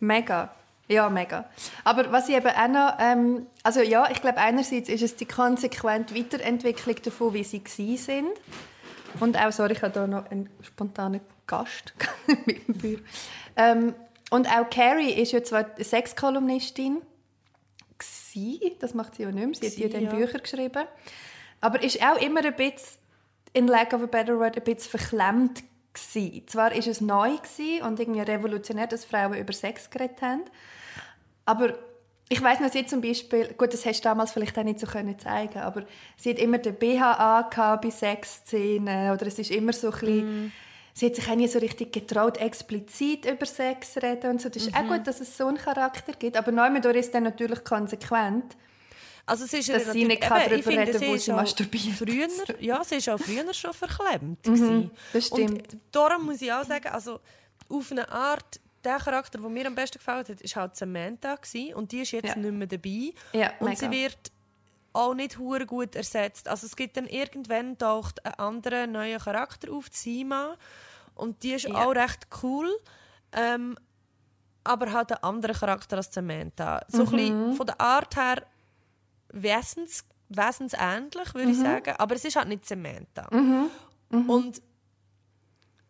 mega. 0.00 0.54
Ja, 0.88 1.08
mega. 1.08 1.48
Aber 1.82 2.12
was 2.12 2.28
ich 2.28 2.36
eben 2.36 2.46
auch 2.46 2.68
noch, 2.68 2.98
ähm, 2.98 3.46
also 3.62 3.80
ja, 3.80 4.10
ich 4.10 4.20
glaube 4.20 4.38
einerseits 4.38 4.88
ist 4.88 5.02
es 5.02 5.16
die 5.16 5.26
konsequente 5.26 6.14
Weiterentwicklung 6.14 6.96
davon, 7.02 7.34
wie 7.34 7.44
sie 7.44 7.64
gsi 7.64 7.96
sind. 7.96 8.30
Und 9.20 9.38
auch, 9.38 9.52
sorry, 9.52 9.72
ich 9.72 9.82
habe 9.82 9.92
hier 9.92 10.06
noch 10.06 10.30
einen 10.30 10.50
spontanen 10.60 11.20
Gast 11.46 11.94
mit 12.46 12.66
dem 12.68 12.74
Büro. 12.74 13.00
Ähm, 13.56 13.94
und 14.30 14.48
auch 14.48 14.68
Carrie 14.68 15.12
ist 15.12 15.32
ja 15.32 15.42
zwar 15.42 15.66
Sexkolumnistin 15.78 17.00
gsi, 17.98 18.76
das 18.80 18.94
macht 18.94 19.14
sie 19.14 19.22
ja 19.22 19.30
nicht 19.30 19.60
mehr, 19.60 19.70
sie 19.70 19.84
hat 19.84 19.92
ja 19.92 20.00
dann. 20.00 20.18
Bücher 20.18 20.38
geschrieben, 20.38 20.84
aber 21.60 21.82
ist 21.82 22.02
auch 22.02 22.20
immer 22.20 22.44
ein 22.44 22.56
bisschen, 22.56 22.98
in 23.52 23.68
lack 23.68 23.92
of 23.92 24.02
a 24.02 24.06
better 24.06 24.38
word, 24.38 24.56
ein 24.56 24.64
bisschen 24.64 24.98
verklemmt 24.98 25.62
gsi. 25.94 26.44
Zwar 26.46 26.72
ist 26.74 26.88
es 26.88 27.00
neu 27.00 27.30
und 27.82 27.98
irgendwie 27.98 28.20
revolutionär, 28.20 28.86
dass 28.86 29.04
Frauen 29.04 29.34
über 29.34 29.52
Sex 29.52 29.88
geredet 29.88 30.20
haben, 30.20 30.42
aber 31.46 31.74
ich 32.28 32.42
weiß 32.42 32.60
noch, 32.60 32.70
sie 32.70 32.86
zum 32.86 33.00
Beispiel, 33.02 33.52
gut, 33.56 33.72
das 33.74 33.84
hast 33.84 34.00
du 34.00 34.08
damals 34.08 34.32
vielleicht 34.32 34.58
auch 34.58 34.64
nicht 34.64 34.80
so 34.80 34.86
können 34.86 35.18
zeigen, 35.18 35.58
aber 35.58 35.84
sie 36.16 36.30
hat 36.30 36.38
immer 36.38 36.58
den 36.58 36.74
BH 36.74 37.78
bei 37.82 37.90
Sexszenen 37.90 39.12
oder 39.12 39.26
es 39.26 39.38
ist 39.38 39.50
immer 39.50 39.74
so 39.74 39.88
ein 39.88 39.92
bisschen, 39.92 40.52
sie 40.94 41.06
hat 41.06 41.16
sich 41.16 41.28
auch 41.28 41.34
nie 41.34 41.48
so 41.48 41.58
richtig 41.58 41.92
getraut, 41.92 42.38
explizit 42.38 43.26
über 43.30 43.44
Sex 43.44 43.92
zu 43.92 44.02
reden 44.02 44.30
und 44.30 44.40
so. 44.40 44.48
Das 44.48 44.66
ist 44.66 44.74
auch 44.74 44.86
gut, 44.86 45.06
dass 45.06 45.20
es 45.20 45.36
so 45.36 45.46
einen 45.46 45.58
Charakter 45.58 46.12
gibt, 46.12 46.36
aber 46.38 46.50
neu 46.50 46.68
ist 46.68 47.14
dann 47.14 47.24
natürlich 47.24 47.62
konsequent. 47.62 48.56
Also, 49.26 49.44
es 49.44 49.52
ist 49.54 49.68
Dass 49.70 49.92
sie 49.92 50.04
nicht 50.04 50.20
kann 50.22 50.38
darüber 50.42 50.62
finde, 50.62 50.86
reden, 50.86 51.08
wo 51.08 51.14
ist 51.14 51.24
sie 51.24 51.32
auch 51.32 51.36
masturbiert. 51.36 51.94
Früher, 51.96 52.60
ja, 52.60 52.84
sie 52.84 52.96
ist 52.96 53.08
auch 53.08 53.18
früher 53.18 53.54
schon 53.54 53.72
verklemmt. 53.72 54.42
gewesen. 54.42 54.90
das 55.12 55.26
stimmt. 55.28 55.72
Und 55.72 55.80
darum 55.92 56.26
muss 56.26 56.42
ich 56.42 56.52
auch 56.52 56.64
sagen, 56.64 56.88
also 56.88 57.20
auf 57.70 57.90
eine 57.90 58.06
Art, 58.10 58.60
der 58.84 58.98
Charakter, 58.98 59.38
der 59.38 59.48
mir 59.48 59.66
am 59.66 59.74
besten 59.74 59.96
gefällt 59.98 60.28
hat, 60.28 60.42
war 60.54 60.62
halt 60.62 60.76
Samantha. 60.76 61.36
Gewesen, 61.36 61.74
und 61.74 61.90
die 61.90 62.00
ist 62.00 62.10
jetzt 62.12 62.28
Ja. 62.28 62.36
nicht 62.36 62.52
mehr 62.52 62.66
dabei. 62.66 63.12
Ja, 63.32 63.50
und 63.60 63.68
mega. 63.68 63.76
sie 63.78 63.90
wird 63.90 64.18
auch 64.92 65.14
nicht 65.14 65.38
hure 65.38 65.64
gut 65.64 65.96
ersetzt. 65.96 66.46
Also 66.46 66.66
es 66.66 66.76
gibt 66.76 66.96
dann 66.98 67.06
irgendwann 67.06 67.78
taucht 67.78 68.24
ein 68.26 68.34
anderer 68.34 68.86
neuer 68.86 69.18
Charakter 69.18 69.72
auf, 69.72 69.86
Sima. 69.90 70.56
Und 71.14 71.42
die 71.42 71.54
ist 71.54 71.64
Ja. 71.66 71.76
auch 71.86 71.94
recht 71.94 72.26
cool. 72.42 72.70
Ähm, 73.32 73.76
aber 74.64 74.92
hat 74.92 75.12
einen 75.12 75.22
anderen 75.22 75.56
Charakter 75.56 75.96
als 75.96 76.12
Samantha. 76.12 76.82
So 76.88 77.04
ein 77.04 77.08
Mhm. 77.08 77.10
bisschen 77.16 77.54
von 77.56 77.66
der 77.66 77.80
Art 77.80 78.16
her 78.16 78.42
wesens, 79.34 80.04
wesensähnlich, 80.28 81.34
würde 81.34 81.50
ich 81.50 81.58
sagen. 81.58 81.94
Aber 81.98 82.14
es 82.14 82.24
ist 82.24 82.36
halt 82.36 82.48
nicht 82.48 82.64
Samantha. 82.66 83.28
Und 84.10 84.62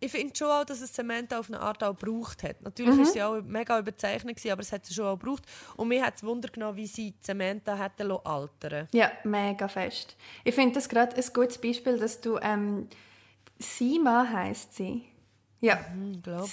ich 0.00 0.10
finde 0.12 0.34
schon 0.36 0.48
auch, 0.48 0.64
dass 0.64 0.80
es 0.82 0.94
Samantha 0.94 1.38
auf 1.38 1.48
eine 1.48 1.60
Art 1.60 1.82
auch 1.82 1.96
gebraucht 1.98 2.42
hat. 2.42 2.60
Natürlich 2.62 2.96
war 2.98 3.04
sie 3.06 3.22
auch 3.22 3.40
mega 3.42 3.78
überzeichnet, 3.78 4.36
gewesen, 4.36 4.52
aber 4.52 4.60
es 4.60 4.70
hat 4.72 4.84
sie 4.84 4.92
schon 4.92 5.06
auch 5.06 5.18
gebraucht. 5.18 5.44
Und 5.76 5.88
mir 5.88 6.04
hat 6.04 6.16
es 6.16 6.22
Wunder 6.24 6.48
genommen, 6.48 6.76
wie 6.76 6.86
sie 6.86 7.14
Samantha 7.22 7.74
hätte 7.76 8.04
altern 8.24 8.88
Ja, 8.92 9.10
mega 9.24 9.66
fest. 9.68 10.16
Ich 10.42 10.54
finde 10.54 10.74
das 10.74 10.88
gerade 10.88 11.16
ein 11.16 11.24
gutes 11.32 11.56
Beispiel, 11.58 11.98
dass 11.98 12.20
du 12.20 12.38
ähm, 12.42 12.86
Sima 13.58 14.26
heißt 14.30 14.74
sie. 14.74 15.04
Ja, 15.60 15.78
Hm, 15.92 16.20
glaub 16.20 16.44
es. 16.44 16.52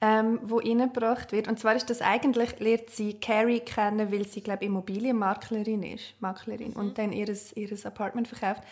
Ähm, 0.00 0.40
wo 0.42 0.58
reingebracht 0.58 1.32
wird. 1.32 1.48
Und 1.48 1.58
zwar 1.58 1.74
ist 1.76 1.88
das 1.88 2.02
eigentlich 2.02 2.58
lernt 2.58 2.90
sie 2.90 3.14
Carrie 3.14 3.60
kennen, 3.60 4.12
weil 4.12 4.26
sie 4.26 4.42
glaube 4.42 4.64
Immobilienmaklerin 4.66 5.82
ist, 5.82 6.14
Maklerin 6.20 6.70
Mhm. 6.72 6.76
und 6.76 6.98
dann 6.98 7.12
ihres 7.12 7.56
ihres 7.56 7.86
Apartment 7.86 8.28
verkauft. 8.28 8.62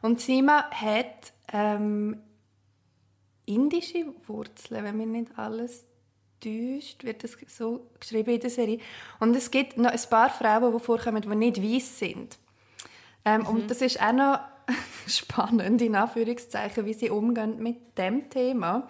Und 0.00 0.20
Sima 0.20 0.70
hat 0.70 1.32
ähm, 1.52 2.22
indische 3.46 4.06
Wurzeln, 4.26 4.84
wenn 4.84 4.96
mich 4.96 5.06
nicht 5.06 5.38
alles 5.38 5.84
täuscht, 6.40 7.04
wird 7.04 7.24
das 7.24 7.36
so 7.48 7.90
geschrieben 7.98 8.30
in 8.34 8.40
der 8.40 8.50
Serie. 8.50 8.78
Und 9.20 9.34
es 9.36 9.50
gibt 9.50 9.76
noch 9.76 9.90
ein 9.90 10.00
paar 10.08 10.30
Frauen, 10.30 10.72
die 10.72 10.78
vorkommen, 10.80 11.20
die 11.22 11.34
nicht 11.34 11.62
weiß 11.62 11.98
sind. 11.98 12.38
Ähm, 13.24 13.44
Und 13.46 13.70
das 13.70 13.82
ist 13.82 14.00
auch 14.00 14.12
noch 14.12 14.38
spannend, 15.06 15.82
in 15.82 15.96
Anführungszeichen, 15.96 16.86
wie 16.86 16.94
sie 16.94 17.10
umgehen 17.10 17.60
mit 17.62 17.98
dem 17.98 18.30
Thema. 18.30 18.88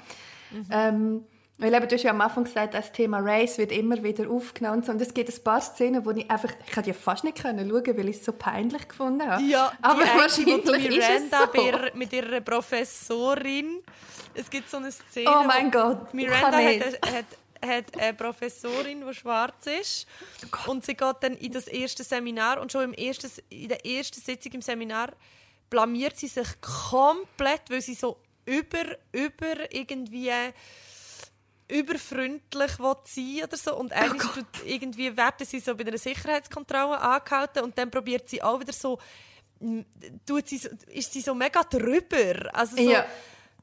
Ähm, 0.70 1.24
weil 1.58 1.74
eben, 1.74 1.88
du 1.88 1.94
hast 1.96 2.02
ja 2.04 2.12
am 2.12 2.20
Anfang 2.20 2.44
gesagt, 2.44 2.74
das 2.74 2.92
Thema 2.92 3.18
Race 3.18 3.58
wird 3.58 3.72
immer 3.72 4.00
wieder 4.02 4.30
aufgenommen. 4.30 4.82
und 4.88 5.00
es 5.02 5.12
gibt 5.12 5.28
ein 5.28 5.42
paar 5.42 5.60
Szenen, 5.60 6.04
wo 6.04 6.10
ich 6.12 6.30
einfach, 6.30 6.52
ich 6.80 6.86
ja 6.86 6.92
fast 6.94 7.24
nicht 7.24 7.42
können 7.42 7.68
schauen, 7.68 7.96
weil 7.98 8.08
ich 8.08 8.16
es 8.18 8.24
so 8.24 8.32
peinlich 8.32 8.86
gefunden 8.88 9.28
habe. 9.28 9.42
Ja, 9.42 9.72
aber 9.82 10.04
die 10.04 10.08
eine, 10.08 10.12
wo 10.12 10.14
die 10.14 10.20
wahrscheinlich 10.22 10.98
ist 10.98 11.08
es 11.10 11.22
Miranda 11.30 11.90
so. 11.92 11.98
mit 11.98 12.12
ihrer 12.12 12.40
Professorin. 12.40 13.82
Es 14.34 14.48
gibt 14.48 14.70
so 14.70 14.76
eine 14.76 14.92
Szene. 14.92 15.28
Oh 15.30 15.44
mein 15.44 15.70
Gott, 15.70 16.14
Miranda 16.14 16.58
hat, 16.58 16.58
eine- 16.58 16.84
hat, 16.84 17.24
hat 17.66 18.00
eine 18.00 18.14
Professorin, 18.14 19.04
die 19.04 19.14
schwarz 19.14 19.66
ist. 19.66 20.06
Und 20.66 20.84
sie 20.84 20.94
geht 20.94 21.16
dann 21.20 21.34
in 21.34 21.52
das 21.52 21.66
erste 21.66 22.04
Seminar 22.04 22.60
und 22.60 22.70
schon 22.70 22.84
im 22.84 22.92
ersten, 22.94 23.28
in 23.48 23.68
der 23.68 23.84
ersten 23.84 24.20
Sitzung 24.20 24.52
im 24.52 24.62
Seminar 24.62 25.08
blamiert 25.70 26.16
sie 26.16 26.28
sich 26.28 26.46
komplett, 26.60 27.62
weil 27.68 27.80
sie 27.80 27.94
so 27.94 28.18
über, 28.46 28.84
über 29.12 29.72
irgendwie 29.74 30.30
überfreundlich 31.68 32.72
sein 32.72 33.40
oder 33.44 33.56
so. 33.56 33.76
Und 33.76 33.92
eigentlich 33.92 34.30
tut 34.32 34.46
irgendwie 34.64 35.16
werden 35.16 35.46
sie 35.46 35.60
so 35.60 35.74
bei 35.74 35.86
einer 35.86 35.98
Sicherheitskontrolle 35.98 37.00
angehalten 37.00 37.62
und 37.62 37.76
dann 37.78 37.90
probiert 37.90 38.28
sie 38.28 38.42
auch 38.42 38.60
wieder 38.60 38.72
so 38.72 38.98
tut 40.26 40.48
sie 40.48 40.58
so, 40.58 40.68
ist 40.86 41.12
sie 41.12 41.20
so 41.20 41.34
mega 41.34 41.62
drüber. 41.64 42.48
Also 42.54 42.76
so, 42.76 42.90
Ja. 42.90 43.04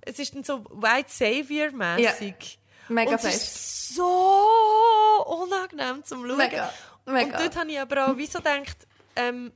es 0.01 0.19
ist 0.19 0.35
dann 0.35 0.43
so 0.43 0.63
White 0.71 1.09
Savior 1.09 1.71
mäßig 1.71 2.59
Mega 2.89 3.11
und 3.11 3.15
es 3.15 3.21
fest. 3.23 3.41
ist 3.43 3.95
so 3.95 5.23
unangenehm 5.25 6.03
zum 6.03 6.27
Schauen. 6.27 6.37
Mega, 6.37 6.71
und 7.05 7.13
mega. 7.13 7.37
dort 7.37 7.55
habe 7.55 7.71
ich 7.71 7.79
aber 7.79 8.07
auch 8.07 8.17
wie 8.17 8.25
so 8.27 8.39
gedacht 8.39 8.85
ähm, 9.15 9.51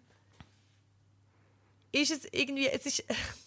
ist 1.91 2.11
es 2.11 2.27
irgendwie 2.31 2.67
es 2.67 2.85
ist 2.85 3.03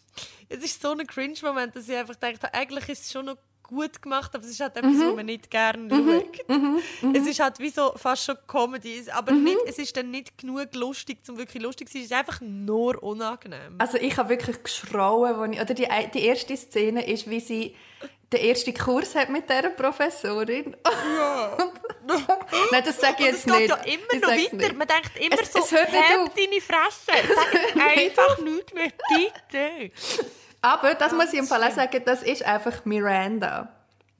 es 0.48 0.62
ist 0.62 0.82
so 0.82 0.90
ein 0.92 1.06
Cringe-Moment, 1.06 1.74
dass 1.74 1.88
ich 1.88 1.96
einfach 1.96 2.16
denke, 2.16 2.52
eigentlich 2.52 2.88
ist 2.90 3.06
es 3.06 3.12
schon 3.12 3.24
noch 3.26 3.38
gut 3.72 4.00
gemacht, 4.02 4.34
aber 4.34 4.44
es 4.44 4.50
ist 4.50 4.60
halt 4.60 4.76
etwas, 4.76 4.92
Mhm. 4.92 5.06
was 5.08 5.14
man 5.16 5.26
nicht 5.26 5.50
gerne 5.50 5.88
schaut. 5.90 7.14
Es 7.16 7.26
ist 7.26 7.40
halt 7.40 7.58
wie 7.58 7.70
so 7.70 7.92
fast 7.96 8.24
schon 8.24 8.36
Comedy, 8.46 9.02
aber 9.12 9.32
Mhm. 9.32 9.44
nicht, 9.44 9.58
es 9.66 9.78
ist 9.78 9.96
dann 9.96 10.10
nicht 10.10 10.38
genug 10.38 10.74
lustig, 10.74 11.18
um 11.28 11.38
wirklich 11.38 11.62
lustig 11.62 11.88
zu 11.88 11.94
sein. 11.94 12.02
Es 12.02 12.10
ist 12.10 12.16
einfach 12.16 12.40
nur 12.40 13.02
unangenehm. 13.02 13.76
Also 13.78 13.98
ich 13.98 14.16
habe 14.16 14.28
wirklich 14.30 14.62
geschrauen, 14.62 15.38
wo 15.38 15.44
ich, 15.52 15.60
oder 15.60 15.74
die, 15.74 15.88
die 16.14 16.24
erste 16.24 16.56
Szene 16.56 17.06
ist, 17.06 17.28
wie 17.28 17.40
sie 17.40 17.76
den 18.32 18.40
ersten 18.48 18.72
Kurs 18.72 19.14
hat 19.14 19.28
mit 19.28 19.48
dieser 19.50 19.68
Professorin. 19.70 20.74
Ja. 20.86 21.56
Nein, 22.72 22.82
das 22.84 22.98
sage 22.98 23.16
ich 23.18 23.26
jetzt 23.26 23.38
es 23.40 23.44
geht 23.44 23.54
nicht. 23.54 23.68
ja 23.68 23.76
immer 23.76 24.20
noch 24.22 24.28
weiter. 24.30 24.56
nicht. 24.56 24.76
Man 24.78 24.88
denkt 24.88 25.18
immer 25.20 25.40
Es- 25.42 25.52
so, 25.52 25.58
es 25.58 25.70
hört 25.72 25.92
nicht 25.92 26.08
«Heb 26.08 26.20
auf.» 26.20 26.30
deine 26.34 26.60
Fresse, 26.60 27.28
sag 27.34 27.76
einfach 27.98 28.38
nichts 28.38 28.72
mehr, 28.72 28.90
bitte. 29.10 29.90
Aber 30.62 30.94
das 30.94 31.12
muss 31.12 31.32
ich 31.32 31.38
im 31.40 31.46
Fall 31.46 31.62
auch 31.64 31.70
sagen, 31.72 32.02
das 32.04 32.22
ist 32.22 32.44
einfach 32.44 32.84
Miranda. 32.84 33.68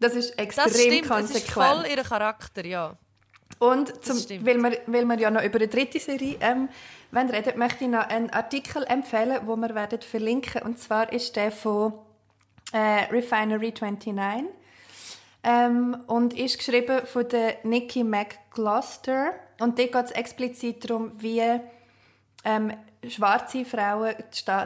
Das 0.00 0.14
ist 0.14 0.36
extrem 0.38 0.64
Das 0.64 0.80
stimmt, 0.80 1.08
konsequent. 1.08 1.30
das 1.30 1.42
ist 1.44 1.50
voll 1.52 1.86
ihr 1.88 2.02
Charakter, 2.02 2.66
ja. 2.66 2.96
Und 3.60 4.04
zum, 4.04 4.16
weil, 4.44 4.58
wir, 4.58 4.78
weil 4.86 5.04
wir 5.04 5.18
ja 5.18 5.30
noch 5.30 5.42
über 5.42 5.58
eine 5.58 5.68
dritte 5.68 6.00
Serie 6.00 6.36
ähm, 6.40 6.68
wollen 7.12 7.30
reden, 7.30 7.56
möchte 7.58 7.84
ich 7.84 7.90
noch 7.90 8.08
einen 8.08 8.30
Artikel 8.30 8.82
empfehlen, 8.84 9.40
wo 9.44 9.54
wir 9.56 9.72
werden 9.74 10.00
verlinken. 10.00 10.62
Und 10.62 10.80
zwar 10.80 11.12
ist 11.12 11.36
der 11.36 11.52
von 11.52 11.92
äh, 12.72 13.04
Refinery 13.12 13.72
29 13.80 14.46
ähm, 15.44 15.96
und 16.08 16.34
ist 16.36 16.58
geschrieben 16.58 17.06
von 17.06 17.28
der 17.28 17.58
Nikki 17.62 18.02
McGloster. 18.02 19.34
Und 19.60 19.78
dort 19.78 19.92
geht 19.92 20.04
es 20.06 20.10
explizit 20.10 20.90
darum, 20.90 21.12
wie 21.20 21.42
ähm, 22.44 22.72
schwarze 23.08 23.64
Frauen 23.64 24.14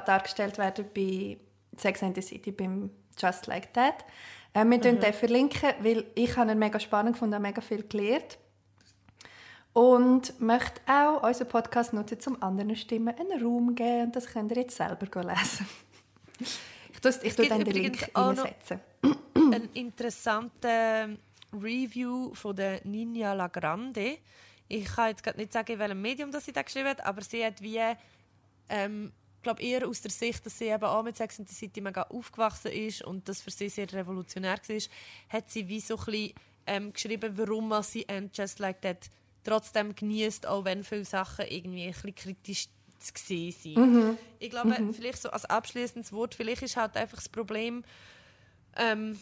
dargestellt 0.06 0.56
werden 0.56 0.86
bei 0.94 1.36
Sex 1.80 2.02
and 2.02 2.14
the 2.14 2.22
City, 2.22 2.50
beim 2.50 2.90
Just 3.18 3.46
Like 3.46 3.72
That. 3.74 4.04
Ähm, 4.54 4.70
wir 4.70 4.78
mhm. 4.78 5.00
den 5.00 5.12
verlinken, 5.12 5.70
weil 5.80 6.06
ich 6.14 6.36
habe 6.36 6.52
ihn 6.52 6.58
mega 6.58 6.80
spannend 6.80 7.14
gefunden, 7.14 7.40
mega 7.42 7.60
viel 7.60 7.82
gelernt. 7.82 8.38
Und 9.72 10.40
möchte 10.40 10.80
auch 10.86 11.22
unseren 11.22 11.48
Podcast 11.48 11.92
nutzen, 11.92 12.18
um 12.26 12.42
anderen 12.42 12.74
Stimmen 12.76 13.14
einen 13.18 13.42
Raum 13.42 13.74
geben. 13.74 14.04
Und 14.04 14.16
das 14.16 14.26
könnt 14.26 14.50
ihr 14.52 14.62
jetzt 14.62 14.76
selber 14.76 15.06
lesen. 15.22 15.66
ich 16.40 17.00
tue, 17.00 17.12
ich 17.22 17.36
tue 17.36 17.48
dann 17.48 17.62
den 17.62 17.74
Link 17.74 18.08
einsetzen. 18.14 18.80
Ein 19.34 19.68
interessanter 19.74 21.10
Review 21.52 22.32
von 22.32 22.56
der 22.56 22.80
Ninja 22.84 23.34
Lagrande. 23.34 24.18
Ich 24.68 24.86
kann 24.86 25.10
jetzt 25.10 25.36
nicht 25.36 25.52
sagen, 25.52 25.72
in 25.72 25.78
welchem 25.78 26.00
Medium 26.00 26.32
das 26.32 26.46
sie 26.46 26.52
da 26.52 26.62
geschrieben 26.62 26.88
hat, 26.88 27.04
aber 27.04 27.22
sie 27.22 27.44
hat 27.44 27.60
wie 27.60 27.80
ähm, 28.68 29.12
glaube 29.46 29.62
eher 29.62 29.86
aus 29.86 30.00
der 30.00 30.10
Sicht, 30.10 30.44
dass 30.44 30.58
sie 30.58 30.64
eben 30.64 30.82
auch 30.82 31.04
mit 31.04 31.16
Sex 31.16 31.38
and 31.38 31.48
the 31.48 31.54
City 31.54 31.80
mega 31.80 32.02
aufgewachsen 32.02 32.72
ist 32.72 33.02
und 33.02 33.28
das 33.28 33.40
für 33.40 33.52
sie 33.52 33.68
sehr 33.68 33.90
revolutionär 33.92 34.58
war, 34.58 34.80
hat 35.28 35.50
sie 35.50 35.68
wie 35.68 35.78
so 35.78 35.96
ein 35.96 36.04
bisschen, 36.04 36.32
ähm, 36.66 36.92
geschrieben, 36.92 37.32
warum 37.36 37.72
sie 37.84 38.08
«And 38.08 38.36
Just 38.36 38.58
Like 38.58 38.80
That» 38.80 39.08
trotzdem 39.44 39.94
genießt, 39.94 40.46
auch 40.46 40.64
wenn 40.64 40.82
viele 40.82 41.04
Sachen 41.04 41.46
irgendwie 41.46 41.84
ein 41.84 41.92
bisschen 41.92 42.14
kritisch 42.16 42.66
zu 42.98 43.12
sehen 43.14 43.52
sind. 43.52 43.76
Mhm. 43.76 44.18
Ich 44.40 44.50
glaube, 44.50 44.70
mhm. 44.70 44.92
vielleicht 44.92 45.22
so 45.22 45.30
als 45.30 45.44
abschließendes 45.44 46.12
Wort, 46.12 46.34
vielleicht 46.34 46.62
ist 46.62 46.76
halt 46.76 46.96
einfach 46.96 47.18
das 47.18 47.28
Problem, 47.28 47.84
ähm, 48.74 49.16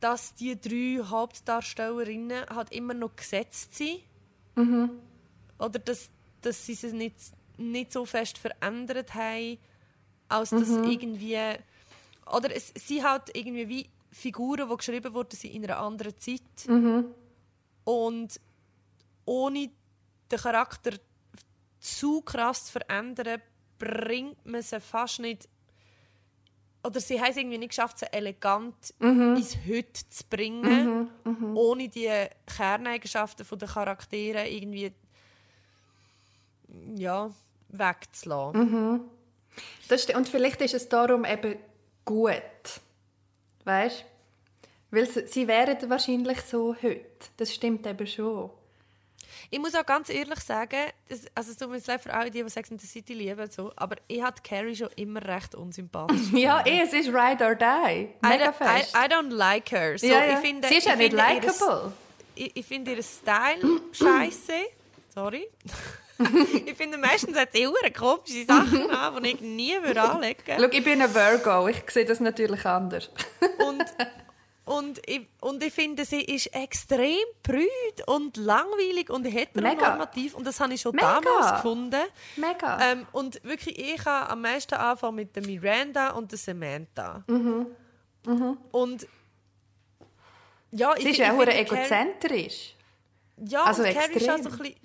dass 0.00 0.32
die 0.32 0.58
drei 0.58 1.04
Hauptdarstellerinnen 1.04 2.46
halt 2.48 2.72
immer 2.72 2.94
noch 2.94 3.14
gesetzt 3.14 3.74
sind. 3.74 4.00
Mhm. 4.54 4.90
Oder 5.58 5.78
dass, 5.80 6.08
dass 6.40 6.64
sie 6.64 6.72
es 6.72 6.82
nicht 6.94 7.16
nicht 7.58 7.92
so 7.92 8.04
fest 8.04 8.38
verändert 8.38 9.14
haben, 9.14 9.58
als 10.28 10.50
dass 10.50 10.68
mhm. 10.68 10.84
irgendwie 10.84 11.38
oder 12.32 12.54
es 12.54 12.72
sind 12.74 13.04
halt 13.04 13.30
irgendwie 13.34 13.68
wie 13.68 13.90
Figuren, 14.10 14.68
die 14.68 14.76
geschrieben 14.76 15.14
wurden 15.14 15.36
sind 15.36 15.54
in 15.54 15.64
einer 15.64 15.78
anderen 15.78 16.18
Zeit 16.18 16.40
mhm. 16.66 17.06
und 17.84 18.40
ohne 19.24 19.70
den 20.30 20.38
Charakter 20.38 20.92
zu 21.80 22.22
krass 22.22 22.66
zu 22.66 22.72
verändern, 22.72 23.40
bringt 23.78 24.44
man 24.44 24.62
sie 24.62 24.80
fast 24.80 25.20
nicht 25.20 25.48
oder 26.82 27.00
sie 27.00 27.20
haben 27.20 27.30
es 27.30 27.36
irgendwie 27.36 27.58
nicht 27.58 27.70
geschafft, 27.70 27.98
sie 27.98 28.12
elegant 28.12 28.94
mhm. 29.00 29.34
ins 29.36 29.56
Heute 29.66 30.08
zu 30.08 30.24
bringen, 30.30 31.10
mhm. 31.24 31.32
Mhm. 31.32 31.56
ohne 31.56 31.88
die 31.88 32.10
Kerneigenschaften 32.46 33.44
der 33.58 33.68
Charaktere 33.68 34.48
irgendwie 34.48 34.92
ja, 36.96 37.30
wegzulassen. 37.78 38.60
Mhm. 38.60 39.00
Das 39.88 40.06
und 40.06 40.28
vielleicht 40.28 40.60
ist 40.60 40.74
es 40.74 40.88
darum 40.88 41.24
eben 41.24 41.56
gut. 42.04 42.32
Weißt 43.64 44.04
Weil 44.90 45.06
sie 45.06 45.48
wären 45.48 45.90
wahrscheinlich 45.90 46.40
so 46.42 46.74
heute. 46.82 47.28
Das 47.36 47.54
stimmt 47.54 47.86
eben 47.86 48.06
schon. 48.06 48.50
Ich 49.50 49.58
muss 49.58 49.74
auch 49.74 49.86
ganz 49.86 50.08
ehrlich 50.08 50.40
sagen, 50.40 50.90
das, 51.08 51.24
also 51.34 51.52
es 51.52 51.56
tut 51.56 51.70
mir 51.70 51.80
leid 51.86 52.02
für 52.02 52.12
alle, 52.12 52.30
die, 52.30 52.42
die 52.42 52.48
Sex 52.48 52.70
in 52.70 52.78
the 52.78 52.86
City 52.86 53.14
lieben, 53.14 53.48
so, 53.50 53.72
aber 53.76 53.96
ich 54.08 54.22
hatte 54.22 54.42
Carrie 54.42 54.74
schon 54.74 54.88
immer 54.96 55.22
recht 55.24 55.54
unsympathisch. 55.54 56.32
ja, 56.32 56.64
eh, 56.66 56.80
es 56.82 56.92
ist 56.92 57.08
Ride 57.08 57.44
or 57.44 57.54
Die. 57.54 58.08
Mega 58.22 58.50
I, 58.50 58.52
fest. 58.52 58.94
I, 58.94 59.06
I 59.06 59.08
don't 59.08 59.32
like 59.32 59.70
her. 59.70 59.98
So, 59.98 60.06
ja, 60.06 60.24
ja. 60.24 60.34
Ich 60.34 60.38
finde, 60.38 60.68
Sie 60.68 60.76
ist 60.76 60.86
ja 60.86 60.96
nicht 60.96 61.12
likable. 61.12 61.92
Ich, 62.34 62.56
ich 62.56 62.66
finde 62.66 62.92
ihren 62.92 63.04
Style 63.04 63.80
scheiße. 63.92 64.52
Sorry. 65.14 65.48
ich 66.66 66.74
finde, 66.74 66.98
meistens 66.98 67.36
hat 67.36 67.50
sie 67.52 67.68
komische 67.96 68.44
Sachen 68.46 68.90
an, 68.90 69.22
die 69.22 69.30
ich 69.30 69.40
nie 69.40 69.74
würde 69.82 70.02
anlegen 70.02 70.46
würde. 70.46 70.62
Schau, 70.62 70.70
ich 70.70 70.84
bin 70.84 71.02
ein 71.02 71.14
Virgo, 71.14 71.68
ich 71.68 71.82
sehe 71.90 72.04
das 72.04 72.20
natürlich 72.20 72.64
anders. 72.64 73.10
und, 73.66 73.84
und, 74.64 75.00
ich, 75.06 75.28
und 75.40 75.62
ich 75.62 75.72
finde, 75.72 76.04
sie 76.04 76.22
ist 76.22 76.46
extrem 76.54 77.18
prüd 77.42 77.68
und 78.06 78.36
langweilig 78.36 79.10
und 79.10 79.24
heteronormativ. 79.24 80.32
Mega. 80.32 80.38
Und 80.38 80.46
das 80.46 80.58
habe 80.60 80.74
ich 80.74 80.80
schon 80.80 80.94
Mega. 80.94 81.20
damals 81.20 81.52
gefunden. 81.56 82.02
Mega. 82.36 82.92
Ähm, 82.92 83.06
und 83.12 83.42
wirklich, 83.44 83.78
ich 83.78 84.04
habe 84.04 84.30
am 84.30 84.40
meisten 84.40 84.74
anfangen 84.74 85.16
mit 85.16 85.36
der 85.36 85.44
Miranda 85.44 86.10
und 86.10 86.30
der 86.30 86.38
Samantha. 86.38 87.24
Mhm. 87.26 87.66
Mhm. 88.26 88.58
Und 88.72 89.06
ja, 90.72 90.94
sie 90.96 91.08
ich, 91.08 91.18
ist 91.18 91.30
auch 91.30 91.40
egozentrisch. 91.46 92.74
Ja, 93.36 93.64
also 93.64 93.82
und 93.82 93.92
Carrie 93.92 94.14
ist 94.14 94.30
auch 94.30 94.38
so 94.38 94.48
ein 94.48 94.58
bisschen 94.58 94.76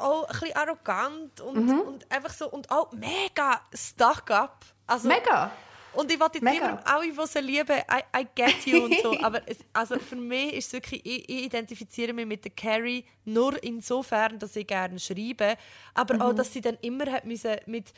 auch 0.00 0.28
ein 0.28 0.40
bisschen 0.40 0.56
arrogant 0.56 1.40
und, 1.40 1.66
mhm. 1.66 1.80
und 1.80 2.12
einfach 2.12 2.32
so 2.32 2.48
und 2.48 2.70
auch 2.70 2.92
mega 2.92 3.60
stuck 3.74 4.30
up. 4.30 4.64
Also, 4.86 5.08
mega. 5.08 5.50
Und 5.92 6.10
ich 6.12 6.20
wollte 6.20 6.38
jetzt 6.38 6.44
niemandem, 6.44 6.78
alle, 6.84 7.12
die 7.12 7.26
sie 7.26 7.40
lieben, 7.40 7.78
I, 7.90 8.20
I 8.20 8.26
get 8.34 8.64
you 8.64 8.84
und 8.84 8.94
so, 9.02 9.18
aber 9.22 9.42
es, 9.46 9.58
also 9.72 9.98
für 9.98 10.16
mich 10.16 10.54
ist 10.54 10.66
es 10.68 10.72
wirklich, 10.74 11.04
ich, 11.04 11.28
ich, 11.28 11.44
identifiziere 11.46 12.12
mich 12.12 12.26
mit 12.26 12.44
der 12.44 12.52
Carrie 12.52 13.04
nur 13.24 13.60
insofern, 13.62 14.38
dass 14.38 14.54
ich 14.54 14.66
gerne 14.66 14.98
schreibe, 15.00 15.56
aber 15.94 16.14
mhm. 16.14 16.22
auch, 16.22 16.32
dass 16.32 16.52
sie 16.52 16.60
dann 16.60 16.78
immer 16.82 17.10
hat 17.10 17.24
müssen 17.24 17.56
mit 17.66 17.92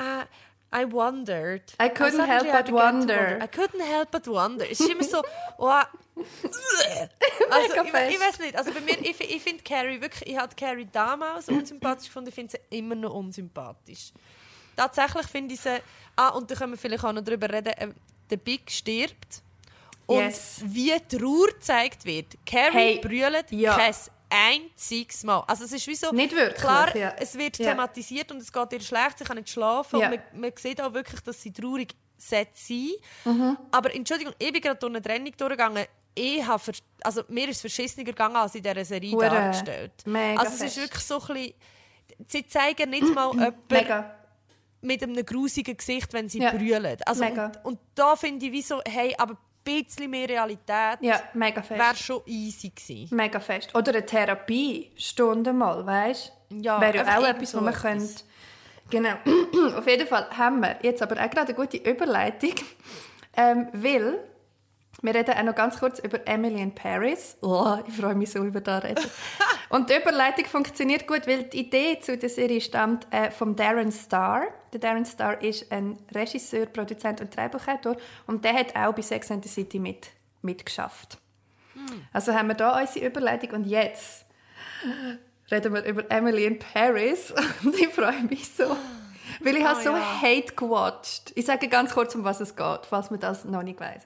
uh, 0.00 0.24
I 0.72 0.84
wondered. 0.86 1.62
I 1.78 1.88
couldn't 1.88 2.26
help 2.26 2.46
but 2.50 2.72
wonder. 2.72 3.38
I 3.40 3.46
couldn't 3.46 3.80
help 3.80 4.10
but 4.10 4.26
wonder. 4.26 4.64
Es 4.70 4.80
ist 4.80 4.90
immer 4.90 5.04
so, 5.04 5.22
oh, 5.58 5.68
also, 7.50 7.82
ich, 7.82 8.14
ich 8.14 8.20
weiß 8.20 8.38
nicht. 8.40 8.56
Also 8.56 8.72
bei 8.72 8.80
mir, 8.80 8.98
ich, 9.00 9.20
ich 9.20 9.42
finde 9.42 9.62
Carrie 9.62 10.00
wirklich, 10.00 10.30
ich 10.30 10.36
habe 10.36 10.54
Carrie 10.54 10.88
damals 10.90 11.48
unsympathisch 11.48 12.06
gefunden, 12.06 12.28
ich 12.28 12.34
finde 12.34 12.52
sie 12.52 12.78
immer 12.78 12.94
noch 12.94 13.12
unsympathisch. 13.12 14.12
Tatsächlich 14.76 15.26
finde 15.26 15.54
ich 15.54 15.60
sie, 15.60 15.80
ah, 16.16 16.28
und 16.30 16.50
da 16.50 16.54
können 16.54 16.72
wir 16.72 16.78
vielleicht 16.78 17.04
auch 17.04 17.12
noch 17.12 17.22
darüber 17.22 17.50
reden, 17.50 17.72
äh, 17.74 17.88
der 18.30 18.36
Big 18.36 18.70
stirbt. 18.70 19.42
Und 20.06 20.18
yes. 20.18 20.60
wie 20.64 20.92
Trauer 21.08 21.46
gezeigt 21.48 22.04
wird. 22.04 22.36
Carrie 22.44 22.72
hey, 22.72 22.98
brüllt 22.98 23.50
ja. 23.52 23.76
kein 23.76 23.94
einziges 24.32 25.22
Mal. 25.24 25.44
Also 25.46 25.64
es 25.64 25.72
ist 25.72 25.86
wie 25.86 25.94
so, 25.94 26.10
nicht 26.12 26.34
wirklich, 26.34 26.60
klar, 26.60 26.96
ja. 26.96 27.14
es 27.18 27.36
wird 27.36 27.58
ja. 27.58 27.70
thematisiert 27.70 28.30
und 28.32 28.38
es 28.38 28.52
geht 28.52 28.72
ihr 28.72 28.80
schlecht, 28.80 29.18
sie 29.18 29.24
kann 29.24 29.36
nicht 29.36 29.50
schlafen 29.50 30.00
ja. 30.00 30.08
und 30.08 30.16
man, 30.16 30.40
man 30.40 30.52
sieht 30.56 30.80
auch 30.80 30.92
wirklich, 30.92 31.20
dass 31.20 31.42
sie 31.42 31.52
traurig 31.52 31.94
sein 32.16 32.46
mhm. 33.24 33.56
Aber 33.70 33.94
Entschuldigung, 33.94 34.32
ich 34.38 34.52
bin 34.52 34.60
gerade 34.60 34.78
durch 34.78 34.92
eine 34.92 35.02
Trennung 35.02 35.32
durchgegangen 35.36 35.86
ich 36.14 36.46
habe 36.46 36.72
also 37.02 37.22
mir 37.28 37.48
ist 37.48 37.56
es 37.56 37.60
verschissener 37.62 38.04
gegangen 38.04 38.36
als 38.36 38.54
in 38.54 38.62
dieser 38.62 38.84
Serie 38.84 39.12
Hure. 39.12 39.30
dargestellt. 39.30 39.92
Mega 40.04 40.40
also 40.40 40.52
es 40.52 40.60
ist 40.60 40.76
wirklich 40.76 41.02
so 41.02 41.20
ein 41.20 41.26
bisschen, 41.26 41.54
sie 42.26 42.46
zeigen 42.46 42.90
nicht 42.90 43.14
mal 43.14 43.32
jemanden 43.70 44.04
mit 44.82 45.02
einem 45.02 45.24
grusigen 45.24 45.76
Gesicht, 45.76 46.12
wenn 46.12 46.28
sie 46.28 46.40
ja. 46.40 46.50
brüllen. 46.50 46.98
Also, 47.06 47.24
mega. 47.24 47.46
Und, 47.46 47.64
und 47.64 47.78
da 47.94 48.16
finde 48.16 48.46
ich 48.46 48.52
wie 48.52 48.62
so, 48.62 48.80
hey, 48.84 49.14
aber 49.16 49.38
bisschen 49.64 50.10
mehr 50.10 50.28
Realität 50.28 50.98
ja, 51.00 51.20
mega 51.34 51.62
fest. 51.62 51.80
wäre 51.80 51.96
schon 51.96 52.22
easy 52.26 52.70
gewesen. 52.70 53.14
Mega 53.14 53.40
fest. 53.40 53.74
Oder 53.74 53.92
eine 53.92 54.06
Therapie, 54.06 54.90
Stunde 54.96 55.52
mal, 55.52 55.84
weißt 55.84 56.32
du? 56.50 56.56
Ja, 56.56 56.80
wäre 56.80 56.98
ja 56.98 57.18
auch 57.18 57.26
etwas, 57.26 57.50
so 57.50 57.58
was 57.58 57.64
man 57.64 57.74
könnte... 57.74 58.14
Genau. 58.90 59.14
Auf 59.78 59.86
jeden 59.86 60.06
Fall 60.06 60.28
haben 60.36 60.60
wir 60.60 60.76
jetzt 60.82 61.00
aber 61.02 61.14
auch 61.14 61.30
gerade 61.30 61.48
eine 61.48 61.54
gute 61.54 61.78
Überleitung, 61.78 62.54
ähm, 63.36 63.68
weil 63.72 64.18
wir 65.00 65.14
reden 65.14 65.34
auch 65.34 65.42
noch 65.42 65.54
ganz 65.54 65.78
kurz 65.78 65.98
über 65.98 66.20
Emily 66.26 66.60
in 66.60 66.74
Paris. 66.74 67.36
Oh, 67.40 67.78
ich 67.86 67.94
freue 67.94 68.14
mich 68.14 68.30
so 68.30 68.44
über 68.44 68.60
das 68.60 68.84
reden. 68.84 69.02
Und 69.72 69.88
die 69.88 69.94
Überleitung 69.94 70.44
funktioniert 70.44 71.06
gut, 71.06 71.26
weil 71.26 71.44
die 71.44 71.60
Idee 71.60 71.98
zu 71.98 72.18
der 72.18 72.28
Serie 72.28 72.60
stammt 72.60 73.06
äh, 73.10 73.30
von 73.30 73.56
Darren 73.56 73.90
Star. 73.90 74.48
Der 74.70 74.80
Darren 74.80 75.06
Star 75.06 75.40
ist 75.40 75.72
ein 75.72 75.98
Regisseur, 76.14 76.66
Produzent 76.66 77.22
und 77.22 77.34
Drehbuchautor 77.34 77.96
und 78.26 78.44
der 78.44 78.52
hat 78.52 78.76
auch 78.76 78.92
bei 78.92 79.00
Sex 79.00 79.30
and 79.30 79.42
the 79.42 79.48
City 79.48 79.78
mit, 79.78 80.10
mitgeschafft. 80.42 81.16
Hm. 81.72 82.02
Also 82.12 82.34
haben 82.34 82.48
wir 82.48 82.54
da 82.54 82.78
unsere 82.78 83.06
Überleitung 83.06 83.50
und 83.52 83.66
jetzt 83.66 84.26
reden 85.50 85.72
wir 85.72 85.82
über 85.84 86.04
Emily 86.10 86.44
in 86.44 86.58
Paris 86.58 87.32
und 87.64 87.74
ich 87.74 87.88
freue 87.88 88.24
mich 88.24 88.50
so. 88.50 88.76
Weil 89.40 89.56
ich 89.56 89.62
oh, 89.62 89.68
habe 89.68 89.80
so 89.80 89.92
ja. 89.92 90.20
Hate 90.20 90.54
gewatcht. 90.54 91.32
Ich 91.34 91.46
sage 91.46 91.68
ganz 91.68 91.94
kurz, 91.94 92.14
um 92.14 92.24
was 92.24 92.40
es 92.40 92.56
geht, 92.56 92.80
falls 92.90 93.10
man 93.10 93.20
das 93.20 93.46
noch 93.46 93.62
nicht 93.62 93.80
weiß. 93.80 94.02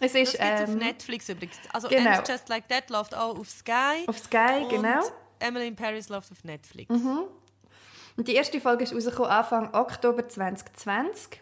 Es 0.00 0.14
ist, 0.14 0.38
das 0.38 0.60
ähm, 0.60 0.64
auf 0.64 0.74
Netflix 0.74 1.28
übrigens. 1.28 1.56
Also 1.72 1.88
genau. 1.88 2.20
Just 2.26 2.48
Like 2.48 2.68
That 2.68 2.90
läuft 2.90 3.14
auch 3.14 3.38
auf 3.38 3.48
Sky. 3.48 4.04
Auf 4.06 4.18
Sky, 4.18 4.62
und 4.62 4.68
genau. 4.68 5.00
Emily 5.38 5.68
in 5.68 5.76
Paris 5.76 6.08
läuft 6.08 6.30
auf 6.32 6.44
Netflix. 6.44 6.90
Mhm. 6.90 7.24
Und 8.16 8.28
die 8.28 8.34
erste 8.34 8.60
Folge 8.60 8.84
ist 8.84 8.94
rausgekommen 8.94 9.30
Anfang 9.30 9.74
Oktober 9.74 10.26
2020. 10.28 11.40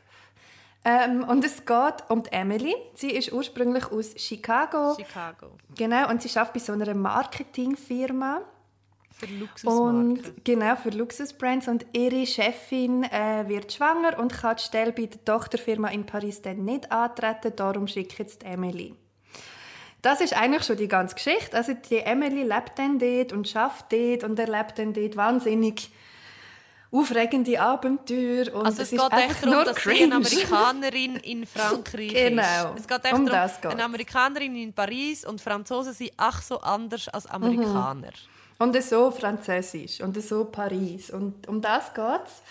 Ähm, 0.84 1.24
und 1.24 1.44
es 1.44 1.64
geht 1.64 2.10
um 2.10 2.22
die 2.22 2.32
Emily. 2.32 2.74
Sie 2.94 3.10
ist 3.10 3.32
ursprünglich 3.32 3.90
aus 3.90 4.14
Chicago. 4.16 4.94
Chicago. 4.94 5.56
Genau, 5.76 6.10
und 6.10 6.22
sie 6.22 6.28
arbeitet 6.38 6.52
bei 6.54 6.60
so 6.60 6.72
einer 6.72 6.94
Marketingfirma. 6.94 8.42
Für 9.16 9.26
Luxusmarken. 9.26 10.18
Und, 10.18 10.44
genau, 10.44 10.74
für 10.76 10.90
Luxusbrands. 10.90 11.68
Und 11.68 11.86
ihre 11.92 12.26
Chefin 12.26 13.04
äh, 13.04 13.44
wird 13.46 13.72
schwanger 13.72 14.18
und 14.18 14.32
kann 14.32 14.56
die 14.56 14.62
Stelle 14.64 14.92
bei 14.92 15.06
der 15.06 15.24
Tochterfirma 15.24 15.88
in 15.88 16.04
Paris 16.04 16.42
dann 16.42 16.64
nicht 16.64 16.90
antreten. 16.90 17.52
Darum 17.54 17.86
schickt 17.86 18.18
jetzt 18.18 18.42
Emily. 18.44 18.94
Das 20.02 20.20
ist 20.20 20.34
eigentlich 20.36 20.64
schon 20.64 20.76
die 20.76 20.88
ganze 20.88 21.14
Geschichte. 21.14 21.56
Also 21.56 21.74
die 21.74 21.98
Emily 21.98 22.42
lebt 22.42 22.72
dann 22.76 22.98
dort 22.98 23.32
und 23.32 23.48
schafft 23.48 23.92
dort 23.92 24.24
und 24.24 24.38
erlebt 24.38 24.78
dann 24.78 24.92
dort 24.92 25.16
wahnsinnig 25.16 25.90
aufregende 26.90 27.60
Abenteuer. 27.60 28.52
Und 28.54 28.66
Also 28.66 28.82
es, 28.82 28.92
ist 28.92 29.00
geht 29.00 29.12
einfach 29.12 29.18
echt 29.30 29.42
darum, 29.42 29.54
nur 29.54 29.64
dass 29.64 29.76
cringe. 29.76 30.04
eine 30.04 30.14
Amerikanerin 30.16 31.16
in 31.16 31.46
Frankreich 31.46 32.12
Genau. 32.12 32.42
ist. 32.74 32.80
Es 32.80 32.88
geht 32.88 33.04
echt 33.04 33.14
Um 33.14 33.26
darum, 33.26 33.50
eine 33.70 33.84
Amerikanerin 33.84 34.56
in 34.56 34.72
Paris 34.72 35.24
und 35.24 35.40
Franzosen 35.40 35.92
sind 35.92 36.12
ach 36.16 36.42
so 36.42 36.60
anders 36.60 37.08
als 37.08 37.26
Amerikaner. 37.26 38.12
Und 38.64 38.82
so 38.82 39.10
Französisch 39.10 40.00
und 40.00 40.18
so 40.22 40.46
Paris. 40.46 41.10
Und 41.10 41.46
um 41.48 41.60
das 41.60 41.92
geht's. 41.92 42.42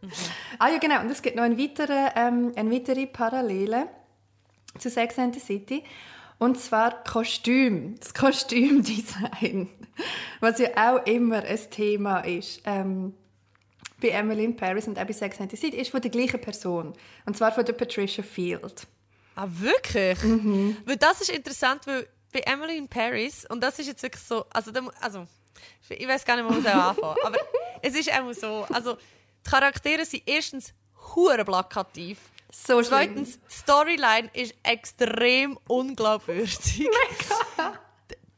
ah 0.58 0.68
ja, 0.70 0.78
genau. 0.78 1.00
Und 1.00 1.10
es 1.10 1.20
gibt 1.20 1.36
noch 1.36 1.42
eine 1.42 1.58
weitere, 1.58 2.08
ähm, 2.16 2.52
eine 2.56 2.70
weitere 2.70 3.06
Parallele 3.06 3.88
zu 4.78 4.88
Sex 4.88 5.18
and 5.18 5.34
the 5.34 5.40
City. 5.40 5.84
Und 6.38 6.58
zwar 6.58 7.04
Kostüm. 7.04 7.96
Das 8.00 8.14
Kostümdesign. 8.14 9.68
Was 10.40 10.58
ja 10.60 10.70
auch 10.76 11.04
immer 11.04 11.44
ein 11.44 11.70
Thema 11.70 12.20
ist. 12.20 12.62
Ähm, 12.64 13.12
bei 14.00 14.08
Emily 14.08 14.44
in 14.44 14.56
Paris 14.56 14.88
und 14.88 14.98
auch 14.98 15.04
bei 15.04 15.12
Sex 15.12 15.42
and 15.42 15.50
the 15.50 15.58
City 15.58 15.76
ist 15.76 15.90
von 15.90 16.00
der 16.00 16.10
gleichen 16.10 16.40
Person. 16.40 16.94
Und 17.26 17.36
zwar 17.36 17.52
von 17.52 17.66
der 17.66 17.74
Patricia 17.74 18.24
Field. 18.24 18.86
Ah, 19.34 19.46
wirklich? 19.46 20.22
Mhm. 20.22 20.78
Weil 20.86 20.96
das 20.96 21.20
ist 21.20 21.28
interessant, 21.28 21.86
weil 21.86 22.08
bei 22.32 22.40
Emily 22.40 22.78
in 22.78 22.88
Paris, 22.88 23.44
und 23.44 23.62
das 23.62 23.78
ist 23.78 23.88
jetzt 23.88 24.02
wirklich 24.02 24.22
so, 24.22 24.46
also, 24.54 24.70
also 25.02 25.26
ich 25.88 26.06
weiß 26.06 26.24
gar 26.24 26.36
nicht, 26.36 26.44
wo 26.44 26.50
man 26.52 26.62
soll 26.62 26.72
anfangen 26.72 27.16
aber 27.24 27.38
es 27.82 27.94
ist 27.94 28.12
auch 28.12 28.32
so, 28.32 28.66
also 28.72 28.96
die 29.44 29.50
Charaktere 29.50 30.04
sind 30.04 30.22
erstens 30.26 30.72
hure 31.14 31.44
plakativ. 31.44 32.18
So. 32.52 32.82
Zweitens, 32.82 33.38
die 33.40 33.52
Storyline 33.54 34.28
ist 34.34 34.54
extrem 34.62 35.58
unglaubwürdig. 35.68 36.58
D- 36.58 36.88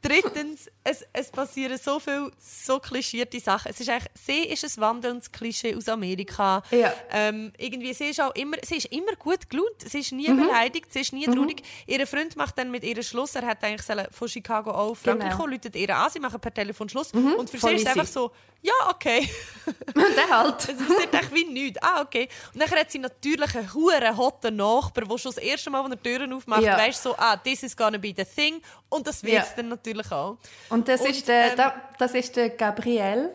Drittens, 0.03 0.69
es, 0.83 1.05
es 1.13 1.31
passieren 1.31 1.77
so 1.77 1.99
viele 1.99 2.29
so 2.37 2.77
klischierte 2.79 3.39
Sachen. 3.39 3.71
Es 3.71 3.79
ist 3.79 3.89
eigentlich, 3.89 4.11
sie 4.25 4.43
ist 4.45 4.63
ein 4.77 4.81
wandelndes 4.81 5.31
Klischee 5.31 5.75
aus 5.75 5.87
Amerika. 5.87 6.61
Ja. 6.71 6.93
Ähm, 7.09 7.53
irgendwie, 7.57 7.93
sie 7.93 8.09
ist 8.09 8.19
auch 8.21 8.35
immer, 8.35 8.57
sie 8.63 8.75
ist 8.75 8.87
immer 8.87 9.15
gut 9.17 9.49
gelaunt. 9.49 9.69
Sie 9.85 9.99
ist 9.99 10.11
nie 10.11 10.27
Mhm. 10.29 10.41
beleidigt, 10.41 10.91
sie 10.91 10.99
ist 10.99 11.13
nie 11.13 11.25
traurig. 11.25 11.63
Ihr 11.87 12.05
Freund 12.05 12.35
macht 12.35 12.57
dann 12.57 12.69
mit 12.69 12.83
ihr 12.83 13.01
Schluss. 13.01 13.33
Er 13.35 13.45
hat 13.47 13.63
eigentlich 13.63 13.81
sollen 13.83 14.05
von 14.11 14.27
Chicago 14.27 14.71
auf 14.71 14.99
Frankreich 14.99 15.31
Genau. 15.31 15.45
Mhm. 15.45 15.51
läutet 15.53 15.75
ihr 15.75 15.95
an, 15.97 16.09
sie 16.11 16.19
machen 16.19 16.39
per 16.39 16.53
Telefon 16.53 16.89
Schluss. 16.89 17.11
Und 17.11 17.49
für 17.49 17.57
sie 17.57 17.59
voll 17.59 17.73
ist 17.73 17.81
es 17.83 17.87
easy. 17.87 17.99
einfach 17.99 18.11
so, 18.11 18.31
ja, 18.61 18.73
okay. 18.89 19.29
Und 19.95 20.15
der 20.17 20.29
halt. 20.37 20.59
Es 20.69 20.77
passiert 20.87 21.13
echt 21.13 21.33
wie 21.33 21.45
nichts. 21.45 21.79
Ah, 21.81 22.01
okay. 22.01 22.27
Und 22.53 22.61
dann 22.61 22.69
hat 22.71 22.91
sie 22.91 22.99
natürlich 22.99 23.55
einen 23.55 23.73
huren 23.73 24.17
hotten 24.17 24.55
Nachbar, 24.55 25.05
der 25.05 25.17
schon 25.17 25.33
das 25.33 25.37
erste 25.43 25.69
Mal, 25.69 25.83
wenn 25.83 25.91
er 25.91 26.01
Türen 26.01 26.33
aufmacht, 26.33 26.61
Ja. 26.63 26.77
weißt 26.77 27.03
so, 27.03 27.15
ah, 27.17 27.35
this 27.37 27.63
is 27.63 27.75
gonna 27.75 27.97
be 27.97 28.13
the 28.15 28.23
thing. 28.25 28.61
Und 28.89 29.05
das 29.07 29.21
wird 29.23 29.33
Ja. 29.33 29.45
dann 29.57 29.69
natürlich 29.69 29.92
auch. 30.11 30.37
Und 30.69 30.87
das 30.87 31.01
Und, 31.01 31.09
ist 31.09 31.27
der, 31.27 31.51
ähm, 31.51 31.57
da, 31.57 31.73
das 31.99 32.13
ist 32.13 32.35
der 32.35 32.49
Gabriel, 32.49 33.29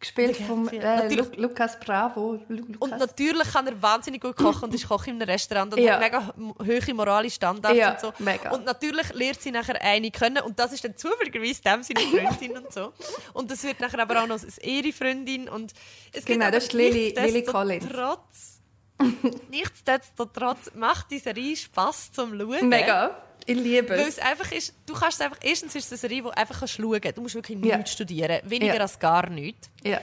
gespielt 0.00 0.36
von 0.36 0.68
äh, 0.68 0.78
Natürlich. 0.78 1.36
Lu 1.36 1.42
Lukas 1.48 1.80
Bravo. 1.80 2.38
Lu 2.48 2.62
Und 2.62 2.68
Lukas. 2.74 3.00
natürlich 3.00 3.50
kann 3.52 3.66
er 3.66 3.80
wahnsinnig 3.80 4.20
gut 4.20 4.36
kochen 4.36 4.64
und 4.64 4.74
ist 4.74 4.86
Koch 4.86 5.06
in 5.06 5.14
einem 5.14 5.22
Restaurant 5.30 5.72
und 5.72 5.80
Ja. 5.80 5.94
hat 5.94 6.00
mega 6.00 6.34
hohe 6.62 6.94
moralische 6.94 7.36
Standards 7.36 7.78
Ja, 7.78 7.92
und 7.92 8.00
so. 8.00 8.12
mega. 8.18 8.50
Und 8.50 8.66
natürlich 8.66 9.10
lernt 9.14 9.40
sie 9.40 9.50
nachher 9.50 9.80
eine 9.80 10.10
kennen 10.10 10.42
und 10.42 10.58
das 10.58 10.72
ist 10.74 10.84
dann 10.84 10.94
zufälligerweise 10.94 11.62
dem 11.62 11.82
seine 11.82 12.00
Freundin 12.38 12.58
und 12.58 12.70
so. 12.70 12.92
Und 13.32 13.50
das 13.50 13.62
wird 13.64 13.80
nachher 13.80 14.00
aber 14.00 14.22
auch 14.22 14.26
noch 14.26 14.40
ihre 14.62 14.92
Freundin 14.92 15.48
und 15.48 15.72
es 16.12 16.24
Genau, 16.26 16.50
das 16.50 16.64
ist 16.64 16.72
Lily- 16.74 17.14
Lily 17.16 17.42
Collins. 17.44 17.84
Nichtsdestotrotz, 17.84 18.60
nichtsdestotrotz 19.50 20.70
macht 20.74 21.10
die 21.10 21.18
Serie 21.18 21.56
Spass 21.56 22.12
zum 22.12 22.38
Schauen. 22.38 22.68
Mega. 22.68 23.23
Ich 23.46 23.56
liebe 23.56 23.88
Weil 23.90 24.00
es. 24.00 24.08
es 24.08 24.18
einfach 24.18 24.50
ist, 24.52 24.72
du 24.86 24.94
kannst 24.94 25.18
es 25.20 25.24
einfach, 25.24 25.38
erstens 25.42 25.74
ist 25.74 25.84
es 25.86 25.92
eine 25.92 25.98
Serie, 25.98 26.22
die 26.22 26.30
einfach 26.36 26.58
kannst 26.58 26.74
schauen 26.74 27.00
kannst. 27.00 27.18
Du 27.18 27.22
musst 27.22 27.34
wirklich 27.34 27.58
nichts 27.58 27.92
studieren. 27.92 28.40
Weniger 28.44 28.74
Ja. 28.76 28.80
als 28.80 28.98
gar 28.98 29.28
nichts. 29.28 29.68
Ja. 29.82 30.00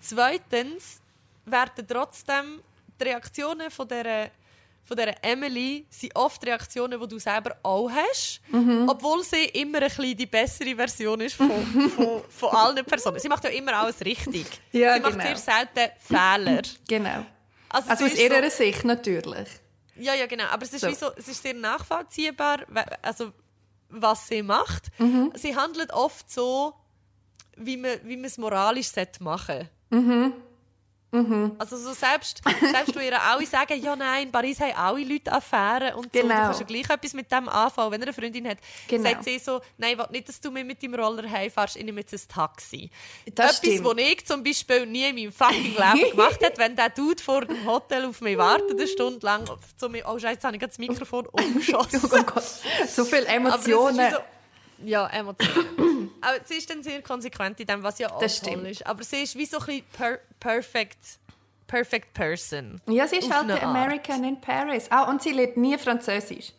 Zweitens 0.00 1.00
werden 1.44 1.86
trotzdem 1.86 2.60
die 3.00 3.04
Reaktionen 3.04 3.70
von 3.70 3.88
dieser, 3.88 4.30
von 4.84 4.96
dieser 4.96 5.14
Emily 5.24 5.84
sind 5.90 6.14
oft 6.14 6.44
Reaktionen, 6.46 7.00
die 7.00 7.08
du 7.08 7.18
selber 7.18 7.56
auch 7.62 7.90
hast, 7.90 8.40
Mhm. 8.52 8.88
obwohl 8.88 9.22
sie 9.24 9.46
immer 9.46 9.78
ein 9.78 9.88
bisschen 9.88 10.16
die 10.16 10.26
bessere 10.26 10.76
Version 10.76 11.20
ist 11.22 11.34
von, 11.34 11.50
von, 11.96 12.22
von 12.28 12.50
allen 12.50 12.84
Personen. 12.84 13.18
Sie 13.18 13.28
macht 13.28 13.42
ja 13.44 13.50
immer 13.50 13.74
alles 13.74 14.00
richtig. 14.04 14.46
Ja, 14.72 14.94
sie 14.94 15.00
macht 15.00 15.12
genau. 15.12 15.24
sehr 15.24 15.36
selten 15.36 15.90
Fehler. 15.98 16.62
Genau. 16.88 17.26
Also, 17.68 17.90
Also 17.90 18.04
aus 18.04 18.14
ihrer 18.14 18.48
so, 18.50 18.56
Sicht 18.56 18.84
natürlich. 18.84 19.48
Ja, 19.98 20.14
ja, 20.14 20.26
genau. 20.26 20.44
Aber 20.44 20.62
es 20.64 20.72
ist, 20.72 20.82
So. 20.82 20.88
wie 20.88 20.94
so, 20.94 21.10
es 21.16 21.28
ist 21.28 21.42
sehr 21.42 21.54
nachvollziehbar, 21.54 22.60
also, 23.02 23.32
was 23.88 24.28
sie 24.28 24.42
macht. 24.42 24.88
Mhm. 24.98 25.32
Sie 25.34 25.56
handelt 25.56 25.92
oft 25.92 26.30
so, 26.30 26.74
wie 27.56 27.76
man, 27.76 27.98
wie 28.04 28.16
man 28.16 28.26
es 28.26 28.38
moralisch 28.38 28.88
sollte 28.88 29.22
machen 29.22 29.68
Mhm. 31.22 31.52
Also 31.58 31.76
so 31.76 31.92
selbst, 31.92 32.42
selbst 32.60 32.94
du 32.94 33.00
ihr 33.00 33.20
alle 33.22 33.46
sagen, 33.46 33.80
ja 33.82 33.96
nein, 33.96 34.24
in 34.26 34.32
Paris 34.32 34.60
haben 34.60 34.72
alle 34.76 35.04
Leute 35.04 35.32
Affären 35.32 35.94
und 35.94 36.04
so, 36.04 36.08
du 36.12 36.20
Genau. 36.20 36.34
kannst 36.34 36.60
ja 36.60 36.66
gleich 36.66 36.90
etwas 36.90 37.14
mit 37.14 37.30
dem 37.32 37.48
anfangen. 37.48 37.92
Wenn 37.92 38.00
er 38.02 38.08
eine 38.08 38.12
Freundin 38.14 38.48
hat, 38.48 38.58
Genau. 38.88 39.08
sagt 39.08 39.24
sie 39.24 39.38
so, 39.38 39.60
nein, 39.78 39.92
ich 39.92 39.98
will 39.98 40.06
nicht, 40.10 40.28
dass 40.28 40.40
du 40.40 40.50
mir 40.50 40.64
mit 40.64 40.82
deinem 40.82 40.94
Roller 40.96 41.28
heimfährst, 41.30 41.76
ich 41.76 41.84
nehme 41.84 42.00
jetzt 42.00 42.12
ein 42.12 42.20
Taxi. 42.28 42.90
Das 43.34 43.62
etwas, 43.62 43.84
was 43.84 43.94
ich 43.98 44.26
zum 44.26 44.42
Beispiel 44.44 44.86
nie 44.86 45.08
in 45.08 45.14
meinem 45.16 45.32
fucking 45.32 45.74
Leben 45.76 46.10
gemacht 46.16 46.44
habe, 46.44 46.56
wenn 46.58 46.76
der 46.76 46.90
Dude 46.90 47.22
vor 47.22 47.44
dem 47.44 47.64
Hotel 47.66 48.04
auf 48.06 48.20
mich 48.20 48.36
wartet, 48.36 48.72
eine 48.72 48.86
Stunde 48.86 49.24
lang, 49.24 49.44
zu 49.76 49.88
mir, 49.88 50.04
oh 50.06 50.18
scheiße, 50.18 50.32
jetzt 50.34 50.44
habe 50.44 50.56
ich 50.56 50.62
das 50.62 50.78
Mikrofon 50.78 51.26
umgeschossen. 51.32 52.00
Oh 52.04 52.22
Gott. 52.24 52.44
So 52.88 53.04
viele 53.04 53.26
Emotionen. 53.26 54.14
Ja, 54.84 55.06
Emotionen. 55.08 56.10
Aber 56.20 56.38
sie 56.44 56.54
ist 56.54 56.68
dann 56.70 56.82
sehr 56.82 57.02
konsequent 57.02 57.60
in 57.60 57.66
dem, 57.66 57.82
was 57.82 57.98
ja 57.98 58.10
auch 58.10 58.20
Das 58.20 58.40
toll 58.40 58.52
stimmt. 58.52 58.68
ist. 58.68 58.86
Aber 58.86 59.02
sie 59.02 59.22
ist 59.22 59.36
wie 59.36 59.46
so 59.46 59.58
ein 59.58 59.66
bisschen 59.66 59.84
per 59.92 60.18
perfect, 60.40 60.98
perfect 61.66 62.12
person. 62.14 62.80
Ja, 62.88 63.06
sie 63.06 63.16
ist 63.16 63.32
halt 63.32 63.50
eine. 63.50 63.62
American 63.62 64.24
in 64.24 64.40
Paris. 64.40 64.86
Ah, 64.90 65.04
und 65.04 65.22
sie 65.22 65.32
lernt 65.32 65.56
nie 65.56 65.76
Französisch. 65.78 66.52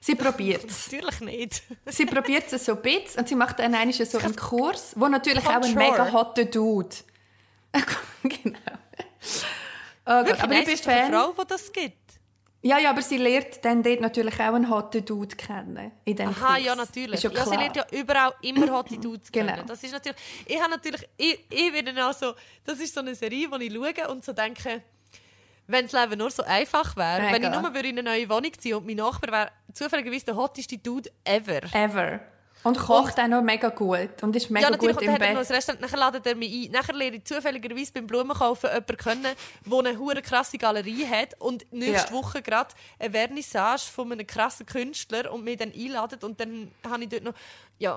Sie 0.00 0.14
probiert 0.14 0.64
es. 0.64 0.86
Natürlich 0.92 1.20
nicht. 1.20 1.62
Sie 1.86 2.06
probiert 2.06 2.50
es 2.50 2.64
so 2.64 2.72
ein 2.72 2.82
bisschen 2.82 3.20
und 3.20 3.28
sie 3.28 3.34
macht 3.34 3.58
dann 3.58 3.74
einmal 3.74 3.92
so 3.92 4.18
einen 4.18 4.34
Kurs, 4.34 4.94
wo 4.96 5.08
natürlich 5.08 5.46
auch 5.46 5.60
ein 5.62 5.74
mega 5.74 6.10
hotter 6.10 6.46
Dude. 6.46 6.96
genau. 8.22 8.58
Oh 10.06 10.24
Gott, 10.24 10.26
Wirklich, 10.26 10.42
aber 10.42 10.54
nein, 10.54 10.58
ich 10.60 10.64
bin 10.64 10.74
es 10.74 10.80
ist 10.80 10.86
doch 10.86 10.92
eine. 10.92 11.14
Frau, 11.14 11.32
die 11.32 11.46
das 11.48 11.72
gibt. 11.72 11.96
Ja, 12.62 12.78
ja, 12.78 12.90
aber 12.90 13.00
sie 13.00 13.16
lernt 13.16 13.64
dann 13.64 13.82
dort 13.82 14.00
natürlich 14.00 14.34
auch 14.34 14.54
einen 14.54 14.68
hotten 14.68 15.02
Dude 15.04 15.34
kennen. 15.34 15.92
In 16.04 16.16
dem 16.16 16.28
Aha, 16.28 16.54
Kurs. 16.54 16.64
ja, 16.64 16.74
natürlich. 16.74 17.22
Ja, 17.22 17.30
ja, 17.30 17.46
sie 17.46 17.56
lernt 17.56 17.76
ja 17.76 17.86
überall 17.90 18.34
immer 18.42 18.70
Hot 18.70 18.90
Dudes 19.02 19.32
kennen. 19.32 19.54
Genau. 19.54 19.66
Das 19.66 19.82
ist 19.82 19.92
natürlich... 19.92 20.18
Ich 20.44 20.60
habe 20.60 20.70
natürlich... 20.70 21.08
Ich, 21.16 21.46
ich 21.48 21.72
bin 21.72 21.86
dann 21.86 21.98
auch 22.00 22.12
so... 22.12 22.34
Das 22.64 22.78
ist 22.78 22.92
so 22.92 23.00
eine 23.00 23.14
Serie, 23.14 23.48
die 23.58 23.66
ich 23.66 23.72
schaue 23.72 24.08
und 24.08 24.24
so 24.24 24.32
denke... 24.32 24.82
Wenn 25.66 25.86
das 25.86 25.92
Leben 25.92 26.18
nur 26.18 26.30
so 26.30 26.42
einfach 26.42 26.96
wäre, 26.96 27.20
Mega. 27.20 27.32
wenn 27.32 27.42
ich 27.44 27.60
nur 27.60 27.84
in 27.84 27.98
eine 27.98 28.02
neue 28.02 28.28
Wohnung 28.28 28.50
ziehen 28.58 28.74
und 28.74 28.86
mein 28.86 28.96
Nachbar 28.96 29.30
wäre 29.30 29.50
zufälligerweise 29.72 30.24
der 30.24 30.34
hotteste 30.34 30.76
Dude 30.78 31.08
ever. 31.22 31.62
Ever. 31.72 32.20
Und 32.62 32.78
kocht 32.78 33.18
auch 33.18 33.26
noch 33.28 33.42
mega 33.42 33.68
gut. 33.70 34.22
Und 34.22 34.36
ist 34.36 34.50
mega 34.50 34.66
ja, 34.66 34.70
natürlich. 34.70 34.96
gut 34.96 35.02
Und 35.02 35.08
im 35.08 35.18
dann 35.18 35.28
hat 35.28 35.34
noch 35.34 35.40
Bett. 35.40 35.50
ein 35.50 35.54
Restaurant. 35.54 35.80
Nachher 35.80 35.96
ladet 35.96 36.26
er 36.26 36.34
mich 36.34 36.66
ein. 36.66 36.72
Nachher 36.72 36.94
lerne 36.94 37.16
ich 37.16 37.24
zufälligerweise 37.24 37.92
beim 37.92 38.06
Blumenkaufen 38.06 38.68
jemanden 38.68 38.96
kennen, 38.96 39.34
der 39.64 39.78
eine 39.78 39.98
hure 39.98 40.20
krasse 40.20 40.58
Galerie 40.58 41.06
hat 41.06 41.40
und 41.40 41.64
nächste 41.72 42.08
Ja. 42.08 42.12
Woche 42.12 42.42
gerade 42.42 42.74
eine 42.98 43.10
Vernissage 43.12 43.84
von 43.92 44.12
einem 44.12 44.26
krassen 44.26 44.66
Künstler 44.66 45.32
und 45.32 45.44
mich 45.44 45.56
dann 45.56 45.72
einladet. 45.72 46.22
Und 46.22 46.38
dann 46.40 46.70
habe 46.88 47.02
ich 47.02 47.08
dort 47.08 47.24
noch... 47.24 47.34
Ja, 47.80 47.92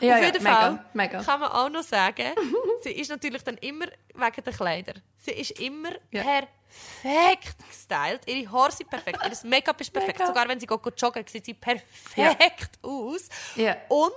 Ja, 0.00 0.14
auf 0.14 0.20
ja, 0.20 0.26
jeden 0.26 0.42
mega, 0.44 0.54
Fall 0.60 0.84
mega. 0.94 1.22
kann 1.22 1.40
man 1.40 1.50
auch 1.50 1.68
noch 1.68 1.82
sagen, 1.82 2.32
sie 2.82 2.92
ist 2.92 3.10
natürlich 3.10 3.42
dann 3.42 3.56
immer 3.58 3.86
wegen 4.14 4.44
der 4.44 4.52
Kleider. 4.52 4.94
Sie 5.18 5.32
ist 5.32 5.58
immer 5.60 5.90
Ja. 6.12 6.22
perfekt 6.22 7.56
gestylt. 7.68 8.20
Ihre 8.26 8.50
Haare 8.50 8.72
sind 8.72 8.88
perfekt, 8.88 9.18
ihr 9.22 9.48
Make-up 9.50 9.80
ist 9.80 9.92
perfekt. 9.92 10.18
Mega. 10.18 10.26
Sogar 10.28 10.48
wenn 10.48 10.58
sie 10.60 10.66
geht 10.66 11.00
joggen, 11.02 11.24
sieht 11.26 11.44
sie 11.44 11.54
perfekt 11.54 12.78
aus. 12.82 13.28
Ja. 13.56 13.76
Und 13.88 14.12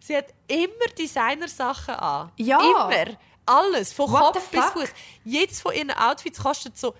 sie 0.00 0.16
hat 0.16 0.26
immer 0.48 0.86
Designersachen 0.98 1.94
an. 1.94 2.32
Ja. 2.36 2.60
Immer. 2.60 3.16
Alles. 3.46 3.92
Von 3.94 4.10
What 4.12 4.34
Kopf 4.34 4.48
bis? 4.50 4.64
Fuß. 4.66 4.88
Jedes 5.24 5.62
von 5.62 5.72
ihren 5.72 5.90
Outfits 5.92 6.42
kostet 6.42 6.76
so 6.76 6.94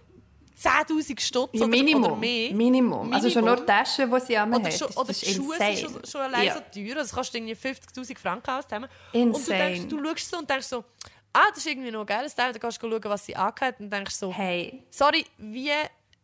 10.000 0.58 1.20
Stutz 1.20 1.50
Ja, 1.52 1.66
Minimum. 1.66 2.04
oder 2.04 2.16
mehr. 2.16 2.52
Minimum. 2.52 3.12
Also 3.12 3.30
schon 3.30 3.44
nur 3.44 3.54
Minimum. 3.54 3.66
die 3.66 3.72
Taschen, 3.72 4.10
die 4.12 4.20
sie 4.20 4.36
an 4.36 4.52
Oder, 4.54 4.70
schon, 4.72 4.88
oder 4.88 5.12
die 5.12 5.26
Schuhe 5.34 5.54
insane. 5.54 5.76
sind 5.76 5.90
schon, 5.92 6.04
schon 6.04 6.20
allein 6.22 6.46
ja. 6.46 6.54
so 6.54 6.60
teuer. 6.74 6.96
Also 6.96 7.00
es 7.02 7.12
kostet 7.12 7.34
irgendwie 7.36 7.54
50'000 7.54 8.18
Franken 8.18 8.50
aus. 8.50 8.64
zusammen. 8.64 8.88
Und 9.12 9.22
du, 9.32 9.36
Insane. 9.38 9.58
denkst, 9.58 9.88
du 9.88 10.04
schaust 10.04 10.30
so 10.30 10.38
und 10.38 10.50
denkst 10.50 10.66
so, 10.66 10.84
ah, 11.32 11.42
das 11.50 11.58
ist 11.58 11.66
irgendwie 11.66 11.90
noch 11.92 12.00
ein 12.00 12.06
geiles 12.06 12.34
Teil. 12.34 12.52
Dann 12.52 12.60
kannst 12.60 12.82
du 12.82 12.90
schauen, 12.90 13.04
was 13.04 13.24
sie 13.26 13.36
angehat 13.36 13.78
und 13.78 13.90
denkst 13.90 14.14
so, 14.16 14.32
Hey, 14.32 14.82
sorry, 14.90 15.24
wie 15.38 15.70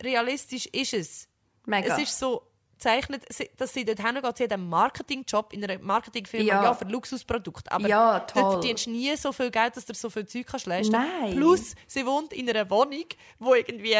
realistisch 0.02 0.66
ist 0.66 0.94
es? 0.94 1.28
mega. 1.66 1.94
Es 1.96 2.02
ist 2.02 2.18
so 2.18 2.42
gezeichnet, 2.76 3.22
sie- 3.30 3.48
dass 3.56 3.72
sie 3.72 3.84
dort 3.84 4.00
hingeht. 4.04 4.36
Sie 4.36 4.44
hat 4.44 4.52
einen 4.52 4.68
Marketingjob 4.68 5.52
in 5.52 5.64
einer 5.64 5.78
Marketingfirma 5.80 6.44
Ja. 6.44 6.62
ja. 6.64 6.74
für 6.74 6.84
Luxusprodukte. 6.86 7.70
Aber 7.72 7.88
Ja, 7.88 8.20
toll. 8.20 8.42
dort 8.42 8.52
verdienst 8.54 8.86
du 8.86 8.90
nie 8.90 9.16
so 9.16 9.32
viel 9.32 9.50
Geld, 9.50 9.76
dass 9.76 9.86
du 9.86 9.94
so 9.94 10.10
viel 10.10 10.26
Zeug 10.26 10.46
kannst 10.46 10.66
leisten 10.66 10.92
Nein. 10.92 11.36
Plus, 11.36 11.74
sie 11.86 12.04
wohnt 12.04 12.32
in 12.32 12.50
einer 12.50 12.68
Wohnung, 12.68 13.04
wo 13.38 13.54
irgendwie 13.54 13.96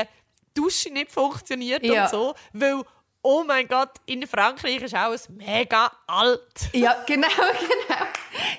Dusche 0.54 0.90
nicht 0.90 1.10
funktioniert 1.10 1.84
Ja. 1.84 2.04
und 2.04 2.10
so. 2.10 2.34
Weil, 2.52 2.82
oh 3.22 3.42
mein 3.46 3.66
Gott, 3.68 3.90
in 4.06 4.26
Frankreich 4.26 4.82
ist 4.82 4.94
alles 4.94 5.28
mega 5.28 5.90
alt. 6.06 6.68
Ja, 6.72 7.02
genau, 7.06 7.26
genau. 7.36 8.00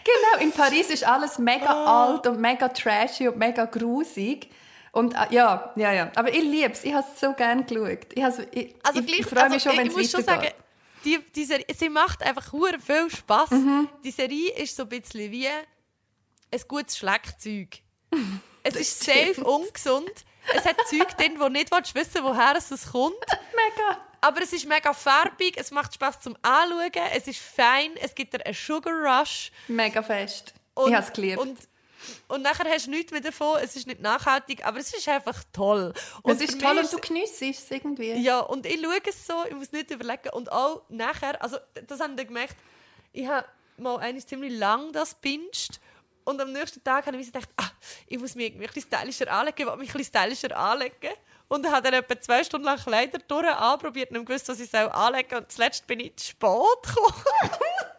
Genau, 0.04 0.44
in 0.44 0.52
Paris 0.52 0.90
ist 0.90 1.04
alles 1.04 1.38
mega 1.40 1.72
Oh. 1.72 1.88
alt 2.14 2.28
und 2.28 2.40
mega 2.40 2.68
trashy 2.70 3.28
und 3.28 3.38
mega 3.38 3.66
grusig. 3.66 4.50
Und 4.92 5.14
äh, 5.14 5.28
ja, 5.32 5.74
ja, 5.76 5.92
ja. 5.92 6.12
Aber 6.16 6.30
ich 6.30 6.42
liebe 6.44 6.72
es. 6.72 6.84
Ich 6.84 6.94
habe 6.94 7.06
es 7.14 7.20
so 7.20 7.34
gerne 7.34 7.64
geschaut. 7.66 8.08
Ich, 8.14 8.24
has- 8.24 8.40
ich, 8.52 8.76
Also 8.84 9.02
ich, 9.02 9.20
ich 9.20 9.26
freue 9.26 9.50
mich 9.50 9.54
also, 9.56 9.70
schon, 9.70 9.78
wenn 9.78 9.88
ich 9.88 9.92
es 9.94 9.98
muss 9.98 10.12
schon 10.12 10.24
sagen, 10.24 10.48
die, 11.04 11.20
die 11.36 11.44
Serie, 11.46 11.66
sie 11.78 11.90
macht 11.90 12.24
einfach 12.24 12.52
hure 12.54 12.80
viel 12.80 13.10
Spaß. 13.10 13.52
Mhm. 13.52 13.90
Die 14.04 14.12
Serie 14.12 14.54
ist 14.54 14.76
so 14.76 14.84
ein 14.84 14.90
bisschen 14.90 15.32
wie 15.32 15.48
ein 15.48 16.62
gutes 16.68 16.98
Schlagzeug. 16.98 17.80
Es 18.64 18.76
ist 18.76 19.04
safe 19.04 19.44
ungesund. 19.44 20.10
Es 20.54 20.66
hat 20.66 20.78
Zeug 20.88 21.16
drin, 21.18 21.40
wo 21.40 21.48
nicht 21.48 21.72
willst 21.72 21.96
wissen 21.96 22.24
woher 22.24 22.56
es 22.56 22.92
kommt. 22.92 23.16
Mega. 23.30 24.02
Aber 24.22 24.42
es 24.42 24.54
ist 24.54 24.68
mega 24.68 24.92
farbig, 24.92 25.56
es 25.56 25.70
macht 25.70 25.94
Spaß 25.94 26.22
zum 26.22 26.36
Anschauen, 26.42 26.92
es 27.14 27.28
ist 27.28 27.40
fein, 27.40 27.92
es 28.02 28.16
gibt 28.16 28.34
dir 28.34 28.44
einen 28.44 28.56
Sugar 28.56 28.94
Rush. 28.94 29.52
Mega 29.68 30.02
fest. 30.02 30.56
Und, 30.74 30.90
ich 30.90 30.96
habe 30.96 31.06
es 31.06 31.14
geliebt. 31.14 31.38
Und, 31.38 31.60
und 32.30 32.42
nachher 32.42 32.68
hast 32.68 32.88
du 32.88 32.90
nichts 32.90 33.12
mehr 33.12 33.22
davon, 33.22 33.60
es 33.62 33.76
ist 33.76 33.86
nicht 33.86 34.02
nachhaltig, 34.02 34.66
aber 34.66 34.80
es 34.80 34.92
ist 34.96 35.08
einfach 35.08 35.44
toll. 35.54 35.94
Und 36.24 36.42
es 36.42 36.50
ist 36.50 36.60
toll 36.60 36.76
und 36.76 36.92
du 36.92 36.98
geniessest 36.98 37.66
es 37.66 37.72
irgendwie. 37.72 38.14
Ja, 38.14 38.40
und 38.40 38.66
ich 38.66 38.82
schaue 38.82 39.00
es 39.08 39.28
so, 39.28 39.34
ich 39.48 39.54
muss 39.54 39.72
nicht 39.72 39.92
überlegen. 39.92 40.30
Und 40.34 40.52
auch 40.52 40.82
nachher, 40.90 41.40
also 41.44 41.58
das 41.88 42.00
haben 42.00 42.18
wir 42.18 42.26
gemerkt, 42.26 42.56
ich 43.14 43.28
habe 43.28 43.46
mal 43.78 43.98
eines 43.98 44.26
ziemlich 44.26 44.58
lang 44.58 44.92
das 44.92 45.14
binged 45.16 45.80
und 46.26 46.42
am 46.42 46.52
nächsten 46.52 46.84
Tag 46.84 47.06
habe 47.06 47.18
ich 47.18 47.28
gedacht, 47.28 47.50
ah, 47.58 47.70
ich 48.08 48.20
muss 48.20 48.36
mich 48.36 48.48
irgendwie 48.48 48.68
ein 48.68 48.74
bisschen 48.74 48.92
stylischer 48.92 49.32
anlegen, 49.32 49.70
ich 49.70 49.76
mich 49.78 49.96
ein 49.96 50.04
stylischer 50.04 50.58
anlegen. 50.58 51.14
Und 51.48 51.70
habe 51.70 51.84
dann 51.84 52.02
etwa 52.02 52.20
zwei 52.20 52.44
Stunden 52.44 52.66
lang 52.66 52.80
Kleider 52.80 53.20
durch 53.20 53.48
anprobiert 53.48 54.10
und 54.10 54.26
gewusst, 54.26 54.50
was 54.50 54.60
ich 54.60 54.74
anlegen 54.74 55.30
soll. 55.30 55.40
Und 55.40 55.52
zuletzt 55.52 55.86
bin 55.86 56.00
ich 56.00 56.16
zu 56.16 56.30
spät 56.30 56.50
gekommen. 56.84 57.52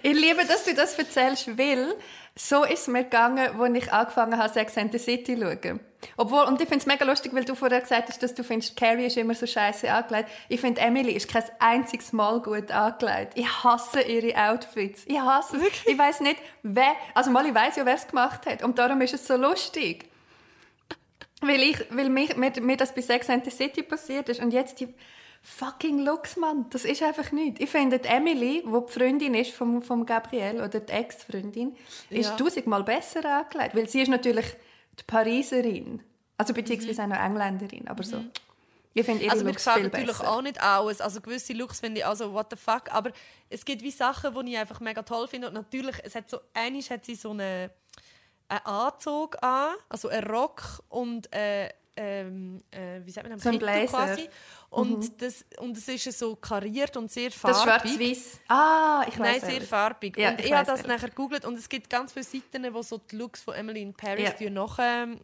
Ich 0.00 0.12
liebe, 0.12 0.44
dass 0.44 0.64
du 0.64 0.74
das 0.74 0.96
erzählst, 0.96 1.58
weil 1.58 1.96
so 2.36 2.62
ist 2.62 2.82
es 2.82 2.86
mir 2.86 3.02
gegangen, 3.02 3.60
als 3.60 3.74
ich 3.74 3.92
angefangen 3.92 4.38
habe, 4.38 4.52
Sex 4.52 4.78
and 4.78 4.92
the 4.92 4.98
City 4.98 5.34
zu 5.34 5.42
schauen. 5.42 5.80
Obwohl, 6.16 6.44
und 6.44 6.60
ich 6.60 6.68
finde 6.68 6.80
es 6.80 6.86
mega 6.86 7.04
lustig, 7.04 7.32
weil 7.34 7.44
du 7.44 7.54
vorher 7.54 7.80
gesagt 7.80 8.08
hast, 8.08 8.22
dass 8.22 8.34
du 8.34 8.42
findest, 8.44 8.76
Carrie 8.76 9.06
ist 9.06 9.16
immer 9.16 9.34
so 9.34 9.46
scheiße 9.46 9.92
angelegt. 9.92 10.28
Ich 10.48 10.60
finde, 10.60 10.80
Emily 10.80 11.12
ist 11.12 11.28
kein 11.28 11.44
einziges 11.58 12.12
Mal 12.12 12.40
gut 12.40 12.70
angelegt. 12.70 13.32
Ich 13.34 13.64
hasse 13.64 14.00
ihre 14.02 14.36
Outfits. 14.50 15.04
Ich 15.06 15.18
hasse 15.18 15.56
es. 15.56 15.62
Ich 15.86 15.98
weiß 15.98 16.20
nicht, 16.20 16.36
wer, 16.62 16.94
also 17.14 17.30
mal, 17.30 17.46
ich 17.46 17.54
weiss 17.54 17.76
ja, 17.76 17.86
wer 17.86 17.94
es 17.94 18.06
gemacht 18.06 18.46
hat. 18.46 18.62
Und 18.62 18.78
darum 18.78 19.00
ist 19.00 19.14
es 19.14 19.26
so 19.26 19.36
lustig. 19.36 20.08
Weil, 21.42 21.60
ich, 21.60 21.84
weil 21.90 22.08
mich, 22.08 22.36
mir, 22.36 22.52
mir 22.60 22.76
das 22.76 22.94
bei 22.94 23.02
Sex 23.02 23.28
and 23.28 23.44
the 23.44 23.50
City 23.50 23.82
passiert 23.82 24.28
ist 24.28 24.40
und 24.40 24.52
jetzt 24.52 24.80
die 24.80 24.88
fucking 25.42 26.00
Looks, 26.00 26.36
Mann, 26.36 26.66
das 26.70 26.84
ist 26.84 27.02
einfach 27.02 27.30
nichts. 27.30 27.60
Ich 27.60 27.70
finde, 27.70 27.98
die 27.98 28.08
Emily, 28.08 28.64
die 28.66 28.86
die 28.86 28.92
Freundin 28.92 29.34
ist 29.34 29.52
vom, 29.52 29.80
vom 29.82 30.04
Gabriel 30.06 30.56
oder 30.60 30.80
die 30.80 30.92
Ex-Freundin, 30.92 31.76
ist 32.10 32.30
Ja. 32.30 32.36
tausendmal 32.36 32.82
besser 32.82 33.24
angelegt, 33.24 33.76
weil 33.76 33.88
sie 33.88 34.00
ist 34.00 34.08
natürlich 34.08 34.46
die 34.98 35.04
Pariserin, 35.06 36.02
also 36.38 36.52
beziehungsweise 36.54 37.02
auch 37.02 37.06
noch 37.08 37.18
Engländerin, 37.18 37.88
aber 37.88 38.02
so. 38.02 38.24
Ich 38.94 39.04
finde 39.04 39.24
ihre 39.24 39.32
Also 39.32 39.44
mir 39.44 39.52
gefällt 39.52 39.92
natürlich 39.92 40.06
besser. 40.06 40.30
auch 40.30 40.40
nicht 40.40 40.58
alles. 40.58 41.02
Also 41.02 41.20
gewisse 41.20 41.52
Looks 41.52 41.80
finde 41.80 42.00
ich 42.00 42.06
also 42.06 42.32
what 42.32 42.46
the 42.50 42.56
fuck. 42.56 42.90
Aber 42.90 43.12
es 43.50 43.62
gibt 43.66 43.82
wie 43.82 43.90
Sachen, 43.90 44.34
die 44.46 44.52
ich 44.52 44.58
einfach 44.58 44.80
mega 44.80 45.02
toll 45.02 45.28
finde. 45.28 45.48
Und 45.48 45.52
natürlich, 45.54 45.96
es 46.02 46.14
hat 46.14 46.30
so, 46.30 46.40
einisch 46.54 46.88
hat 46.88 47.04
sie 47.04 47.14
so 47.14 47.32
eine, 47.32 47.70
einen 48.48 48.64
Anzug 48.64 49.36
an, 49.42 49.74
also 49.90 50.08
einen 50.08 50.26
Rock 50.26 50.82
und 50.88 51.30
äh, 51.34 51.68
ähm, 51.96 52.60
äh, 52.70 53.00
wie 53.04 53.10
sagt 53.10 53.28
man, 53.28 53.38
So 53.38 53.48
ein 53.48 53.58
Kittel 53.58 53.86
quasi. 53.86 54.28
Und, 54.68 55.22
das, 55.22 55.44
und 55.58 55.76
es 55.76 55.88
ist 55.88 56.18
so 56.18 56.36
kariert 56.36 56.96
und 56.96 57.10
sehr 57.10 57.30
Das 57.30 57.38
farbig. 57.38 57.62
schwarz-weiß. 57.92 58.40
Ah, 58.48 59.04
ich 59.08 59.16
Nein, 59.16 59.34
weiß 59.34 59.40
sehr 59.42 59.50
welches. 59.52 59.68
farbig. 59.68 60.16
Ja, 60.18 60.30
und 60.30 60.40
ich 60.40 60.46
ich, 60.46 60.52
habe 60.52 60.66
das 60.66 60.80
welches. 60.80 60.86
nachher 60.88 61.08
gegoogelt 61.08 61.44
und 61.44 61.56
es 61.56 61.68
gibt 61.68 61.88
ganz 61.88 62.12
viele 62.12 62.24
Seiten, 62.24 62.74
wo 62.74 62.82
so 62.82 62.98
die 62.98 63.16
Looks 63.16 63.42
von 63.42 63.54
Emily 63.54 63.80
in 63.82 63.94
Paris 63.94 64.24
Ja. 64.38 64.46
ja. 64.46 64.50
nachschauen 64.50 65.20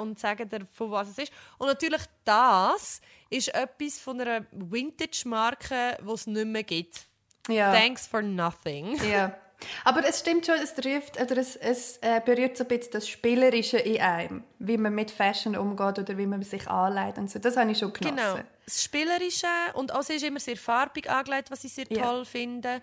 und 0.00 0.18
sagen 0.18 0.48
dir, 0.48 0.66
von 0.74 0.90
was 0.90 1.08
es 1.10 1.18
ist. 1.18 1.32
Und 1.58 1.68
natürlich 1.68 2.02
das 2.24 3.00
ist 3.30 3.54
etwas 3.54 3.98
von 3.98 4.20
einer 4.20 4.44
Vintage-Marke, 4.52 5.98
die 6.06 6.12
es 6.12 6.26
nicht 6.26 6.46
mehr 6.46 6.62
gibt. 6.64 7.06
Ja. 7.48 7.72
Thanks 7.72 8.06
for 8.06 8.22
nothing. 8.22 8.96
Ja. 9.10 9.34
Aber 9.84 10.06
es 10.08 10.20
stimmt 10.20 10.46
schon, 10.46 10.56
es 10.56 10.74
trifft, 10.74 11.20
oder 11.20 11.36
es, 11.36 11.56
es 11.56 11.98
äh, 11.98 12.20
berührt 12.24 12.56
so 12.56 12.64
ein 12.64 12.68
bisschen 12.68 12.92
das 12.92 13.08
Spielerische 13.08 13.78
in 13.78 14.00
einem, 14.00 14.44
wie 14.58 14.76
man 14.78 14.94
mit 14.94 15.10
Fashion 15.10 15.56
umgeht 15.56 15.98
oder 15.98 16.16
wie 16.16 16.26
man 16.26 16.42
sich 16.42 16.66
anlegt 16.68 17.18
und 17.18 17.30
so. 17.30 17.38
Das 17.38 17.56
habe 17.56 17.70
ich 17.70 17.78
schon 17.78 17.92
genossen. 17.92 18.16
Genau. 18.16 18.38
Das 18.64 18.82
Spielerische 18.84 19.46
und 19.74 19.92
auch 19.94 20.02
sie 20.02 20.14
ist 20.14 20.24
immer 20.24 20.40
sehr 20.40 20.56
farbig 20.56 21.10
angelegt, 21.10 21.50
was 21.50 21.64
ich 21.64 21.72
sehr 21.72 21.86
Ja. 21.90 22.02
toll 22.04 22.24
finde. 22.24 22.80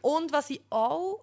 Und 0.00 0.32
was 0.32 0.50
ich 0.50 0.60
auch 0.70 1.20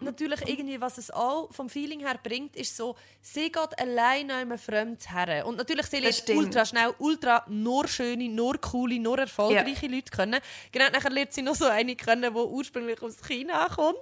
natürlich 0.00 0.40
irgendwie, 0.46 0.80
was 0.80 0.98
es 0.98 1.10
auch 1.10 1.52
vom 1.52 1.68
Feeling 1.68 2.00
her 2.00 2.18
bringt, 2.22 2.56
ist 2.56 2.76
so, 2.76 2.96
sie 3.20 3.50
geht 3.50 3.78
allein 3.78 4.30
einem 4.30 4.58
Fremd 4.58 5.00
her. 5.12 5.46
Und 5.46 5.56
natürlich, 5.56 5.86
sie 5.86 5.98
lernt 5.98 6.28
ultra 6.30 6.64
schnell, 6.64 6.94
ultra 6.98 7.44
nur 7.48 7.86
schöne, 7.88 8.28
nur 8.28 8.58
coole, 8.58 8.98
nur 8.98 9.18
erfolgreiche 9.18 9.86
Leute 9.86 10.10
kennen. 10.10 10.40
Genau, 10.72 10.86
nachher 10.92 11.10
lernt 11.10 11.32
sie 11.32 11.42
noch 11.42 11.54
so 11.54 11.66
eine 11.66 11.96
kennen, 11.96 12.32
die 12.32 12.38
ursprünglich 12.38 13.02
aus 13.02 13.16
China 13.22 13.68
kommt. 13.68 13.98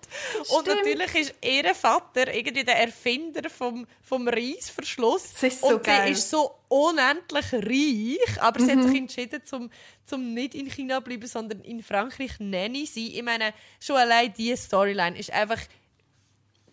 Und 0.48 0.62
Stimmt. 0.62 0.66
natürlich 0.66 1.14
ist 1.14 1.34
ihr 1.42 1.74
Vater 1.74 2.32
irgendwie 2.32 2.64
der 2.64 2.80
Erfinder 2.80 3.48
vom, 3.48 3.86
vom 4.02 4.28
Reissverschluss. 4.28 5.32
Das 5.32 5.42
ist 5.44 5.60
so 5.60 5.68
und 5.68 5.84
geil. 5.84 6.06
sie 6.06 6.12
ist 6.12 6.30
so 6.30 6.52
unendlich 6.68 7.52
reich, 7.52 8.42
aber 8.42 8.60
sie 8.60 8.72
hat 8.72 8.82
sich 8.82 8.96
entschieden, 8.96 9.40
zum, 9.44 9.70
zum 10.04 10.34
nicht 10.34 10.54
in 10.54 10.70
China 10.70 10.96
zu 10.96 11.04
bleiben, 11.04 11.26
sondern 11.26 11.60
in 11.60 11.82
Frankreich 11.82 12.32
Nanny 12.38 12.86
sein. 12.86 13.10
Ich 13.12 13.22
meine, 13.22 13.54
schon 13.80 13.96
allein 13.96 14.32
diese 14.36 14.56
Storyline 14.56 15.18
ist 15.18 15.32
einfach 15.32 15.60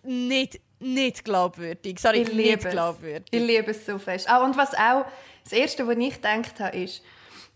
nicht, 0.03 0.59
nicht 0.79 1.23
glaubwürdig. 1.23 1.99
Sorry, 1.99 2.21
Ich 2.21 2.27
nicht 2.33 2.37
liebe 2.37 2.67
es. 2.67 2.71
glaubwürdig. 2.73 3.27
Ich 3.31 3.41
liebe 3.41 3.71
es 3.71 3.85
so 3.85 3.97
fest. 3.99 4.29
Ah, 4.29 4.43
und 4.43 4.55
was 4.57 4.73
auch, 4.73 5.05
das 5.43 5.53
Erste, 5.53 5.87
was 5.87 5.97
ich 5.97 6.15
gedacht 6.15 6.59
habe, 6.59 6.77
ist, 6.77 7.01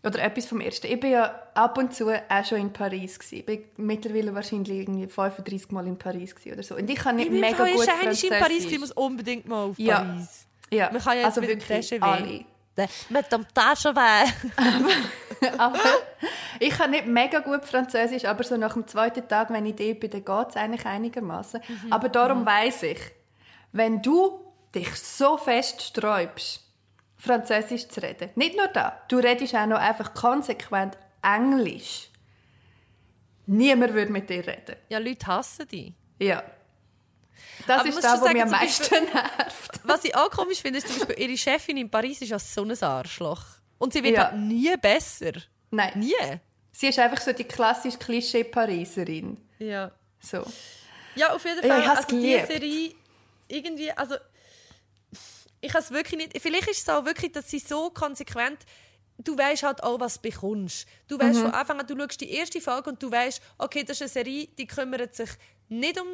oder 0.04 0.20
etwas 0.22 0.46
vom 0.46 0.62
Ersten, 0.62 0.88
ich 0.88 1.00
bin 1.00 1.12
ja 1.12 1.26
ab 1.54 1.78
und 1.78 1.94
zu 1.94 2.10
auch 2.10 2.46
schon 2.46 2.60
in 2.60 2.72
Paris 2.72 3.18
gewesen. 3.20 3.36
Ich 3.40 3.46
bin 3.46 3.64
mittlerweile 3.78 4.34
wahrscheinlich 4.34 4.78
irgendwie 4.80 5.08
35 5.08 5.72
Mal 5.72 5.88
in 5.88 5.98
Paris 5.98 6.36
oder 6.52 6.64
so. 6.64 6.76
Und 6.76 6.90
ich 6.90 6.98
kann 7.00 7.16
nicht 7.16 7.26
Ich 7.32 7.40
mega 7.40 7.58
gut 7.58 7.68
in 7.68 7.76
Paris, 7.86 8.22
Französisch. 8.28 8.72
ich 8.72 8.80
muss 8.80 8.92
unbedingt 8.92 9.48
mal 9.48 9.66
auf 9.70 9.80
Ja. 9.80 10.00
Paris. 10.02 10.46
Ja, 10.72 10.90
Man 10.92 11.02
kann 11.02 11.18
ja 11.18 11.26
also 11.26 11.42
jetzt 11.42 11.50
mit 11.50 11.62
dem 11.62 11.70
wirklich 11.70 12.04
alle. 12.04 12.46
Mit 13.10 13.32
dem 13.32 13.46
Taschenweh. 13.54 14.30
aber 15.58 15.80
ich 16.60 16.70
kann 16.72 16.92
nicht 16.92 17.06
mega 17.08 17.40
gut 17.40 17.66
Französisch, 17.66 18.26
aber 18.26 18.44
so 18.44 18.58
nach 18.58 18.74
dem 18.74 18.88
zweiten 18.88 19.28
Tag, 19.28 19.50
wenn 19.52 19.66
ich 19.66 19.76
da 19.76 19.94
bin, 19.94 20.10
dann 20.12 20.24
geht 20.26 20.50
es 20.50 20.56
eigentlich 20.56 20.86
einigermaßen. 20.86 21.62
Mhm. 21.68 21.94
Aber 21.94 22.10
darum 22.10 22.46
weiß 22.46 22.84
ich, 22.84 23.00
wenn 23.72 24.02
du 24.02 24.40
dich 24.74 24.90
so 24.96 25.38
fest 25.38 25.82
sträubst, 25.82 26.64
Französisch 27.20 27.88
zu 27.88 28.02
reden, 28.02 28.30
nicht 28.36 28.56
nur 28.56 28.68
da, 28.68 29.02
du 29.08 29.18
redest 29.18 29.56
auch 29.56 29.66
noch 29.66 29.80
einfach 29.80 30.14
konsequent 30.14 30.98
Englisch. 31.24 32.10
Niemand 33.46 33.94
würde 33.94 34.12
mit 34.12 34.30
dir 34.30 34.46
reden. 34.46 34.76
Ja, 34.90 35.00
Leute 35.00 35.26
hassen 35.28 35.68
dich. 35.68 35.94
Ja. 36.20 36.44
Das 37.66 37.80
Aber 37.80 37.90
ist 37.90 38.04
das, 38.04 38.22
was 38.22 38.34
mich 38.34 38.42
am 38.42 38.52
Beispiel- 38.52 39.02
meisten 39.02 39.14
nervt. 39.16 39.80
Was 39.84 40.04
ich 40.04 40.14
auch 40.16 40.30
komisch 40.30 40.62
finde, 40.62 40.80
ist 40.80 40.88
zum 40.90 40.98
Beispiel, 41.00 41.24
ihre 41.28 41.38
Chefin 41.38 41.78
in 41.78 41.90
Paris 41.90 42.22
ist 42.22 42.30
ja 42.30 42.40
so 42.40 42.64
ein 42.64 42.84
Arschloch. 42.84 43.42
Und 43.78 43.94
sie 43.94 44.04
wird 44.04 44.16
Ja. 44.18 44.32
halt 44.32 44.36
nie 44.42 44.76
besser. 44.78 45.32
Nein, 45.72 46.00
Nie. 46.00 46.14
sie 46.72 46.88
ist 46.88 47.00
einfach 47.00 47.22
so 47.22 47.34
die 47.34 47.44
klassische 47.44 47.98
Klischee-Pariserin. 47.98 49.38
Ja. 49.60 49.92
So. 50.20 50.46
Ja, 51.16 51.34
auf 51.34 51.44
jeden 51.46 51.62
Fall. 51.68 51.82
ich 51.82 51.88
also 51.90 52.08
die. 52.10 52.40
Serie, 52.46 52.96
irgendwie, 53.48 53.92
also 53.92 54.16
ich 55.62 55.70
habe 55.74 55.84
es 55.84 55.92
wirklich 55.92 56.18
nicht. 56.20 56.42
Vielleicht 56.42 56.68
ist 56.70 56.82
es 56.82 56.90
auch 56.90 57.06
wirklich, 57.06 57.32
dass 57.32 57.50
sie 57.50 57.60
so 57.60 57.90
konsequent. 57.90 58.60
Du 59.18 59.36
weißt 59.38 59.64
halt 59.64 59.82
auch, 59.84 60.00
was 60.00 60.16
du 60.22 60.30
bekommst. 60.30 60.88
Du 61.08 61.16
Mhm. 61.16 61.22
weißt 61.22 61.40
von 61.40 61.52
Anfang 61.52 61.80
an, 61.80 61.88
du 61.88 61.98
schaust 61.98 62.22
die 62.22 62.32
erste 62.32 62.62
Folge 62.62 62.92
und 62.92 63.02
du 63.02 63.12
weißt, 63.12 63.42
okay, 63.58 63.84
das 63.84 63.98
ist 64.00 64.02
eine 64.16 64.26
Serie, 64.26 64.48
die 64.58 64.68
kümmert 64.68 65.16
sich 65.16 65.30
nicht 65.70 66.00
um 66.00 66.08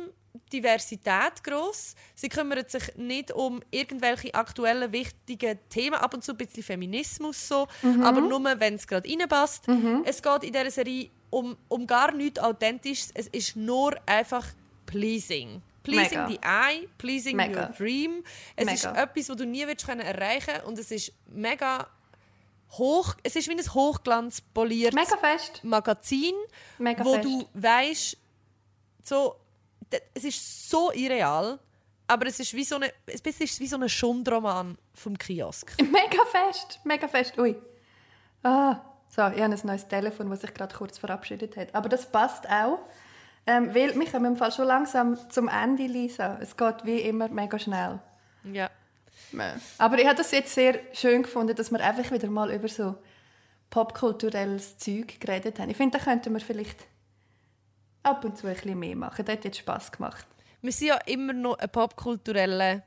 Diversität 0.52 1.44
groß. 1.44 1.96
Sie 2.16 2.30
kümmert 2.30 2.70
sich 2.72 2.96
nicht 2.96 3.32
um 3.32 3.62
irgendwelche 3.72 4.34
aktuellen 4.34 4.92
wichtigen 4.92 5.60
Themen, 5.70 5.96
ab 5.96 6.14
und 6.14 6.24
zu 6.24 6.32
ein 6.32 6.38
bisschen 6.38 6.64
Feminismus 6.64 7.48
so, 7.48 7.68
Mhm. 7.82 8.04
aber 8.04 8.22
nur, 8.22 8.42
wenn 8.60 8.76
es 8.76 8.88
gerade 8.88 9.08
reinpasst. 9.10 9.66
Es 10.06 10.22
geht 10.22 10.44
in 10.44 10.54
dieser 10.54 10.72
Serie 10.72 11.10
um, 11.30 11.58
um 11.68 11.86
gar 11.88 12.12
nichts 12.14 12.40
Authentisches. 12.40 13.12
Es 13.14 13.28
ist 13.28 13.56
nur 13.56 13.96
einfach 14.08 14.48
pleasing. 14.86 15.62
Pleasing 15.84 16.20
Mega. 16.26 16.30
the 16.30 16.40
eye, 16.44 16.88
pleasing 16.98 17.36
Mega. 17.36 17.68
your 17.68 17.76
dream. 17.76 18.24
Es 18.56 18.72
ist 18.72 18.86
Mega. 18.86 19.04
etwas, 19.04 19.30
was 19.30 19.36
du 19.38 19.46
nie 19.46 19.68
willst 19.68 19.86
können 19.86 20.00
erreichen 20.02 20.62
und 20.66 20.80
es 20.80 20.92
ist 20.92 21.12
mega 21.28 21.88
hoch. 22.78 23.16
Es 23.22 23.36
ist 23.36 23.50
wie 23.50 23.54
ein 23.54 23.60
hochglanzpoliertes. 23.74 24.96
Magazin, 25.64 26.34
Mega 26.78 27.04
wo 27.04 27.16
fest. 27.16 27.26
du 27.26 27.48
weißt, 27.54 28.18
so, 29.04 29.36
es 30.14 30.24
ist 30.24 30.70
so 30.70 30.92
irreal, 30.92 31.60
aber 32.08 32.28
es 32.28 32.40
ist 32.40 32.54
wie 32.54 32.64
so 32.64 32.76
eine, 32.76 32.92
es 33.06 33.22
ist 33.22 33.60
wie 33.60 33.68
so 33.68 33.78
ein 33.78 33.90
Schundroman 33.90 34.78
vom 34.94 35.18
Kiosk. 35.18 35.74
Mega 35.82 36.26
fest, 36.32 36.80
mega 36.84 37.08
fest. 37.08 37.38
Ui. 37.38 37.56
Ah, 38.44 38.82
so, 39.08 39.22
ich 39.28 39.42
habe 39.42 39.54
ein 39.54 39.60
neues 39.64 39.88
Telefon, 39.88 40.30
das 40.30 40.42
sich 40.42 40.54
gerade 40.54 40.76
kurz 40.76 40.98
verabschiedet 40.98 41.56
hat. 41.56 41.74
Aber 41.74 41.88
das 41.88 42.12
passt 42.12 42.50
auch. 42.50 42.80
Ähm, 43.46 43.74
weil 43.76 43.98
wir 44.00 44.10
kommen 44.10 44.26
im 44.26 44.38
Fall 44.38 44.52
schon 44.52 44.68
langsam 44.68 45.18
zum 45.30 45.50
Ende, 45.50 45.86
Lisa. 45.86 46.38
Es 46.42 46.56
geht 46.56 46.86
wie 46.86 47.00
immer 47.00 47.28
mega 47.28 47.60
schnell. 47.60 48.00
Ja. 48.52 48.70
Aber 49.78 50.00
ich 50.00 50.06
habe 50.06 50.16
das 50.16 50.32
jetzt 50.32 50.54
sehr 50.54 50.80
schön 50.94 51.24
gefunden, 51.24 51.56
dass 51.56 51.72
wir 51.72 51.80
einfach 51.80 52.12
wieder 52.12 52.30
mal 52.30 52.52
über 52.52 52.68
so 52.68 52.96
popkulturelles 53.70 54.78
Zeug 54.78 55.20
geredet 55.20 55.60
haben. 55.60 55.70
Ich 55.70 55.78
finde, 55.78 55.98
da 55.98 56.04
könnten 56.04 56.34
wir 56.34 56.40
vielleicht 56.40 56.86
ab 58.04 58.24
und 58.26 58.38
zu 58.38 58.48
ein 58.48 58.54
bisschen 58.54 58.78
mehr 58.78 58.96
machen. 58.96 59.26
Das 59.26 59.38
hat 59.38 59.46
jetzt 59.46 59.58
Spass 59.58 59.92
gemacht. 59.92 60.28
Wir 60.62 60.72
sind 60.72 60.88
ja 60.90 60.98
immer 61.06 61.34
noch 61.34 61.58
ein 61.58 61.70
popkultureller 61.70 62.84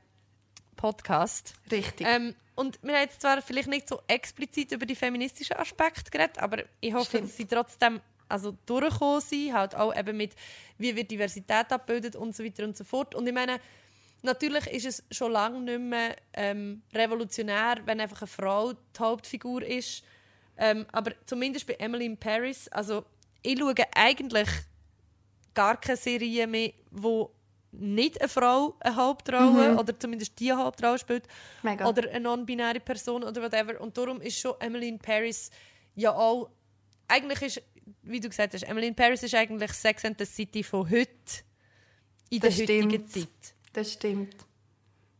Podcast. 0.75 1.53
Richtig. 1.69 2.07
Ähm, 2.07 2.35
und 2.55 2.79
wir 2.81 2.93
haben 2.93 3.01
jetzt 3.01 3.21
zwar 3.21 3.41
vielleicht 3.41 3.67
nicht 3.67 3.87
so 3.87 4.01
explizit 4.07 4.71
über 4.71 4.85
die 4.85 4.95
feministischen 4.95 5.57
Aspekte 5.57 6.09
geredet, 6.09 6.39
aber 6.39 6.63
ich 6.79 6.93
hoffe, 6.93 7.05
Stimmt. 7.05 7.25
dass 7.25 7.37
sie 7.37 7.45
trotzdem 7.45 8.01
also 8.29 8.57
durchgekommen 8.65 9.21
sind, 9.21 9.53
halt 9.53 9.75
auch 9.75 9.95
eben 9.95 10.17
mit, 10.17 10.35
wie 10.77 10.95
wird 10.95 11.11
Diversität 11.11 11.71
abgebildet 11.71 12.15
und 12.15 12.35
so 12.35 12.43
weiter 12.43 12.63
und 12.63 12.75
so 12.75 12.83
fort. 12.83 13.15
Und 13.15 13.27
ich 13.27 13.33
meine, 13.33 13.59
natürlich 14.23 14.67
ist 14.67 14.85
es 14.85 15.03
schon 15.15 15.31
lange 15.31 15.61
nicht 15.61 15.79
mehr 15.79 16.15
ähm, 16.33 16.81
revolutionär, 16.93 17.77
wenn 17.85 18.01
einfach 18.01 18.21
eine 18.21 18.27
Frau 18.27 18.73
die 18.73 18.99
Hauptfigur 18.99 19.63
ist. 19.63 20.03
Ähm, 20.57 20.85
aber 20.91 21.11
zumindest 21.25 21.67
bei 21.67 21.73
Emily 21.73 22.05
in 22.05 22.17
Paris, 22.17 22.67
also 22.69 23.05
ich 23.43 23.59
schaue 23.59 23.75
eigentlich 23.95 24.49
gar 25.57 25.75
keine 25.81 25.97
Serie 25.97 26.45
mehr, 26.45 26.71
wo 26.91 27.31
nicht 27.71 28.21
eine 28.21 28.29
Frau 28.29 28.75
eine 28.79 28.95
Hauptrolle 28.95 29.75
oder 29.77 29.99
zumindest 29.99 30.39
die 30.39 30.53
Hauptrolle 30.53 30.99
spielt 30.99 31.27
Mega. 31.63 31.87
oder 31.89 32.07
eine 32.09 32.19
non-binäre 32.19 32.79
Person 32.79 33.23
oder 33.23 33.41
whatever. 33.41 33.81
Und 33.81 33.97
darum 33.97 34.21
ist 34.21 34.37
schon 34.39 34.53
Emily 34.59 34.87
in 34.87 34.99
Paris 34.99 35.49
ja 35.95 36.13
auch 36.13 36.49
eigentlich 37.07 37.41
ist, 37.41 37.61
wie 38.03 38.19
du 38.19 38.29
gesagt 38.29 38.53
hast, 38.53 38.63
Emily 38.63 38.87
in 38.87 38.95
Paris 38.95 39.23
ist 39.23 39.33
eigentlich 39.33 39.73
Sex 39.73 40.05
and 40.05 40.17
the 40.19 40.25
City 40.25 40.61
von 40.63 40.89
heute 40.89 41.09
in 42.29 42.39
der 42.39 42.49
Das 42.51 42.59
heutigen 42.59 42.89
stimmt. 42.89 43.11
Zeit. 43.11 43.53
Das 43.73 43.93
stimmt. 43.93 44.35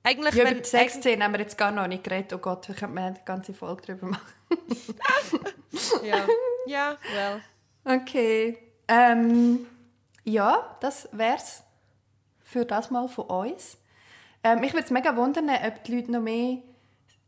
Eigentlich, 0.04 0.36
Ja, 0.36 0.44
über 0.44 0.52
wenn, 0.52 0.62
die 0.64 0.70
Sexszene 0.70 1.24
haben 1.24 1.34
wir 1.34 1.40
jetzt 1.42 1.58
gar 1.58 1.72
noch 1.72 1.88
nicht 1.88 2.04
geredet. 2.04 2.32
Oh 2.34 2.38
Gott, 2.38 2.68
wir 2.68 2.76
könnten 2.76 2.98
eine 2.98 3.20
ganze 3.26 3.54
Folge 3.54 3.82
darüber 3.88 4.08
machen. 4.08 4.34
ja, 6.04 6.26
ja, 6.68 6.98
well. 7.14 7.42
Okay. 8.00 8.58
Ähm, 8.88 9.66
ja, 10.28 10.78
das 10.82 11.08
wär's 11.12 11.64
für 12.44 12.66
das 12.66 12.92
mal 12.92 13.08
von 13.08 13.26
uns. 13.26 13.78
Ähm, 14.44 14.62
ich 14.64 14.74
würde 14.74 14.86
es 14.86 14.92
mega 14.92 15.16
wundern, 15.16 15.50
ob 15.50 15.84
die 15.84 15.96
Leute 15.96 16.12
noch 16.12 16.22
mehr 16.22 16.58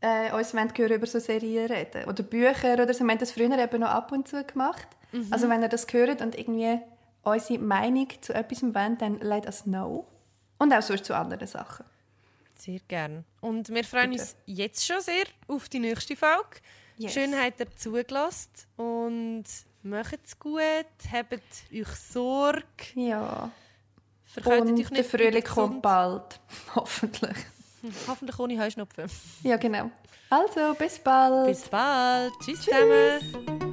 äh, 0.00 0.32
uns 0.32 0.54
wollen 0.54 0.72
hören 0.76 0.92
über 0.92 1.06
so 1.06 1.18
Serien 1.18 1.70
reden 1.70 2.04
oder 2.04 2.22
Bücher 2.22 2.74
oder 2.74 2.92
so. 2.92 3.04
Wir 3.04 3.10
haben 3.10 3.18
das 3.18 3.32
früher 3.32 3.58
eben 3.58 3.80
noch 3.80 3.88
ab 3.88 4.12
und 4.12 4.28
zu 4.28 4.44
gemacht. 4.44 4.88
Also 5.30 5.48
wenn 5.48 5.60
ihr 5.60 5.68
das 5.68 5.86
hört 5.90 6.20
und 6.20 6.38
irgendwie 6.38 6.78
unsere 7.22 7.58
Meinung 7.58 8.08
zu 8.20 8.32
etwas 8.32 8.62
wollt, 8.62 9.02
dann 9.02 9.18
let 9.18 9.44
us 9.46 9.64
know. 9.64 10.06
Und 10.58 10.72
auch 10.72 10.82
sonst 10.82 11.04
zu 11.06 11.16
anderen 11.16 11.46
Sachen. 11.46 11.84
Sehr 12.54 12.80
gern. 12.86 13.24
Und 13.40 13.70
wir 13.70 13.82
freuen 13.82 14.10
Bitte. 14.10 14.22
uns 14.22 14.36
jetzt 14.46 14.86
schon 14.86 15.00
sehr 15.00 15.24
auf 15.48 15.68
die 15.68 15.80
nächste 15.80 16.14
Folge. 16.14 16.60
Yes. 17.00 17.14
Schön 17.14 17.34
habt 17.34 17.60
ihr 17.60 17.76
zugelassen 17.76 18.50
und 18.76 19.44
macht's 19.82 20.38
gut, 20.38 20.60
habt 21.10 21.32
euch 21.72 21.86
Sorge, 21.86 22.62
Ja. 22.94 23.50
verkältet 24.24 24.68
Und 24.68 24.78
euch 24.80 24.88
der 24.88 24.98
nicht. 24.98 25.10
Frühling 25.10 25.44
kommt 25.44 25.80
bald. 25.80 26.38
Hoffentlich. 26.74 27.36
Hoffentlich 28.06 28.38
ohne 28.38 28.62
Heuschnupfen. 28.62 29.06
Ja, 29.42 29.56
genau. 29.56 29.90
Also, 30.28 30.74
bis 30.74 30.98
bald. 30.98 31.46
Bis 31.46 31.66
bald. 31.68 32.32
Tschüss, 32.44 32.60
zusammen. 32.60 33.72